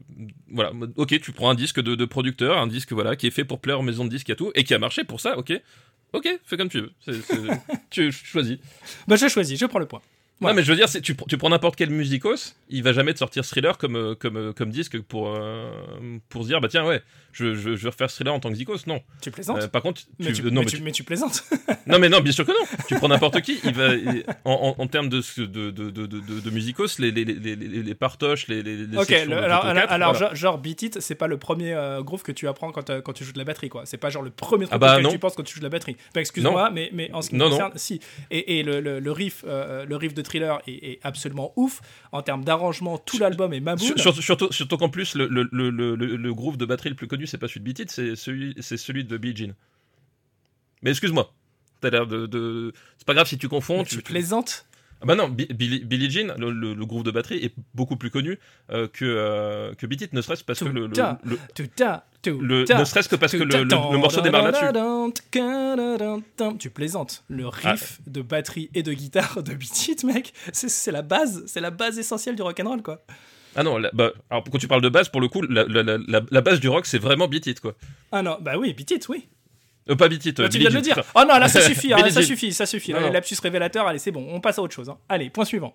voilà. 0.52 0.72
Ok, 0.98 1.20
tu 1.22 1.32
prends 1.32 1.50
un 1.50 1.56
disque 1.56 1.80
de, 1.82 1.96
de 1.96 2.06
producteur, 2.06 2.58
un 2.58 2.68
disque 2.68 2.92
voilà 2.94 3.16
qui 3.16 3.28
est 3.28 3.32
fait 3.32 3.46
pour 3.46 3.60
plaire 3.60 3.80
aux 3.80 3.84
maisons 3.84 4.06
de 4.06 4.10
disques 4.10 4.30
et 4.30 4.36
tout, 4.36 4.52
et 4.56 4.64
qui 4.64 4.74
a 4.74 4.80
marché 4.80 5.04
pour 5.04 5.20
ça. 5.22 5.38
Ok, 5.38 5.54
ok, 6.14 6.40
fais 6.46 6.58
comme 6.58 6.70
tu 6.70 6.82
veux. 6.82 6.92
Tu 7.90 8.12
choisis. 8.12 8.58
Bah, 9.08 9.16
je 9.18 9.28
choisis, 9.28 9.60
je 9.60 9.66
prends 9.66 9.80
le 9.80 9.86
point. 9.86 10.02
Voilà. 10.42 10.54
Non, 10.54 10.58
mais 10.58 10.64
je 10.66 10.72
veux 10.72 10.78
dire, 10.78 10.90
tu, 11.02 11.16
tu 11.16 11.38
prends 11.38 11.50
n'importe 11.50 11.76
quel 11.76 11.90
musicos, 11.92 12.56
il 12.70 12.84
va 12.84 12.92
jamais 12.94 13.14
te 13.14 13.20
sortir 13.20 13.46
thriller 13.46 13.78
comme 13.78 13.96
euh, 13.96 14.16
comme 14.16 14.36
euh, 14.38 14.54
comme 14.54 14.72
disque 14.72 15.00
pour 15.02 15.30
euh, 15.36 15.72
pour 16.30 16.42
se 16.44 16.48
dire 16.48 16.60
bah 16.60 16.68
tiens 16.68 16.86
ouais, 16.86 17.02
je, 17.32 17.54
je, 17.56 17.76
je 17.76 17.84
vais 17.84 17.90
refaire 17.90 18.10
thriller 18.12 18.34
en 18.34 18.40
tant 18.40 18.50
que 18.50 18.56
zikos. 18.56 18.88
Non. 18.88 19.02
Tu 19.22 19.32
plaisantes 19.32 19.62
Euh, 19.62 19.68
par 19.68 19.82
contre, 19.82 20.02
tu, 20.02 20.08
mais, 20.20 20.34
tu, 20.34 20.42
non, 20.44 20.50
mais 20.52 20.60
mais 20.62 20.66
tu- 20.66 20.78
tu- 20.78 20.84
mais 20.84 20.92
tu 20.92 21.04
plaisantes. 21.04 21.44
non 21.88 22.00
mais 22.00 22.10
non, 22.10 22.20
bien 22.22 22.32
sûr 22.34 22.46
que 22.46 22.52
non. 22.52 22.66
Tu 22.88 22.96
prends 22.96 23.08
n'importe 23.08 23.40
qui, 23.42 23.60
il 23.64 23.74
va 23.74 23.94
il- 23.96 24.26
en, 24.44 24.76
en, 24.78 24.82
en 24.84 24.88
termes 24.88 25.10
de 25.10 25.22
de 25.38 25.46
de 25.46 25.70
de 25.72 25.90
de, 25.92 26.20
de, 26.20 26.40
de 26.40 26.50
musicos, 26.50 26.98
les 27.00 27.12
les 27.12 27.24
les 27.26 27.96
partoches, 27.96 28.48
les 28.48 28.64
les, 28.64 28.78
les 28.88 28.98
ok, 28.98 29.10
le- 29.10 29.38
alors, 29.38 29.60
Toto 29.62 29.68
alors, 29.72 29.74
4, 29.84 29.92
alors, 29.94 30.14
voilà. 30.14 30.34
genre, 30.34 30.58
Beat 30.58 30.82
It, 30.82 31.02
c'est 31.02 31.16
pas 31.16 31.28
le 31.28 31.38
premier 31.38 31.74
euh, 31.74 32.02
groove 32.02 32.24
que 32.24 32.32
tu 32.32 32.48
apprends 32.48 32.72
quand, 32.72 33.02
quand 33.02 33.14
tu 33.14 33.24
joues 33.24 33.34
de 33.34 33.38
la 33.38 33.44
batterie, 33.46 33.70
quoi. 33.70 33.84
C'est 33.86 33.98
pas 33.98 34.10
genre 34.10 34.24
le 34.24 34.32
premier 34.32 34.66
truc 34.66 34.74
Ah 34.74 34.80
bah 34.80 34.94
auquel 34.94 35.04
non. 35.04 35.12
tu 35.12 35.20
penses 35.20 35.36
quand 35.36 35.44
tu 35.44 35.54
joues 35.54 35.60
de 35.60 35.66
la 35.66 35.70
batterie. 35.70 35.96
Bah, 36.16 36.22
excuse-moi, 36.22 36.70
mais, 36.72 36.90
mais 36.94 37.10
en 37.14 37.22
ce 37.22 37.30
qui 37.30 37.36
me 37.36 37.48
concerne, 37.48 37.72
si. 37.76 38.00
Et, 38.32 38.60
et 38.60 38.64
le, 38.64 38.80
le, 38.80 39.00
le 39.00 39.12
riff, 39.12 39.44
le 39.46 39.96
riff 39.96 40.14
de 40.14 40.22
thriller 40.32 40.62
est, 40.68 40.92
est 40.94 41.00
absolument 41.04 41.52
ouf. 41.56 41.82
En 42.12 42.22
termes 42.22 42.44
d'arrangement, 42.44 42.98
tout 42.98 43.18
l'album 43.20 43.54
est 43.54 43.60
maboule. 43.60 43.86
Sur- 43.88 44.00
surtout, 44.00 44.22
surtout, 44.22 44.52
surtout 44.52 44.78
qu'en 44.78 44.90
plus, 44.90 45.16
le, 45.16 45.28
le, 45.28 46.34
groove 46.34 46.58
de 46.58 46.66
batterie 46.66 46.90
le 46.90 46.96
plus 46.96 47.08
connu, 47.08 47.28
c'est 47.28 47.38
pas 47.38 47.48
celui 47.48 47.60
de 47.62 47.66
Beat 47.66 47.80
It, 47.80 47.92
c'est 47.92 48.16
celui, 48.16 49.04
de 49.04 49.18
Billie 49.18 49.36
Jean. 49.48 49.54
Mais 50.82 50.92
excuse-moi, 50.92 51.32
t'as 51.82 51.90
l'air 51.90 52.08
de, 52.08 52.26
de- 52.26 52.74
C'est 52.98 53.06
pas 53.06 53.14
grave 53.14 53.28
si 53.28 53.38
tu 53.38 53.48
confonds. 53.50 53.80
Mais 53.80 53.86
tu 53.86 54.02
plaisantes. 54.02 54.66
Ah 55.02 55.06
bah 55.08 55.16
non, 55.16 55.30
Bi- 55.30 55.48
Billie, 55.48 55.80
Billie 55.80 56.10
Jean, 56.12 56.34
le, 56.38 56.52
le, 56.52 56.74
le 56.76 56.86
groove 56.86 57.04
de 57.04 57.10
batterie 57.12 57.38
est 57.44 57.54
beaucoup 57.74 57.96
plus 57.96 58.12
connu 58.12 58.38
euh, 58.72 58.88
que, 58.88 59.04
euh, 59.06 59.74
que 59.74 59.88
Beat 59.88 60.02
It, 60.02 60.14
ne 60.14 60.22
serait-ce 60.22 60.44
parce 60.44 60.60
que 60.60 60.66
le, 60.66 60.82
le, 60.84 62.66
ne 62.80 62.86
serait-ce 62.86 63.10
que 63.10 63.16
parce 63.16 63.32
que 63.32 63.38
le, 63.44 63.66
morceau 63.98 64.22
démarre 64.22 64.44
là-dessus. 64.52 64.64
Tu 66.60 66.70
plaisantes. 66.70 67.24
Le 67.30 67.48
riff 67.48 68.00
de 68.06 68.22
batterie 68.22 68.70
et 68.76 68.84
de 68.84 68.94
guitare 68.94 69.42
de 69.42 69.54
Beat 69.56 69.88
It, 69.88 70.04
mec, 70.04 70.34
c'est- 70.54 70.92
la 70.92 71.02
base, 71.02 71.44
c'est 71.48 71.62
la 71.62 71.72
base 71.72 71.98
essentielle 71.98 72.36
du 72.36 72.44
rock'n'roll, 72.44 72.84
quoi. 72.84 73.04
Ah 73.56 73.64
non, 73.64 73.78
la- 73.80 73.90
bah, 73.94 74.12
alors 74.30 74.44
quand 74.52 74.58
tu 74.60 74.68
parles 74.68 74.82
de 74.84 74.90
base, 74.90 75.10
pour 75.10 75.20
le 75.20 75.28
coup, 75.30 75.42
la, 75.42 75.66
la- 75.66 75.98
la 76.30 76.42
base 76.42 76.60
du 76.60 76.70
rock, 76.70 76.86
c'est 76.86 77.00
vraiment 77.00 77.28
Beat 77.28 77.48
It, 77.48 77.60
quoi. 77.60 77.74
Ah 78.12 78.22
non, 78.22 78.38
bah 78.40 78.54
oui, 78.58 78.74
Beat 78.74 78.92
It, 78.92 79.10
oui. 79.10 79.28
Euh, 79.90 79.96
pas 79.96 80.08
Beat 80.08 80.26
It, 80.26 80.40
euh, 80.40 80.44
Bah, 80.44 80.50
tu 80.50 80.60
viens 80.60 80.70
de 80.70 80.76
le 80.76 80.82
dire. 80.82 81.02
Oh 81.16 81.22
non, 81.28 81.38
là, 81.38 81.48
ça 81.48 81.62
suffit, 81.68 81.94
hein, 81.94 81.98
Billie 81.98 82.12
ça 82.12 82.22
suffit, 82.22 82.54
ça 82.54 82.66
suffit. 82.66 82.94
Non. 82.94 83.12
Lapsus 83.12 83.36
révélateur, 83.42 83.88
allez, 83.88 84.00
c'est 84.00 84.12
bon, 84.12 84.28
on 84.30 84.40
passe 84.40 84.60
à 84.60 84.62
autre 84.62 84.74
chose. 84.74 84.90
hein. 84.90 84.98
Allez, 85.10 85.30
point 85.30 85.46
suivant. 85.46 85.74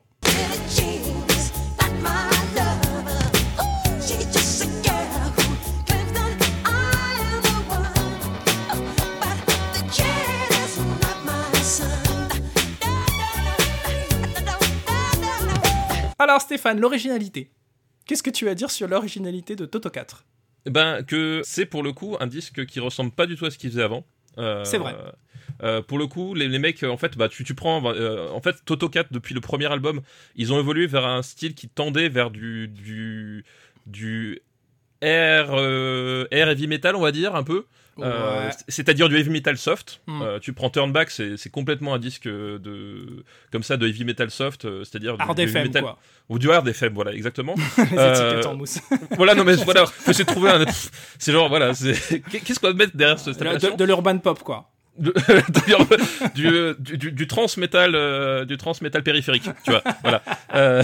Alors, 16.19 16.41
Stéphane, 16.41 16.81
l'originalité. 16.81 17.51
Qu'est-ce 18.07 18.23
que 18.23 18.31
tu 18.31 18.49
as 18.49 18.53
à 18.53 18.55
dire 18.55 18.71
sur 18.71 18.89
l'originalité 18.89 19.57
de 19.57 19.67
Toto 19.67 19.91
4 19.91 20.25
Ben 20.67 21.03
que 21.05 21.43
c'est 21.45 21.67
pour 21.67 21.83
le 21.83 21.93
coup 21.93 22.17
un 22.21 22.27
disque 22.27 22.67
qui 22.67 22.81
ressemble 22.81 23.11
pas 23.13 23.27
du 23.27 23.37
tout 23.37 23.47
à 23.47 23.51
ce 23.51 23.59
qu'il 23.59 23.71
faisait 23.71 23.83
avant. 23.83 24.05
Euh, 24.39 24.65
C'est 24.65 24.79
vrai. 24.79 24.95
euh, 25.63 25.81
pour 25.83 25.99
le 25.99 26.07
coup, 26.07 26.35
les, 26.35 26.49
les 26.49 26.59
mecs, 26.59 26.83
en 26.83 26.97
fait, 26.97 27.17
bah 27.17 27.29
tu, 27.29 27.45
tu 27.45 27.55
prends, 27.55 27.83
euh, 27.87 28.29
en 28.31 28.41
fait, 28.41 28.57
Toto 28.65 28.89
4 28.89 29.13
depuis 29.13 29.35
le 29.35 29.41
premier 29.41 29.67
album, 29.73 30.03
ils 30.35 30.53
ont 30.53 30.59
évolué 30.59 30.87
vers 30.87 31.07
un 31.07 31.23
style 31.23 31.55
qui 31.55 31.69
tendait 31.69 32.09
vers 32.09 32.31
du 32.31 32.69
du 32.69 33.45
du 33.87 34.41
air, 35.01 35.55
air 36.31 36.49
heavy 36.51 36.67
metal, 36.67 36.97
on 36.97 37.01
va 37.01 37.13
dire, 37.13 37.35
un 37.35 37.43
peu. 37.45 37.67
Euh, 37.99 38.47
Ouais. 38.49 38.51
C'est-à-dire 38.69 39.09
du 39.09 39.17
heavy 39.17 39.31
metal 39.31 39.57
soft. 39.57 40.01
Hmm. 40.07 40.21
Euh, 40.23 40.39
tu 40.39 40.53
prends 40.53 40.69
Turnback, 40.71 41.11
c'est 41.11 41.37
c'est 41.39 41.49
complètement 41.51 41.95
un 41.95 41.99
disque 41.99 42.27
de 42.29 43.25
comme 43.51 43.63
ça 43.63 43.77
de 43.77 43.87
heavy 43.89 44.05
metal 44.05 44.31
soft, 44.31 44.65
euh, 44.67 44.85
c'est-à-dire 44.85 45.17
du, 45.17 45.23
Hard 45.23 45.39
FM, 45.39 45.63
metal 45.69 45.83
quoi. 45.83 45.99
ou 46.29 46.39
du 46.39 46.51
hard 46.51 46.69
FM, 46.69 46.93
voilà, 46.95 47.13
exactement. 47.13 47.55
Euh, 47.97 48.43
en 48.45 48.55
mousse. 48.57 48.81
voilà, 49.17 49.35
non 49.35 49.45
mais 49.45 49.55
voilà, 49.65 49.85
de 50.07 50.23
trouver 50.25 50.51
un. 50.51 50.65
C'est 51.19 51.33
genre 51.33 51.49
voilà, 51.49 51.73
qu'est-ce 51.75 52.61
qu'on 52.61 52.69
va 52.69 52.75
mettre 52.75 52.97
derrière 52.97 53.19
ce- 53.19 53.31
De, 53.31 53.77
de 53.77 53.85
l'urban 53.85 54.19
pop, 54.19 54.43
quoi. 54.43 54.71
du, 54.99 55.11
euh, 56.47 56.75
du, 56.79 56.97
du, 56.97 57.13
du 57.13 57.27
trans 57.27 57.47
metal 57.59 57.95
euh, 57.95 58.47
du 58.47 58.57
trans 58.57 58.73
metal 58.81 59.03
périphérique 59.03 59.43
tu 59.63 59.71
vois 59.71 59.83
voilà 60.03 60.23
Euh, 60.55 60.83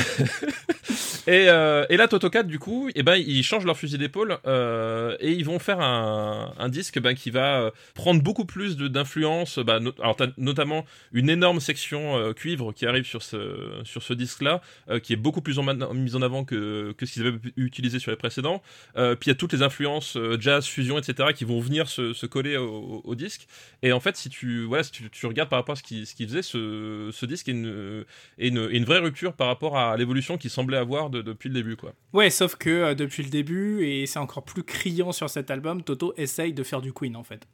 et, 1.27 1.49
euh, 1.49 1.85
et 1.89 1.97
là 1.97 2.09
Totokat 2.09 2.43
du 2.43 2.59
coup 2.59 2.91
et 2.95 3.03
ben 3.03 3.15
ils 3.15 3.43
changent 3.43 3.65
leur 3.65 3.77
fusil 3.77 3.99
d'épaule 3.99 4.39
euh, 4.47 5.17
et 5.21 5.33
ils 5.33 5.45
vont 5.45 5.59
faire 5.59 5.81
un, 5.81 6.69
disque 6.69 7.01
ben, 7.01 7.15
qui 7.15 7.31
va 7.31 7.61
euh, 7.61 7.71
prendre 7.95 8.23
beaucoup 8.23 8.45
plus 8.45 8.77
d'influence 8.77 9.59
bah, 9.59 9.79
no- 9.79 9.93
alors 10.01 10.17
t'as 10.17 10.29
notamment 10.37 10.85
une 11.13 11.31
énorme 11.31 11.61
section 11.61 12.17
euh, 12.17 12.33
cuivre 12.33 12.73
qui 12.73 12.87
arrive 12.87 13.05
sur 13.05 13.23
ce 13.23 13.81
sur 13.85 14.03
ce 14.03 14.15
disque 14.15 14.43
là 14.43 14.61
qui 15.03 15.13
est 15.13 15.17
beaucoup 15.17 15.43
plus 15.43 15.59
en, 15.59 15.95
mise 15.95 16.17
en 16.17 16.23
avant 16.23 16.45
que, 16.45 16.93
que 16.97 17.07
ce 17.07 17.13
qu'ils 17.13 17.27
avaient 17.27 17.39
pu 17.39 17.53
utiliser 17.57 17.99
sur 17.99 18.11
les 18.11 18.17
précédents. 18.17 18.63
Puis 18.95 19.27
il 19.27 19.29
y 19.29 19.31
a 19.31 19.35
toutes 19.35 19.53
les 19.53 19.63
influences 19.63 20.19
jazz 20.39 20.67
fusion 20.67 20.99
etc 20.99 21.29
qui 21.35 21.45
vont 21.45 21.61
venir 21.61 21.89
se, 21.89 22.27
coller 22.27 22.57
au, 22.57 23.15
disque. 23.15 23.47
Et 23.83 23.93
en 23.93 24.01
fait, 24.01 24.17
si 24.17 24.29
tu, 24.29 24.65
voilà, 24.65 24.83
si 24.83 24.93
tu, 24.93 25.27
regardes 25.27 25.49
par 25.49 25.59
rapport 25.59 25.75
à 25.75 25.77
ce 25.77 25.83
qu'il 25.83 26.07
ce 26.07 26.15
qu'il 26.15 26.27
faisait, 26.27 26.43
ce, 26.43 27.27
disque 27.27 27.49
est 27.49 27.53
une, 27.53 28.05
est 28.39 28.49
une, 28.49 28.85
vraie 28.85 28.99
rupture 28.99 29.35
par 29.35 29.47
rapport 29.47 29.79
à 29.79 29.97
l'évolution 29.97 30.39
qu'il 30.39 30.51
semblait 30.51 30.79
avoir 30.79 31.11
de- 31.13 31.23
depuis 31.23 31.49
le 31.49 31.55
début. 31.55 31.77
Quoi. 31.77 31.93
Ouais, 32.13 32.31
sauf 32.31 32.57
que 32.57 32.69
euh, 32.71 32.95
depuis 32.95 33.23
le 33.23 33.29
début, 33.31 33.85
et 33.87 34.07
c'est 34.07 34.19
encore 34.19 34.45
plus 34.45 34.65
criant 34.65 35.13
sur 35.13 35.31
cet 35.31 35.51
album, 35.53 35.83
Toto 35.85 36.13
essaye 36.17 36.53
de 36.53 36.63
faire 36.65 36.81
du 36.81 36.93
Queen, 36.93 37.15
en 37.15 37.23
fait. 37.23 37.47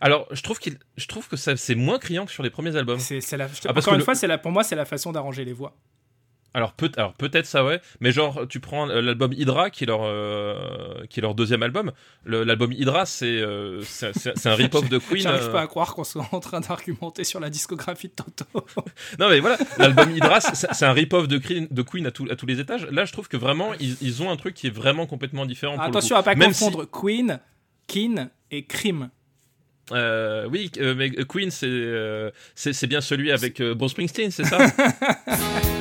Alors, 0.00 0.26
je 0.32 0.42
trouve, 0.42 0.58
qu'il, 0.58 0.78
je 0.96 1.06
trouve 1.06 1.26
que 1.28 1.36
ça, 1.36 1.56
c'est 1.56 1.74
moins 1.74 1.98
criant 1.98 2.26
que 2.26 2.32
sur 2.32 2.42
les 2.42 2.50
premiers 2.50 2.74
albums. 2.76 2.98
C'est, 2.98 3.20
c'est 3.20 3.36
la, 3.36 3.44
Ah, 3.44 3.48
parce 3.48 3.66
encore 3.66 3.84
que 3.84 3.90
une 3.92 3.98
le- 3.98 4.04
fois, 4.04 4.14
c'est 4.14 4.26
la, 4.26 4.36
pour 4.38 4.50
moi, 4.52 4.62
c'est 4.64 4.76
la 4.76 4.84
façon 4.84 5.12
d'arranger 5.12 5.44
les 5.44 5.52
voix. 5.54 5.76
Alors, 6.52 6.72
peut, 6.72 6.90
alors 6.96 7.12
peut-être 7.14 7.46
ça, 7.46 7.64
ouais. 7.64 7.80
Mais 8.00 8.10
genre, 8.10 8.46
tu 8.48 8.58
prends 8.58 8.86
l'album 8.86 9.32
Hydra, 9.32 9.70
qui 9.70 9.84
est 9.84 9.86
leur, 9.86 10.00
euh, 10.02 10.56
qui 11.08 11.20
est 11.20 11.22
leur 11.22 11.36
deuxième 11.36 11.62
album. 11.62 11.92
Le- 12.24 12.42
l'album 12.42 12.72
Hydra, 12.72 13.06
c'est, 13.06 13.26
euh, 13.40 13.82
c'est, 13.82 14.12
c'est- 14.18 14.46
un 14.48 14.54
rip-off 14.56 14.88
de 14.88 14.98
Queen. 14.98 15.22
J'arrive 15.22 15.44
euh, 15.44 15.52
pas 15.52 15.60
à 15.60 15.66
croire 15.68 15.94
qu'on 15.94 16.02
soit 16.02 16.26
en 16.32 16.40
train 16.40 16.58
d'argumenter 16.58 17.22
sur 17.22 17.38
la 17.38 17.50
discographie 17.50 18.08
de 18.08 18.14
Toto. 18.14 18.66
Non 19.20 19.28
mais 19.28 19.38
voilà, 19.38 19.58
l'album 19.78 20.10
Hydra, 20.16 20.40
c'est 20.40 20.84
un 20.84 20.92
rip-off 20.92 21.28
de 21.28 21.38
Queen, 21.38 21.68
de 21.70 21.82
Queen 21.82 22.04
à, 22.06 22.10
tout- 22.10 22.26
à 22.28 22.34
tous 22.34 22.46
les 22.46 22.58
étages. 22.58 22.84
Là, 22.90 23.04
je 23.04 23.12
trouve 23.12 23.28
que 23.28 23.36
vraiment, 23.36 23.72
ils, 23.78 23.96
ils 24.00 24.20
ont 24.22 24.30
un 24.30 24.36
truc 24.36 24.54
qui 24.54 24.66
est 24.66 24.74
vraiment 24.74 25.06
complètement 25.06 25.46
différent. 25.46 25.74
pour 25.76 25.84
le 25.84 25.88
Attention 25.90 26.16
coup. 26.16 26.20
à 26.20 26.22
pas 26.24 26.34
Même 26.34 26.52
si- 26.52 26.64
confondre 26.64 26.84
Queen, 26.90 27.38
Keen 27.86 28.28
et 28.50 28.64
Crime. 28.64 29.10
Euh, 29.92 30.48
oui, 30.50 30.70
mais 30.96 31.10
Queen, 31.28 31.50
c'est 31.52 32.32
c'est 32.54 32.86
bien 32.88 33.00
celui 33.00 33.30
avec 33.30 33.62
Bruce 33.62 33.92
Springsteen, 33.92 34.30
c'est 34.32 34.44
ça? 34.44 34.58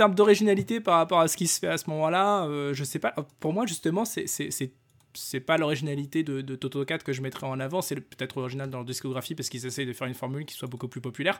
termes 0.00 0.14
d'originalité 0.14 0.80
par 0.80 0.96
rapport 0.96 1.20
à 1.20 1.28
ce 1.28 1.36
qui 1.36 1.46
se 1.46 1.58
fait 1.60 1.68
à 1.68 1.76
ce 1.76 1.90
moment-là, 1.90 2.44
euh, 2.46 2.72
je 2.72 2.84
sais 2.84 2.98
pas. 2.98 3.14
Pour 3.38 3.52
moi, 3.52 3.66
justement, 3.66 4.06
c'est 4.06 4.26
c'est- 4.26 5.40
pas 5.44 5.58
l'originalité 5.58 6.22
de, 6.22 6.54
Toto 6.56 6.84
4 6.84 7.02
que 7.04 7.12
je 7.12 7.20
mettrais 7.20 7.46
en 7.46 7.58
avant, 7.60 7.82
c'est 7.82 7.96
peut-être 7.96 8.38
original 8.38 8.70
dans 8.70 8.78
leur 8.78 8.84
discographie 8.86 9.34
parce 9.34 9.48
qu'ils 9.50 9.66
essayent 9.66 9.84
de 9.84 9.92
faire 9.92 10.06
une 10.06 10.14
formule 10.14 10.46
qui 10.46 10.54
soit 10.54 10.68
beaucoup 10.68 10.86
plus 10.88 11.00
populaire. 11.00 11.38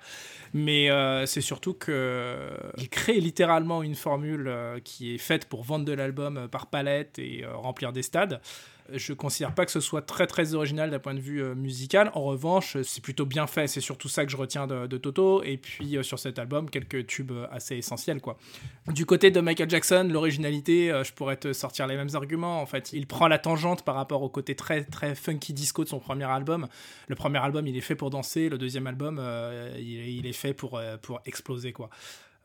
Mais 0.52 0.90
euh, 0.90 1.24
c'est 1.24 1.40
surtout 1.40 1.72
qu'ils 1.74 2.88
créent 2.90 3.20
littéralement 3.20 3.82
une 3.82 3.94
formule 3.94 4.48
euh, 4.48 4.80
qui 4.80 5.14
est 5.14 5.18
faite 5.18 5.46
pour 5.46 5.62
vendre 5.62 5.84
de 5.84 5.92
l'album 5.92 6.36
euh, 6.36 6.48
par 6.48 6.66
palette 6.66 7.18
et 7.18 7.44
euh, 7.44 7.54
remplir 7.56 7.92
des 7.92 8.02
stades. 8.02 8.40
Je 8.94 9.12
considère 9.12 9.54
pas 9.54 9.64
que 9.64 9.70
ce 9.72 9.80
soit 9.80 10.02
très 10.02 10.26
très 10.26 10.54
original 10.54 10.90
d'un 10.90 10.98
point 10.98 11.14
de 11.14 11.20
vue 11.20 11.42
euh, 11.42 11.54
musical. 11.54 12.10
En 12.14 12.22
revanche, 12.22 12.76
c'est 12.82 13.02
plutôt 13.02 13.26
bien 13.26 13.46
fait. 13.46 13.66
C'est 13.66 13.80
surtout 13.80 14.08
ça 14.08 14.24
que 14.24 14.30
je 14.32 14.36
retiens 14.36 14.66
de, 14.66 14.96
Toto. 14.96 15.42
Et 15.42 15.56
puis 15.56 15.96
euh, 15.96 16.02
sur 16.02 16.18
cet 16.18 16.38
album, 16.38 16.68
quelques 16.70 17.06
tubes 17.06 17.30
euh, 17.32 17.46
assez 17.50 17.76
essentiels 17.76 18.20
quoi. 18.20 18.36
Du 18.88 19.06
côté 19.06 19.30
de 19.30 19.40
Michael 19.40 19.70
Jackson, 19.70 20.08
l'originalité, 20.10 20.90
euh, 20.90 21.04
je 21.04 21.12
pourrais 21.12 21.36
te 21.36 21.52
sortir 21.52 21.86
les 21.86 21.96
mêmes 21.96 22.14
arguments. 22.14 22.60
En 22.60 22.66
fait, 22.66 22.92
il 22.92 23.06
prend 23.06 23.28
la 23.28 23.38
tangente 23.38 23.84
par 23.84 23.94
rapport 23.94 24.22
au 24.22 24.28
côté 24.28 24.54
très 24.54 24.84
très 24.84 25.14
funky 25.14 25.52
disco 25.52 25.84
de 25.84 25.88
son 25.88 25.98
premier 26.00 26.24
album. 26.24 26.66
Le 27.08 27.14
premier 27.14 27.38
album, 27.38 27.66
il 27.66 27.76
est 27.76 27.80
fait 27.80 27.94
pour 27.96 28.10
danser. 28.10 28.48
Le 28.48 28.58
deuxième 28.58 28.86
album, 28.86 29.18
euh, 29.20 29.74
il, 29.78 30.26
est- 30.26 30.32
fait 30.32 30.54
pour 30.54 30.78
euh, 30.78 30.96
pour 30.96 31.20
exploser 31.26 31.72
quoi. 31.72 31.90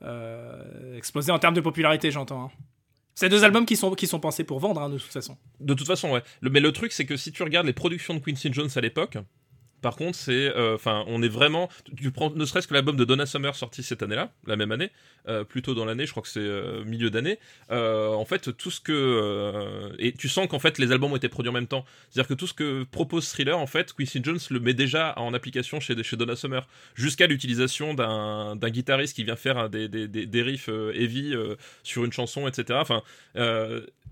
Euh, 0.01 0.97
exploser 0.97 1.31
en 1.31 1.39
termes 1.39 1.53
de 1.53 1.61
popularité, 1.61 2.11
j'entends. 2.11 2.45
hein. 2.45 2.51
C'est 3.15 3.29
deux 3.29 3.45
albums 3.45 3.65
qui 3.65 3.77
sont 3.77 4.19
pensés 4.19 4.43
pour 4.43 4.59
vendre 4.59 4.81
hein, 4.81 4.89
de 4.89 4.97
toute 4.97 5.11
façon. 5.11 5.37
De 5.61 5.73
toute 5.73 5.87
façon, 5.87 6.11
ouais. 6.11 6.21
Mais 6.41 6.59
le 6.59 6.71
truc, 6.73 6.91
c'est 6.91 7.05
que 7.05 7.15
si 7.15 7.31
tu 7.31 7.43
regardes 7.43 7.65
les 7.65 7.73
productions 7.73 8.13
de 8.13 8.19
Quincy 8.19 8.51
Jones 8.51 8.69
à 8.75 8.81
l'époque, 8.81 9.17
par 9.85 9.97
contre, 9.97 10.17
c'est, 10.17 10.51
euh, 10.57 10.73
enfin, 10.73 11.03
on 11.05 11.21
est 11.21 11.27
vraiment. 11.27 11.69
Tu, 11.95 12.09
prends 12.09 12.31
ne 12.31 12.43
serait-ce 12.43 12.67
que 12.67 12.73
l'album 12.73 12.95
de 12.95 13.05
Donna 13.05 13.27
Summer 13.27 13.55
sorti 13.55 13.83
cette 13.83 14.01
année-là, 14.01 14.31
la 14.47 14.55
même 14.55 14.71
année, 14.71 14.89
euh, 15.27 15.43
plutôt 15.43 15.75
dans 15.75 15.85
l'année, 15.85 16.07
je 16.07 16.11
crois 16.11 16.23
que 16.23 16.27
c'est 16.27 16.39
euh, 16.39 16.83
milieu 16.85 17.11
d'année. 17.11 17.37
en 17.69 18.25
fait, 18.25 18.57
tout 18.57 18.71
ce 18.71 18.81
que 18.81 19.93
et 19.99 20.11
tu 20.13 20.27
sens 20.27 20.47
qu'en 20.47 20.57
fait 20.57 20.79
les 20.79 20.91
albums 20.91 21.13
ont 21.13 21.15
été 21.15 21.29
produits 21.29 21.51
en 21.51 21.53
même 21.53 21.67
temps. 21.67 21.85
C'est-à-dire 22.09 22.29
que 22.29 22.33
tout 22.33 22.47
ce 22.47 22.55
que 22.55 22.83
propose 22.85 23.29
Thriller, 23.29 23.59
en 23.59 23.67
fait, 23.67 23.93
Quincy 23.93 24.21
Jones 24.23 24.39
le 24.49 24.59
met 24.59 24.73
déjà 24.73 25.13
en 25.19 25.35
application 25.35 25.79
chez 25.79 26.01
chez 26.01 26.17
Donna 26.17 26.35
Summer, 26.35 26.67
jusqu'à 26.95 27.27
l'utilisation 27.27 27.93
d'un 27.93 28.69
guitariste 28.71 29.15
qui 29.15 29.23
vient 29.23 29.35
faire 29.35 29.69
des, 29.69 29.87
des, 29.87 30.07
des, 30.07 30.25
des 30.25 30.41
riffs 30.41 30.67
heavy 30.67 31.35
sur 31.83 32.05
une 32.05 32.11
chanson, 32.11 32.47
etc. 32.47 32.79
Enfin, 32.81 33.03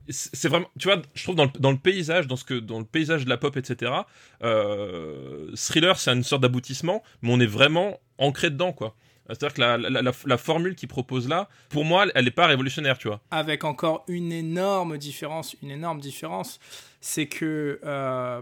c'est 0.09 0.49
vraiment, 0.49 0.67
tu 0.77 0.87
vois, 0.87 1.01
je 1.13 1.23
trouve 1.23 1.35
dans 1.35 1.45
le, 1.45 1.51
dans 1.59 1.71
le 1.71 1.77
paysage, 1.77 2.27
dans 2.27 2.35
ce 2.35 2.43
que, 2.43 2.55
dans 2.55 2.79
le 2.79 2.85
paysage 2.85 3.25
de 3.25 3.29
la 3.29 3.37
pop, 3.37 3.55
etc. 3.55 3.91
Euh, 4.43 5.51
Thriller, 5.55 5.97
c'est 5.97 6.11
une 6.11 6.23
sorte 6.23 6.41
d'aboutissement, 6.41 7.03
mais 7.21 7.31
on 7.31 7.39
est 7.39 7.45
vraiment 7.45 7.99
ancré 8.17 8.49
dedans, 8.49 8.73
quoi. 8.73 8.95
C'est-à-dire 9.27 9.53
que 9.53 9.61
la, 9.61 9.77
la, 9.77 10.01
la, 10.01 10.11
la 10.25 10.37
formule 10.37 10.75
qu'il 10.75 10.89
propose 10.89 11.27
là, 11.29 11.47
pour 11.69 11.85
moi, 11.85 12.05
elle 12.13 12.25
n'est 12.25 12.31
pas 12.31 12.45
révolutionnaire, 12.47 12.97
tu 12.97 13.07
vois. 13.07 13.21
avec 13.31 13.63
encore 13.63 14.03
une 14.07 14.31
énorme 14.31 14.97
différence, 14.97 15.55
une 15.63 15.71
énorme 15.71 15.99
différence, 16.01 16.59
c'est 16.99 17.25
que 17.27 17.79
euh, 17.85 18.41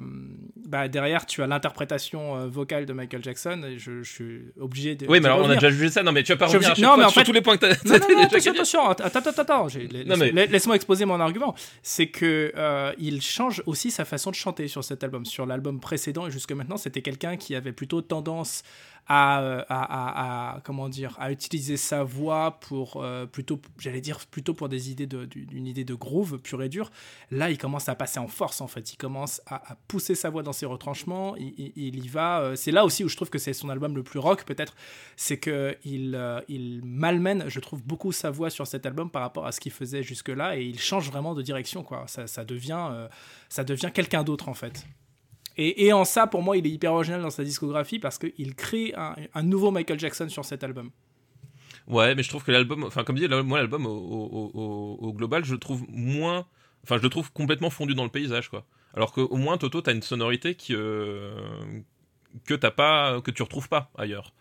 bah, 0.67 0.87
derrière 0.87 1.25
tu 1.25 1.41
as 1.41 1.47
l'interprétation 1.47 2.35
euh, 2.37 2.47
vocale 2.47 2.85
de 2.85 2.93
Michael 2.93 3.23
Jackson 3.23 3.63
et 3.67 3.77
je, 3.79 4.03
je 4.03 4.11
suis 4.11 4.41
obligé 4.59 4.95
de. 4.95 5.07
Oui, 5.07 5.19
mais 5.19 5.27
alors 5.27 5.39
on 5.45 5.49
a 5.49 5.55
déjà 5.55 5.69
jugé 5.71 5.89
ça. 5.89 6.03
Non, 6.03 6.11
mais 6.11 6.21
tu 6.23 6.31
vas 6.31 6.37
pas 6.37 6.47
Je 6.47 6.57
revenir 6.57 6.71
à 6.71 6.81
non, 6.81 6.97
mais 6.97 7.05
en 7.05 7.09
sur 7.09 7.21
fait- 7.21 7.25
tous 7.25 7.31
les 7.33 7.41
points 7.41 7.57
que 7.57 7.65
t'as. 7.65 7.75
Non, 7.85 7.97
non, 7.99 8.15
non, 8.23 8.27
déjà 8.27 8.51
attention, 8.51 8.87
attention, 8.89 9.19
attends, 9.19 9.41
attends, 9.41 9.67
Non, 10.05 10.17
mais- 10.17 10.47
laisse-moi 10.47 10.75
exposer 10.75 11.05
mon 11.05 11.19
argument. 11.19 11.55
C'est 11.81 12.07
que 12.07 12.51
euh, 12.55 12.93
il 12.99 13.21
change 13.21 13.63
aussi 13.65 13.89
sa 13.91 14.05
façon 14.05 14.29
de 14.31 14.35
chanter 14.35 14.67
sur 14.67 14.83
cet 14.83 15.03
album. 15.03 15.25
Sur 15.25 15.45
l'album 15.45 15.79
précédent 15.79 16.27
et 16.27 16.31
jusque 16.31 16.51
maintenant, 16.51 16.77
c'était 16.77 17.01
quelqu'un 17.01 17.37
qui 17.37 17.55
avait 17.55 17.71
plutôt 17.71 18.01
tendance 18.01 18.63
à, 19.13 19.41
euh, 19.41 19.63
à, 19.67 20.61
comment 20.63 20.87
dire, 20.87 21.17
à 21.19 21.33
utiliser 21.33 21.75
sa 21.75 22.01
voix 22.01 22.59
pour 22.61 23.03
euh, 23.03 23.25
plutôt, 23.25 23.59
j'allais 23.77 23.99
dire 23.99 24.19
plutôt 24.27 24.53
pour 24.53 24.69
des 24.69 24.89
idées 24.89 25.05
de, 25.05 25.25
d'une 25.25 25.67
idée 25.67 25.83
de 25.83 25.93
groove 25.93 26.37
pure 26.37 26.63
et 26.63 26.69
dure. 26.69 26.91
Là, 27.29 27.51
il 27.51 27.57
commence 27.57 27.89
à 27.89 27.95
passer 27.95 28.19
en 28.19 28.29
force 28.29 28.61
en 28.61 28.67
fait. 28.67 28.93
Il 28.93 28.95
commence 28.95 29.41
à, 29.47 29.75
pousser 29.89 30.15
sa 30.15 30.29
voix 30.29 30.43
dans 30.43 30.53
ses 30.53 30.65
retranchements. 30.65 31.35
Il, 31.35 31.73
il- 31.75 32.05
y 32.05 32.07
va. 32.07 32.39
euh, 32.39 32.55
c'est 32.55 32.71
là 32.71 32.85
aussi 32.85 33.03
où 33.03 33.09
je 33.09 33.17
trouve 33.17 33.29
que 33.29 33.37
c'est 33.37 33.51
son 33.51 33.67
album 33.69 33.97
le 33.97 34.03
plus 34.03 34.19
rock 34.19 34.45
peut-être. 34.45 34.75
C'est 35.17 35.37
que 35.37 35.75
il, 35.83 36.17
il 36.47 36.81
malmène, 36.85 37.49
je 37.49 37.59
trouve 37.59 37.83
beaucoup 37.83 38.13
sa 38.13 38.31
voix 38.31 38.49
sur 38.49 38.65
cet 38.65 38.85
album 38.85 39.09
par 39.09 39.23
rapport 39.23 39.45
à 39.45 39.51
ce 39.51 39.59
qu'il 39.59 39.73
faisait 39.73 40.03
jusque 40.03 40.29
là 40.29 40.55
et 40.57 40.63
il 40.63 40.79
change 40.79 41.11
vraiment 41.11 41.35
de 41.35 41.41
direction 41.41 41.83
quoi. 41.83 42.05
Ça, 42.07 42.45
devient, 42.45 43.07
ça 43.49 43.65
devient 43.65 43.91
quelqu'un 43.93 44.23
d'autre 44.23 44.47
en 44.47 44.53
fait. 44.53 44.85
Et, 45.63 45.93
en 45.93 46.05
ça, 46.05 46.27
pour 46.27 46.41
moi, 46.41 46.57
il 46.57 46.65
est 46.65 46.71
hyper 46.71 46.93
original 46.93 47.21
dans 47.21 47.29
sa 47.29 47.43
discographie 47.43 47.99
parce 47.99 48.17
qu'il 48.17 48.55
crée 48.55 48.93
un, 48.95 49.43
nouveau 49.43 49.71
Michael 49.71 49.99
Jackson 49.99 50.27
sur 50.29 50.43
cet 50.43 50.63
album. 50.63 50.89
Ouais, 51.87 52.15
mais 52.15 52.23
je 52.23 52.29
trouve 52.29 52.43
que 52.43 52.51
l'album, 52.51 52.83
enfin, 52.83 53.03
comme 53.03 53.17
dit, 53.17 53.27
moi, 53.27 53.59
l'album 53.59 53.85
au, 53.85 55.13
global, 55.15 55.45
je 55.45 55.53
le 55.53 55.59
trouve 55.59 55.83
moins. 55.89 56.45
Enfin, 56.83 56.97
je 56.97 57.03
le 57.03 57.09
trouve 57.09 57.31
complètement 57.31 57.69
fondu 57.69 57.93
dans 57.93 58.03
le 58.03 58.09
paysage, 58.09 58.49
quoi. 58.49 58.65
Alors 58.93 59.13
qu'au 59.13 59.37
moins, 59.37 59.57
Toto, 59.57 59.81
t'as 59.81 59.93
une 59.93 60.01
sonorité 60.01 60.57
euh, 60.71 61.31
que 62.45 62.53
t'as 62.53 62.71
pas, 62.71 63.21
que 63.21 63.31
tu 63.31 63.43
retrouves 63.43 63.69
pas 63.69 63.91
ailleurs. 63.97 64.33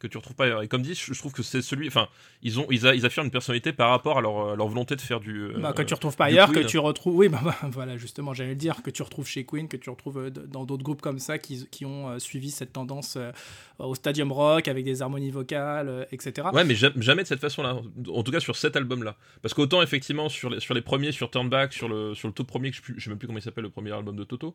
Que 0.00 0.06
tu 0.08 0.16
retrouves 0.16 0.34
pas 0.34 0.46
ailleurs. 0.46 0.62
Et 0.62 0.68
comme 0.68 0.82
dit, 0.82 0.94
je 0.94 1.12
je 1.14 1.18
trouve 1.18 1.32
que 1.32 1.42
c'est 1.44 1.62
celui. 1.62 1.86
Enfin, 1.86 2.08
ils 2.42 2.58
ont, 2.58 2.66
ils, 2.70 2.86
a- 2.86 2.94
ils 2.94 3.06
affirment 3.06 3.26
une 3.26 3.30
personnalité 3.30 3.72
par 3.72 3.90
rapport 3.90 4.18
à 4.18 4.20
leur, 4.20 4.56
leur 4.56 4.66
volonté 4.66 4.96
de 4.96 5.00
faire 5.00 5.20
du. 5.20 5.42
euh, 5.42 5.58
Bah, 5.60 5.72
que 5.72 5.82
tu 5.82 5.94
retrouves 5.94 6.16
pas 6.16 6.24
ailleurs, 6.24 6.50
que 6.50 6.60
tu 6.60 6.78
retrouves. 6.78 7.14
Oui, 7.16 7.28
bah, 7.28 7.40
bah, 7.44 7.54
voilà, 7.70 7.96
justement, 7.96 8.34
j'allais 8.34 8.50
le 8.50 8.56
dire, 8.56 8.82
que 8.82 8.90
tu 8.90 9.02
retrouves 9.02 9.26
chez 9.28 9.44
Queen, 9.44 9.68
que 9.68 9.76
tu 9.76 9.90
retrouves 9.90 10.18
euh, 10.18 10.30
dans 10.30 10.64
d'autres 10.64 10.82
groupes 10.82 11.02
comme 11.02 11.18
ça 11.18 11.38
qui, 11.38 11.66
qui 11.70 11.84
ont 11.84 12.08
euh, 12.08 12.18
suivi 12.18 12.50
cette 12.50 12.72
tendance 12.72 13.14
euh, 13.16 13.30
au 13.78 13.94
stadium 13.94 14.32
rock 14.32 14.66
avec 14.68 14.84
des 14.84 15.02
harmonies 15.02 15.30
vocales, 15.30 15.88
euh, 15.88 16.04
etc. 16.12 16.48
Ouais, 16.52 16.64
mais 16.64 16.74
ja- 16.74 16.90
jamais 16.96 17.22
de 17.22 17.28
cette 17.28 17.40
façon-là. 17.40 17.76
En 18.12 18.22
tout 18.22 18.32
cas, 18.32 18.40
sur 18.40 18.56
cet 18.56 18.76
album-là. 18.76 19.16
Parce 19.42 19.52
qu'autant, 19.54 19.82
effectivement, 19.82 20.28
sur 20.30 20.48
les, 20.50 20.60
sur 20.60 20.72
les 20.74 20.80
premiers, 20.82 21.12
sur 21.12 21.30
Turn 21.30 21.48
Back, 21.48 21.72
sur 21.74 21.88
le, 21.88 22.14
sur 22.14 22.26
le 22.28 22.34
tout 22.34 22.44
premier, 22.44 22.70
que 22.70 22.76
je, 22.78 22.92
je 22.96 23.04
sais 23.04 23.10
même 23.10 23.18
plus 23.18 23.26
comment 23.26 23.38
il 23.38 23.42
s'appelle, 23.42 23.64
le 23.64 23.70
premier 23.70 23.92
album 23.92 24.16
de 24.16 24.24
Toto. 24.24 24.54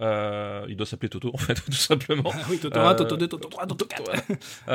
euh, 0.00 0.64
il 0.68 0.76
doit 0.76 0.86
s'appeler 0.86 1.08
Toto, 1.08 1.30
en 1.34 1.38
fait, 1.38 1.54
tout 1.54 1.72
simplement. 1.72 2.30
Ah 2.32 2.38
oui, 2.50 2.58
Toto 2.58 2.78
Euh, 2.78 2.88
1, 2.88 2.94
Toto 2.94 3.16
2, 3.16 3.26
Toto 3.28 3.48
3, 3.48 3.66
Toto 3.66 3.84
4. 3.86 4.02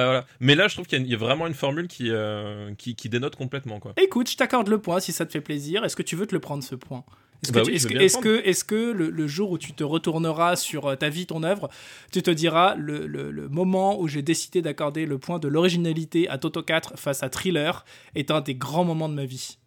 Voilà. 0.09 0.25
Mais 0.39 0.55
là, 0.55 0.67
je 0.67 0.75
trouve 0.75 0.87
qu'il 0.87 1.01
y, 1.05 1.11
a 1.11 1.13
y 1.13 1.15
vraiment 1.15 1.47
une 1.47 1.53
formule 1.53 1.87
qui, 1.87 2.09
euh, 2.09 2.73
qui, 2.77 2.95
qui 2.95 3.09
dénote 3.09 3.35
complètement, 3.35 3.79
quoi. 3.79 3.93
Écoute, 4.01 4.29
je 4.29 4.37
t'accorde 4.37 4.67
le 4.67 4.79
point 4.79 4.99
si 4.99 5.11
ça 5.11 5.25
te 5.25 5.31
fait 5.31 5.41
plaisir. 5.41 5.83
Est-ce 5.85 5.95
que 5.95 6.03
tu 6.03 6.15
veux 6.15 6.25
te 6.27 6.33
le 6.35 6.39
prendre 6.41 6.63
ce 6.63 6.75
point? 6.75 7.03
Est-ce 7.41 7.51
que, 7.53 7.59
Bah 7.59 7.63
oui, 7.65 7.73
est-ce 7.75 7.87
que, 7.87 7.93
le 7.93 8.01
est-ce 8.01 8.17
que, 8.17 8.41
est-ce 8.45 8.63
que 8.65 8.91
le, 8.91 9.09
le 9.09 9.27
jour 9.27 9.51
où 9.51 9.57
tu 9.57 9.71
te 9.71 9.83
retourneras 9.85 10.57
sur 10.57 10.87
euh, 10.87 10.95
ta 10.97 11.07
vie, 11.07 11.25
ton 11.25 11.43
œuvre, 11.43 11.69
tu 12.11 12.21
te 12.21 12.31
diras 12.31 12.75
le, 12.75 13.07
le- 13.07 13.31
le 13.31 13.47
moment 13.47 13.97
où 13.99 14.09
j'ai 14.09 14.21
décidé 14.21 14.61
d'accorder 14.61 15.05
le 15.05 15.17
point 15.19 15.39
de 15.39 15.47
l'originalité 15.47 16.27
à 16.27 16.37
Toto 16.37 16.61
4 16.63 16.99
face 16.99 17.23
à 17.23 17.29
Thriller 17.29 17.85
est 18.15 18.29
un 18.31 18.41
des 18.41 18.55
grands 18.55 18.83
moments 18.83 19.07
de 19.07 19.13
ma 19.13 19.23
vie 19.25 19.57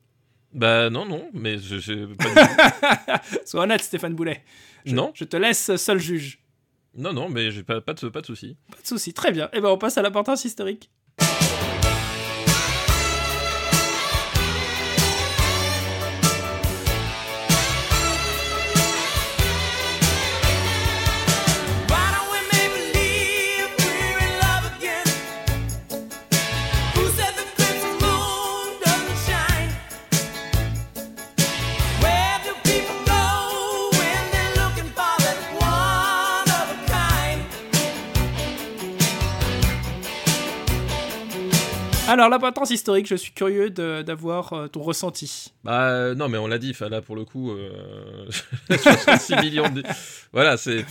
Bah, 0.52 0.90
non, 0.90 1.06
non, 1.06 1.24
mais 1.32 1.56
je, 1.56 1.78
je- 1.78 2.04
pas 2.14 2.28
du 2.28 2.34
tout. 3.32 3.38
Sois 3.46 3.62
honnête, 3.62 3.80
Stéphane 3.80 4.14
Boulet. 4.14 4.44
Je, 4.84 4.94
Non. 4.94 5.10
Je 5.14 5.24
te 5.24 5.38
laisse 5.38 5.74
seul 5.76 5.98
juge. 5.98 6.40
Non, 6.94 7.12
non, 7.12 7.28
mais 7.28 7.50
j'ai 7.50 7.62
pas, 7.62 7.80
pas 7.80 7.94
de, 7.94 8.08
pas 8.08 8.20
de 8.20 8.26
soucis. 8.26 8.56
Pas 8.70 8.80
de 8.82 8.86
souci. 8.86 9.14
Très 9.14 9.32
bien. 9.32 9.48
Et 9.52 9.60
ben 9.60 9.68
on 9.70 9.78
passe 9.78 9.96
à 9.98 10.02
l'importance 10.02 10.44
historique. 10.44 10.90
Alors 42.12 42.28
l'importance 42.28 42.68
historique, 42.68 43.06
je 43.06 43.14
suis 43.14 43.32
curieux 43.32 43.70
d'avoir 43.70 44.52
euh, 44.52 44.68
ton 44.68 44.82
ressenti. 44.82 45.50
Bah, 45.64 45.88
euh, 45.88 46.14
non, 46.14 46.28
mais 46.28 46.36
on 46.36 46.46
l'a 46.46 46.58
dit, 46.58 46.76
là, 46.90 47.00
pour 47.00 47.16
le 47.16 47.24
coup, 47.24 47.52
euh, 47.52 48.26
66 48.70 49.36
millions 49.36 49.70
de. 49.70 49.82
Voilà, 50.30 50.58
c'est. 50.58 50.84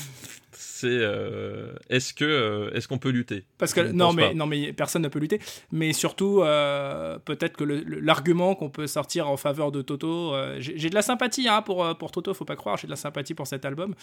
C'est. 0.82 0.88
euh, 0.90 1.74
est-ce 1.90 2.12
que. 2.12 2.26
euh, 2.26 2.74
est-ce 2.74 2.88
qu'on 2.88 2.98
peut 2.98 3.10
lutter? 3.10 3.46
Parce 3.60 3.72
que 3.72 3.82
non 3.82 4.14
mais 4.14 4.30
pas. 4.30 4.34
non 4.34 4.48
mais 4.48 4.74
personne 4.74 5.04
ne 5.04 5.10
peut 5.10 5.20
lutter. 5.20 5.40
Mais 5.72 5.94
surtout 5.94 6.42
euh, 6.42 7.20
peut-être 7.20 7.56
que 7.56 7.64
l'argument 7.64 8.56
qu'on 8.56 8.72
peut 8.72 8.88
sortir 8.88 9.30
en 9.30 9.38
faveur 9.38 9.72
de 9.72 9.84
Toto, 9.84 10.34
j'ai 10.58 10.90
de 10.90 10.96
la 10.96 11.04
sympathie 11.04 11.48
hein, 11.48 11.62
pour 11.62 11.96
pour 11.98 12.12
Toto, 12.12 12.34
faut 12.34 12.46
pas 12.46 12.56
croire, 12.56 12.78
j'ai 12.78 12.88
de 12.88 12.92
la 12.92 12.96
sympathie 12.96 13.36
pour 13.36 13.46
cet 13.46 13.64
album. 13.64 13.94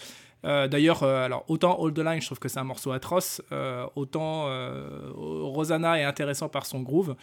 D'ailleurs, 0.43 1.03
alors 1.03 1.43
autant 1.49 1.83
All 1.83 1.93
the 1.93 1.99
Line, 1.99 2.21
je 2.21 2.27
trouve 2.27 2.39
que 2.39 2.47
c'est 2.47 2.59
un 2.59 2.63
morceau 2.63 2.91
atroce, 2.91 3.41
autant 3.95 4.45
Rosanna 5.15 5.99
est 5.99 6.05
intéressant 6.05 6.47
par 6.47 6.65
son 6.65 6.81
groove. 6.81 7.15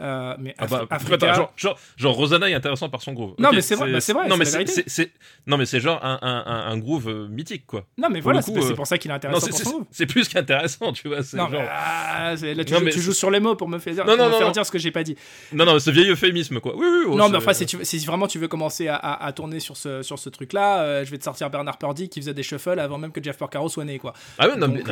Euh, 0.00 0.34
mais 0.38 0.54
Ah 0.58 0.64
Af- 0.64 0.70
bah, 0.70 0.86
Africa- 0.90 1.14
attends, 1.26 1.34
genre, 1.34 1.52
genre, 1.56 1.78
genre, 1.96 2.14
Rosanna 2.14 2.48
est 2.48 2.54
intéressant 2.54 2.88
par 2.88 3.02
son 3.02 3.12
groove. 3.12 3.34
Non, 3.38 3.50
mais 3.52 3.60
c'est 3.60 3.74
vrai, 3.74 3.92
bah, 3.92 3.98
Non, 4.28 4.36
mais 4.36 4.44
c'est, 4.44 5.12
non, 5.46 5.56
mais 5.58 5.66
genre 5.66 6.02
un, 6.04 6.18
un, 6.22 6.42
un, 6.46 6.72
un 6.72 6.78
groove 6.78 7.08
euh, 7.08 7.28
mythique, 7.28 7.66
quoi. 7.66 7.84
non 7.98 8.08
mais 8.08 8.20
pour 8.20 8.24
voilà, 8.32 8.42
c'est 8.42 8.56
euh, 8.56 8.74
pour 8.74 8.86
ça 8.86 8.96
qu'il 8.98 9.10
est 9.10 9.12
Non, 9.12 9.16
intéressant 9.16 9.40
c'est, 9.46 9.50
pour 9.50 9.58
c'est, 9.58 9.64
son 9.64 9.70
groove. 9.72 9.86
c'est 9.90 10.06
plus 10.06 10.28
qu'intéressant, 10.28 10.92
tu 10.92 11.08
vois. 11.08 11.18
Non, 11.18 11.22
genre... 11.22 11.50
mais, 11.50 11.66
ah, 11.70 12.34
là 12.34 12.36
tu, 12.64 12.72
Non, 12.72 12.78
joues, 12.78 12.84
mais 12.86 12.90
tu 12.92 13.00
joues 13.00 13.12
sur 13.12 13.30
les 13.30 13.40
mots 13.40 13.56
pour 13.56 13.68
me 13.68 13.78
faire 13.78 13.94
dire, 13.94 14.04
Non, 14.06 14.16
me 14.16 14.54
faire 14.54 14.66
ce 14.66 14.70
que 14.72 14.78
j'ai 14.78 14.90
pas 14.90 15.02
dit. 15.02 15.16
Non, 15.52 15.64
non, 15.64 15.78
ce 15.78 15.90
vieil 15.90 16.08
euphémisme, 16.10 16.60
quoi. 16.60 16.74
Oui, 16.76 16.86
oui. 16.90 17.04
oh, 17.08 17.14
non, 17.16 17.28
mais 17.28 17.36
enfin, 17.36 17.52
si, 17.52 17.66
tu, 17.66 17.76
veux- 17.76 17.84
si 17.84 17.98
vraiment 18.06 18.26
tu 18.26 18.38
veux 18.38 18.48
commencer 18.48 18.88
à, 18.88 18.96
à- 18.96 19.26
à 19.26 19.32
tourner 19.32 19.60
sur 19.60 19.76
ce, 19.76 20.02
sur 20.02 20.18
ce 20.18 20.28
truc-là, 20.30 20.82
euh, 20.82 21.04
je 21.04 21.10
vais 21.10 21.18
te 21.18 21.24
sortir 21.24 21.50
Bernard 21.50 21.78
Purdy 21.78 22.08
qui 22.08 22.20
faisait 22.20 22.34
des 22.34 22.42
shuffles 22.42 22.78
avant 22.78 22.98
même 22.98 23.12
que 23.12 23.22
Jeff 23.22 23.36
Porcaro 23.36 23.68
soit 23.68 23.84
né, 23.84 23.98
quoi. 23.98 24.12
Ah 24.38 24.46
oui, 24.48 24.58
non, 24.58 24.68
mais, 24.68 24.82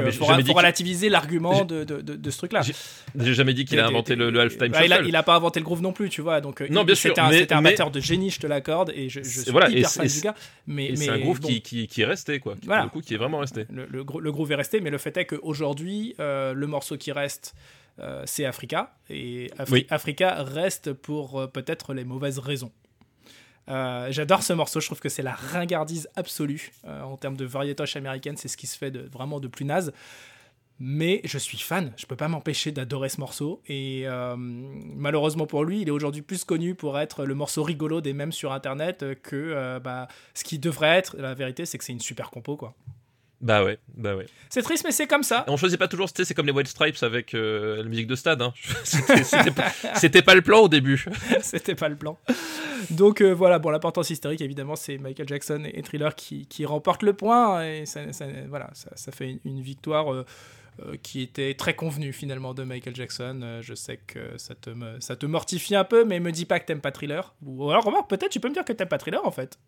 relativiser 0.53 1.09
l'argument 1.09 1.65
de, 1.65 1.85
ce 2.31 2.39
truc-là. 2.39 2.63
j'ai- 2.63 3.35
jamais 3.35 3.55
dit 3.55 3.65
qu'il 3.65 3.79
a 3.81 3.87
inventé 3.87 4.17
le, 4.17 4.31
le 4.31 4.41
halftime 4.41 4.69
bah, 4.69 4.85
il, 4.85 4.93
a, 4.99 5.09
il 5.09 5.17
a 5.17 5.23
pas 5.23 5.35
inventé 5.37 5.61
le 5.61 5.65
groove 5.65 5.83
non 5.83 5.93
plus, 5.93 6.09
tu 6.09 6.21
vois. 6.21 6.41
Donc, 6.41 6.61
euh, 6.61 6.69
Non, 6.71 6.83
il- 6.83 6.87
bien 6.87 6.95
sûr, 6.95 7.15
c'était 7.33 7.53
un, 7.55 7.59
amateur 7.59 7.91
de 7.91 8.01
génie, 8.01 8.31
je 8.31 8.41
te 8.41 8.47
l'accorde, 8.47 8.93
et 8.95 9.09
je, 9.09 9.23
je 9.23 9.41
suis 9.43 9.51
voilà, 9.51 9.69
hyper 9.71 9.89
c'est- 9.91 10.01
fan 10.01 10.09
du 10.09 10.21
gars. 10.21 10.35
Mais, 10.67 10.95
c'est 10.97 11.09
un 11.09 11.19
groove 11.19 11.41
bon, 11.41 11.49
qui, 11.49 11.63
qui, 11.63 11.89
qui 11.89 12.03
est 12.03 12.07
resté, 12.07 12.41
quoi. 12.41 12.55
Qui, 12.57 12.67
Voilà. 12.67 12.85
Le 12.85 12.89
coup, 12.91 13.01
qui 13.01 13.15
est 13.15 13.19
vraiment 13.19 13.39
resté. 13.39 13.67
le, 13.73 13.87
le, 13.87 14.05
gro- 14.05 14.21
le 14.21 14.33
groove 14.33 14.53
est 14.53 14.57
resté, 14.57 14.81
mais 14.81 14.91
le 14.91 14.99
fait 14.99 15.17
est 15.17 15.27
qu'aujourd'hui, 15.27 16.15
euh, 16.21 16.53
le 16.53 16.67
morceau 16.67 16.97
qui 16.97 17.13
reste, 17.13 17.55
euh, 18.01 18.23
c'est 18.27 18.45
Africa. 18.45 18.95
Et 19.11 19.51
Afri- 19.59 19.73
Oui. 19.73 19.87
Africa 19.91 20.43
reste 20.45 20.93
pour 20.93 21.41
euh, 21.41 21.47
peut-être 21.47 21.95
les 21.95 22.05
mauvaises 22.05 22.39
raisons. 22.39 22.71
Euh, 23.69 24.07
J'adore 24.11 24.43
ce 24.43 24.55
morceau, 24.55 24.81
je 24.81 24.87
trouve 24.87 25.01
que 25.01 25.11
c'est 25.11 25.23
la 25.23 25.35
ringardise 25.35 26.09
absolue 26.17 26.71
euh, 26.87 27.03
en 27.03 27.17
termes 27.19 27.37
de 27.37 27.45
variétoche 27.45 27.97
américaine, 27.97 28.37
c'est 28.39 28.49
ce 28.49 28.57
qui 28.57 28.67
se 28.67 28.79
fait 28.79 28.91
de, 28.91 29.01
vraiment 29.13 29.41
de 29.41 29.49
plus 29.49 29.67
naze. 29.67 29.93
Mais 30.81 31.21
je 31.25 31.39
suis 31.39 31.59
fan, 31.59 31.93
je 31.97 32.07
peux 32.07 32.15
pas 32.15 32.29
m'empêcher 32.29 32.71
d'adorer 32.71 33.09
ce 33.09 33.21
morceau. 33.21 33.61
Et 33.67 34.03
euh, 34.07 34.37
malheureusement 34.37 35.47
pour 35.47 35.65
lui, 35.65 35.81
il 35.81 35.89
est 35.89 35.93
aujourd'hui 35.93 36.23
plus 36.23 36.45
connu 36.45 36.75
pour 36.75 36.99
être 36.99 37.25
le 37.25 37.35
morceau 37.35 37.65
rigolo 37.65 38.01
des 38.01 38.13
mêmes 38.13 38.33
sur 38.33 38.53
internet 38.53 39.05
que 39.23 39.37
euh, 39.37 39.81
bah, 39.81 40.07
ce 40.35 40.45
qui 40.45 40.59
devrait 40.59 40.97
être. 40.97 41.17
La 41.17 41.35
vérité, 41.35 41.67
c'est 41.67 41.79
que 41.79 41.85
c'est 41.85 41.93
une 41.93 42.01
super 42.01 42.31
compo, 42.31 42.57
quoi. 42.57 42.75
Bah 43.41 43.63
ouais, 43.63 43.79
bah 43.97 44.17
ouais. 44.17 44.27
C'est 44.51 44.63
triste, 44.63 44.83
mais 44.85 44.91
c'est 44.91 45.07
comme 45.07 45.23
ça. 45.23 45.45
On 45.47 45.57
choisit 45.57 45.79
pas 45.79 45.87
toujours, 45.87 46.09
c'est 46.13 46.35
comme 46.35 46.47
les 46.47 46.53
White 46.53 46.67
Stripes 46.67 47.03
avec 47.03 47.35
euh, 47.35 47.77
la 47.77 47.89
musique 47.89 48.09
de 48.09 48.17
stade. 48.17 48.43
Hein. 48.43 48.53
C'était 49.95 50.23
pas, 50.23 50.35
le 50.35 50.43
plan 50.43 50.61
au 50.61 50.69
début. 50.69 51.05
C'était 51.41 51.77
pas 51.77 51.89
le 51.89 51.95
plan. 51.95 52.19
Donc 52.91 53.21
euh, 53.21 53.33
voilà, 53.33 53.61
bon, 53.61 53.71
l'importance 53.71 54.11
historique, 54.11 54.41
évidemment, 54.41 54.75
c'est 54.75 54.99
Michael 54.99 55.29
Jackson 55.29 55.63
et, 55.73 55.83
Thriller 55.83 56.17
qui, 56.17 56.47
qui 56.47 56.67
remportent 56.67 57.05
le 57.05 57.13
point. 57.13 57.65
Et 57.65 57.87
ça, 57.87 58.13
ça- 58.13 58.27
voilà, 58.49 58.71
ça, 58.73 58.91
ça 58.97 59.13
fait 59.13 59.31
une, 59.31 59.39
une 59.45 59.61
victoire 59.61 60.13
euh, 60.13 60.27
qui 61.03 61.23
était 61.23 61.55
très 61.55 61.75
convenue 61.75 62.13
finalement 62.13 62.55
de 62.55 62.65
Michael 62.65 62.95
Jackson. 62.97 63.41
Euh, 63.43 63.63
je 63.63 63.75
sais 63.75 63.97
que 63.99 64.37
ça 64.39 64.55
te, 64.55 64.71
me- 64.71 65.01
ça 65.01 65.17
te 65.17 65.27
mortifie 65.27 65.75
un 65.77 65.85
peu, 65.85 66.05
mais 66.05 66.21
me 66.21 66.33
dis 66.33 66.45
pas 66.45 66.61
que 66.61 66.67
t'aimes 66.67 66.81
pas 66.81 66.93
Thriller. 66.93 67.35
Ou 67.45 67.71
alors, 67.71 67.85
remarque, 67.85 68.09
peut-être 68.11 68.31
tu 68.31 68.41
peux 68.41 68.49
me 68.49 68.55
dire 68.55 68.65
que 68.65 68.73
t'aimes 68.73 68.89
pas 68.89 68.99
Thriller 68.99 69.25
en 69.27 69.31
fait. 69.31 69.59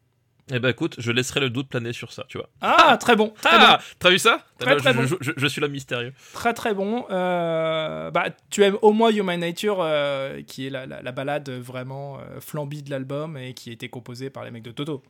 Eh 0.52 0.58
ben 0.58 0.70
écoute, 0.70 0.96
je 0.98 1.12
laisserai 1.12 1.38
le 1.38 1.48
doute 1.48 1.68
planer 1.68 1.92
sur 1.92 2.12
ça, 2.12 2.24
tu 2.28 2.36
vois. 2.38 2.48
Ah, 2.60 2.96
très 3.00 3.14
bon, 3.14 3.28
très 3.40 3.56
bon. 3.56 3.64
Ah, 3.68 3.80
t'as 4.00 4.10
vu 4.10 4.18
ça? 4.18 4.44
Très, 4.58 4.70
Là, 4.74 4.76
très 4.80 4.92
je, 4.92 4.98
bon. 4.98 5.06
je, 5.06 5.14
je- 5.20 5.32
je 5.36 5.46
suis 5.46 5.60
là 5.60 5.68
mystérieux. 5.68 6.12
Très 6.32 6.52
très 6.54 6.74
bon. 6.74 7.04
Euh, 7.10 8.10
bah, 8.10 8.24
tu 8.50 8.64
aimes 8.64 8.76
au 8.82 8.92
moins 8.92 9.12
Human 9.12 9.38
Nature, 9.38 9.78
euh, 9.80 10.42
qui 10.42 10.66
est 10.66 10.70
la, 10.70 10.86
la, 10.86 11.02
la 11.02 11.12
balade 11.12 11.48
vraiment 11.50 12.18
euh, 12.18 12.40
flambie 12.40 12.82
de 12.82 12.90
l'album 12.90 13.36
et 13.36 13.54
qui 13.54 13.70
a 13.70 13.72
été 13.74 13.88
composée 13.88 14.28
par 14.28 14.44
les 14.44 14.50
mecs 14.50 14.64
de 14.64 14.72
Toto. 14.72 15.04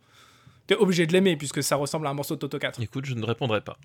T'es 0.66 0.74
obligé 0.76 1.06
de 1.06 1.12
l'aimer 1.14 1.36
puisque 1.36 1.62
ça 1.62 1.76
ressemble 1.76 2.06
à 2.06 2.10
un 2.10 2.14
morceau 2.14 2.34
de 2.34 2.40
Toto 2.40 2.58
4. 2.58 2.78
Écoute, 2.82 3.06
je 3.06 3.14
ne 3.14 3.24
répondrai 3.24 3.62
pas. 3.62 3.78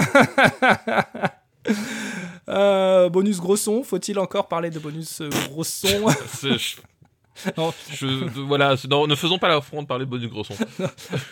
Euh, 2.48 3.08
bonus 3.08 3.40
gros 3.40 3.56
son, 3.56 3.82
faut-il 3.82 4.16
encore 4.20 4.46
parler 4.46 4.70
de 4.70 4.78
bonus 4.78 5.20
euh, 5.20 5.28
gros 5.50 5.64
son 5.64 5.88
Non. 7.56 7.74
je- 7.92 8.06
de- 8.06 8.40
voilà, 8.40 8.76
non, 8.88 9.06
ne 9.08 9.14
faisons 9.16 9.36
pas 9.38 9.48
l'affront 9.48 9.82
de 9.82 9.86
parler 9.88 10.04
de 10.06 10.10
Bonus 10.10 10.30
Grosson. 10.30 10.54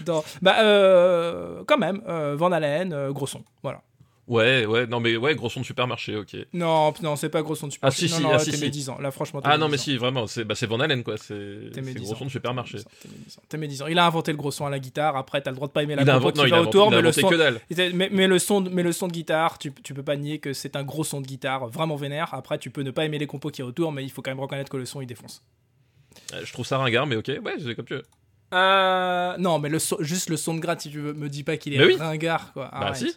dans- 0.04 0.24
Bah, 0.42 0.56
euh, 0.58 1.62
quand 1.66 1.78
même, 1.78 2.02
euh, 2.08 2.34
Van 2.36 2.50
Halen, 2.52 3.10
gros 3.12 3.26
son, 3.28 3.42
voilà. 3.62 3.80
Ouais, 4.26 4.64
ouais, 4.64 4.86
non 4.86 5.00
mais 5.00 5.18
ouais, 5.18 5.34
Grosson 5.34 5.60
de 5.60 5.66
supermarché, 5.66 6.16
ok. 6.16 6.34
Non, 6.54 6.94
non, 7.02 7.14
c'est 7.14 7.28
pas 7.28 7.42
gros 7.42 7.54
son 7.54 7.66
de 7.66 7.72
super. 7.72 7.88
Ah, 7.88 7.90
si, 7.90 8.08
non, 8.08 8.16
si, 8.16 8.22
non, 8.22 8.30
ah, 8.32 8.38
si, 8.38 8.50
t'es 8.52 8.56
si. 8.56 8.62
médisant. 8.64 8.98
Là, 8.98 9.10
franchement, 9.10 9.42
t'es 9.42 9.48
Ah 9.50 9.58
non 9.58 9.68
mais 9.68 9.76
si, 9.76 9.98
vraiment, 9.98 10.26
c'est 10.26 10.44
bah, 10.44 10.54
Van 10.62 10.80
Halen 10.80 11.02
quoi, 11.04 11.18
c'est 11.18 11.34
médisant. 11.34 12.04
Grosson 12.04 12.24
de 12.24 12.30
supermarché. 12.30 12.78
T'es 13.00 13.08
médisant, 13.10 13.42
T'es 13.50 13.58
médisant. 13.58 13.86
Il 13.86 13.98
a 13.98 14.06
inventé 14.06 14.32
le 14.32 14.38
gros 14.38 14.50
son 14.50 14.64
à 14.64 14.70
la 14.70 14.78
guitare. 14.78 15.16
Après, 15.16 15.42
t'as 15.42 15.50
le 15.50 15.56
droit 15.56 15.68
de 15.68 15.72
pas 15.72 15.82
aimer 15.82 15.94
la 15.94 16.02
a 16.02 16.18
compo 16.18 16.32
qui 16.32 16.48
va 16.48 16.56
a 16.56 16.60
autour, 16.62 16.86
a 16.86 16.90
mais 16.90 17.02
le 17.02 17.12
son, 17.12 17.28
que 17.28 17.34
dalle. 17.34 17.60
Mais, 17.94 18.08
mais 18.10 18.26
le 18.26 18.38
son, 18.38 18.62
de- 18.62 18.70
mais 18.70 18.82
le 18.82 18.92
son 18.92 19.08
de 19.08 19.12
guitare, 19.12 19.58
tu, 19.58 19.74
tu 19.82 19.92
peux 19.92 20.02
pas 20.02 20.16
nier 20.16 20.38
que 20.38 20.54
c'est 20.54 20.74
un 20.76 20.84
gros 20.84 21.04
son 21.04 21.20
de 21.20 21.26
guitare 21.26 21.68
vraiment 21.68 21.96
vénère. 21.96 22.32
Après, 22.32 22.56
tu 22.58 22.70
peux 22.70 22.82
ne 22.82 22.90
pas 22.92 23.04
aimer 23.04 23.18
les 23.18 23.26
compos 23.26 23.50
qui 23.50 23.60
est 23.60 23.64
autour, 23.64 23.92
mais 23.92 24.04
il 24.04 24.10
faut 24.10 24.22
quand 24.22 24.30
même 24.30 24.40
reconnaître 24.40 24.70
que 24.70 24.78
le 24.78 24.86
son 24.86 25.02
il 25.02 25.06
défonce. 25.06 25.42
Euh, 26.32 26.40
Je 26.46 26.52
trouve 26.54 26.64
ça 26.64 26.78
ringard, 26.78 27.06
mais 27.06 27.16
ok, 27.16 27.28
ouais, 27.44 27.56
c'est 27.62 27.74
comme 27.74 27.84
tu 27.84 27.94
veux. 27.94 28.04
Euh, 28.54 29.36
non, 29.38 29.58
mais 29.58 29.68
le 29.68 29.78
son- 29.78 29.96
juste 30.00 30.30
le 30.30 30.36
son 30.36 30.54
de 30.54 30.60
gratte, 30.60 30.80
si 30.82 30.90
tu 30.90 31.00
veux, 31.00 31.12
me 31.12 31.28
dis 31.28 31.42
pas 31.42 31.56
qu'il 31.56 31.74
est 31.74 31.78
Mais 31.78 31.86
oui. 31.86 31.96
ringard, 31.96 32.52
quoi. 32.52 32.70
Bah 32.72 32.94
si. 32.94 33.14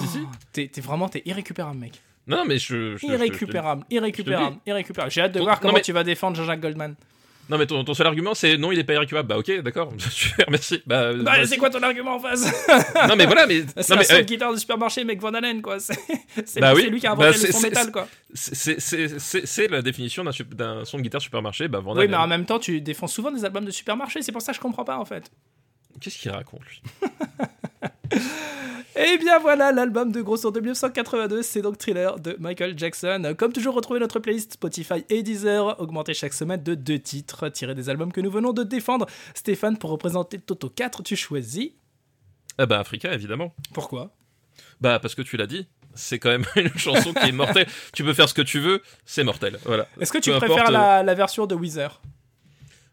Si, 0.00 0.06
si. 0.06 0.18
T'es, 0.52 0.68
t'es 0.68 0.80
vraiment, 0.80 1.08
t'es 1.08 1.22
irrécupérable, 1.24 1.78
mec. 1.78 1.92
Non, 2.26 2.44
mais 2.46 2.58
je. 2.58 2.96
je- 2.96 2.98
je- 2.98 3.06
Irrécupérable, 3.12 3.84
irrécupérable, 3.90 4.56
irrécupérable. 4.66 5.10
J'ai 5.10 5.22
hâte 5.22 5.32
de 5.32 5.38
Ton- 5.38 5.44
voir 5.44 5.56
non, 5.56 5.60
comment 5.62 5.74
mais- 5.74 5.80
tu 5.82 5.92
vas 5.92 6.04
défendre 6.04 6.36
Jean-Jacques 6.36 6.60
Goldman. 6.60 6.94
Non, 7.50 7.56
mais 7.56 7.64
ton, 7.64 7.82
ton 7.82 7.94
seul 7.94 8.06
argument, 8.06 8.34
c'est 8.34 8.58
non, 8.58 8.70
il 8.72 8.78
est 8.78 8.84
pas 8.84 8.92
irrécupérable. 8.92 9.26
Bah, 9.26 9.38
ok, 9.38 9.62
d'accord. 9.62 9.90
Super, 10.10 10.44
merci. 10.50 10.82
Bah, 10.86 11.14
Bah, 11.14 11.22
bah, 11.22 11.46
c'est 11.46 11.56
quoi 11.56 11.70
ton 11.70 11.82
argument 11.82 12.16
en 12.16 12.20
face? 12.20 12.44
Non, 13.08 13.16
mais 13.16 13.24
voilà, 13.24 13.46
mais. 13.46 13.62
C'est 13.80 13.88
non, 13.94 13.96
un 13.96 14.04
mais, 14.06 14.20
eh, 14.20 14.24
guitare 14.26 14.52
de 14.52 14.58
supermarché, 14.58 15.04
mec 15.04 15.18
Van 15.22 15.32
Halen, 15.32 15.62
quoi. 15.62 15.80
C'est 15.80 15.94
c'est- 16.44 16.60
Bah 16.60 16.74
oui. 16.74 16.82
c'est 16.82 16.90
lui 16.90 17.00
qui 17.00 17.06
a 17.06 17.14
Bah, 17.14 17.28
inventé 17.28 17.38
c'est- 17.38 17.46
le 17.46 17.52
son 17.54 17.58
c'est- 17.60 17.68
métal, 17.70 17.90
quoi. 17.90 18.06
c'est- 18.34 18.78
c'est 18.80 19.18
c'est- 19.18 19.46
c'est 19.46 19.68
la 19.68 19.80
définition 19.80 20.22
d'un 20.24 20.32
sup- 20.32 20.54
d'un 20.54 20.84
son 20.84 20.98
de 20.98 21.02
guitare 21.04 21.22
supermarché. 21.22 21.68
Bah, 21.68 21.80
Van 21.80 21.92
Oui, 21.94 22.00
Halen. 22.00 22.10
mais 22.10 22.16
en 22.18 22.26
même 22.26 22.44
temps, 22.44 22.58
tu 22.58 22.82
défends 22.82 23.06
souvent 23.06 23.30
des 23.30 23.46
albums 23.46 23.64
de 23.64 23.70
supermarché, 23.70 24.20
c'est 24.20 24.32
pour 24.32 24.42
ça 24.42 24.52
que 24.52 24.56
je 24.56 24.60
comprends 24.60 24.84
pas, 24.84 24.98
en 24.98 25.06
fait. 25.06 25.30
Qu'est-ce 26.00 26.18
qu'il 26.18 26.30
raconte, 26.30 26.62
lui 26.64 26.82
Et 28.96 29.16
bien 29.18 29.38
voilà, 29.38 29.70
l'album 29.70 30.10
de 30.10 30.20
Gros 30.20 30.44
en 30.44 30.50
1982, 30.50 31.42
c'est 31.42 31.62
donc 31.62 31.78
Thriller 31.78 32.18
de 32.18 32.36
Michael 32.40 32.76
Jackson. 32.76 33.34
Comme 33.38 33.52
toujours, 33.52 33.74
retrouvez 33.74 34.00
notre 34.00 34.18
playlist 34.18 34.54
Spotify 34.54 35.04
et 35.08 35.22
Deezer, 35.22 35.78
augmentée 35.80 36.14
chaque 36.14 36.32
semaine 36.32 36.62
de 36.64 36.74
deux 36.74 36.98
titres 36.98 37.48
tirés 37.48 37.76
des 37.76 37.90
albums 37.90 38.10
que 38.10 38.20
nous 38.20 38.30
venons 38.30 38.52
de 38.52 38.64
défendre. 38.64 39.06
Stéphane, 39.34 39.78
pour 39.78 39.90
représenter 39.90 40.40
Toto 40.40 40.68
4, 40.68 41.04
tu 41.04 41.14
choisis. 41.14 41.70
Ah, 42.58 42.66
bah, 42.66 42.80
Africa, 42.80 43.12
évidemment. 43.12 43.54
Pourquoi? 43.72 44.10
Bah, 44.80 44.98
parce 44.98 45.14
que 45.14 45.22
tu 45.22 45.36
l'as 45.36 45.46
dit. 45.46 45.68
C'est 45.94 46.18
quand 46.18 46.30
même 46.30 46.44
une 46.56 46.76
chanson 46.76 47.12
qui 47.12 47.28
est 47.28 47.32
mortelle. 47.32 47.68
Tu 47.92 48.02
peux 48.02 48.14
faire 48.14 48.28
ce 48.28 48.34
que 48.34 48.42
tu 48.42 48.58
veux, 48.58 48.82
c'est 49.04 49.22
mortel. 49.22 49.60
Voilà. 49.64 49.86
Est-ce 50.00 50.10
que 50.12 50.18
tu 50.18 50.30
Peu 50.30 50.38
préfères 50.38 50.56
importe, 50.58 50.72
la, 50.72 51.02
la 51.04 51.14
version 51.14 51.46
de 51.46 51.54
Weezer? 51.54 52.00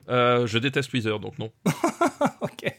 Euh, 0.09 0.45
je 0.45 0.59
déteste 0.59 0.91
Weezer, 0.93 1.19
donc 1.19 1.39
non. 1.39 1.51
Ok. 2.41 2.71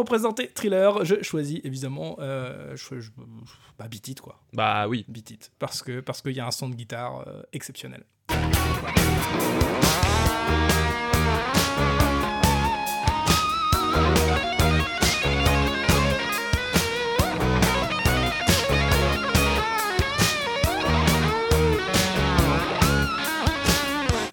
Représenter 0.00 0.48
Thriller, 0.48 1.04
je 1.04 1.22
choisis 1.22 1.60
évidemment. 1.64 2.16
Euh, 2.18 2.74
je, 2.76 3.00
je- 3.00 3.10
bah, 3.78 3.88
Beat 3.88 4.08
It, 4.08 4.20
quoi. 4.20 4.40
Bah 4.52 4.88
oui. 4.88 5.04
Beat 5.08 5.30
It. 5.30 5.52
Parce 5.58 5.82
qu'il 5.82 6.02
parce 6.02 6.20
qu'il 6.22 6.32
y 6.32 6.40
a 6.40 6.46
un 6.46 6.50
son 6.50 6.68
de 6.68 6.74
guitare 6.74 7.24
euh, 7.28 7.42
exceptionnel. 7.52 8.04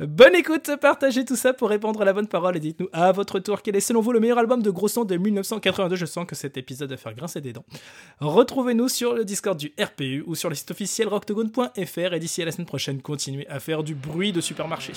Bonne 0.07 0.35
écoute, 0.35 0.71
partagez 0.79 1.25
tout 1.25 1.35
ça 1.35 1.51
pour 1.51 1.67
répondre 1.67 2.01
à 2.01 2.05
la 2.05 2.13
bonne 2.13 2.27
parole 2.27 2.55
et 2.55 2.61
dites-nous 2.61 2.87
à 2.93 3.11
votre 3.11 3.39
tour 3.39 3.61
quel 3.61 3.75
est 3.75 3.81
selon 3.81 3.99
vous 3.99 4.13
le 4.13 4.21
meilleur 4.21 4.37
album 4.37 4.61
de 4.61 4.69
gros 4.69 4.87
son 4.87 5.03
de 5.03 5.17
1982. 5.17 5.97
Je 5.97 6.05
sens 6.05 6.25
que 6.25 6.33
cet 6.33 6.55
épisode 6.55 6.89
va 6.89 6.95
faire 6.95 7.13
grincer 7.13 7.41
des 7.41 7.51
dents. 7.51 7.65
Retrouvez-nous 8.21 8.87
sur 8.87 9.13
le 9.13 9.25
Discord 9.25 9.59
du 9.59 9.73
RPU 9.77 10.23
ou 10.25 10.33
sur 10.33 10.47
le 10.47 10.55
site 10.55 10.71
officiel 10.71 11.09
rocktogone.fr 11.09 12.13
et 12.13 12.19
d'ici 12.19 12.41
à 12.41 12.45
la 12.45 12.53
semaine 12.53 12.67
prochaine, 12.67 13.01
continuez 13.01 13.45
à 13.49 13.59
faire 13.59 13.83
du 13.83 13.95
bruit 13.95 14.31
de 14.31 14.39
supermarché. 14.39 14.93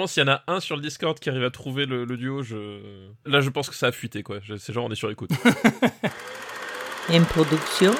Franchement, 0.00 0.06
s'il 0.06 0.22
y 0.22 0.30
en 0.30 0.32
a 0.32 0.42
un 0.46 0.60
sur 0.60 0.76
le 0.76 0.82
Discord 0.82 1.18
qui 1.18 1.28
arrive 1.28 1.44
à 1.44 1.50
trouver 1.50 1.84
le, 1.84 2.06
duo, 2.16 2.42
je... 2.42 2.80
là 3.26 3.42
je 3.42 3.50
pense 3.50 3.68
que 3.68 3.74
ça 3.74 3.88
a 3.88 3.92
fuité 3.92 4.22
quoi. 4.22 4.38
C'est 4.58 4.72
genre 4.72 4.86
on 4.86 4.90
est 4.90 4.94
sur 4.94 5.10
écoute. 5.10 5.30
Une 7.10 7.24
production. 7.26 7.92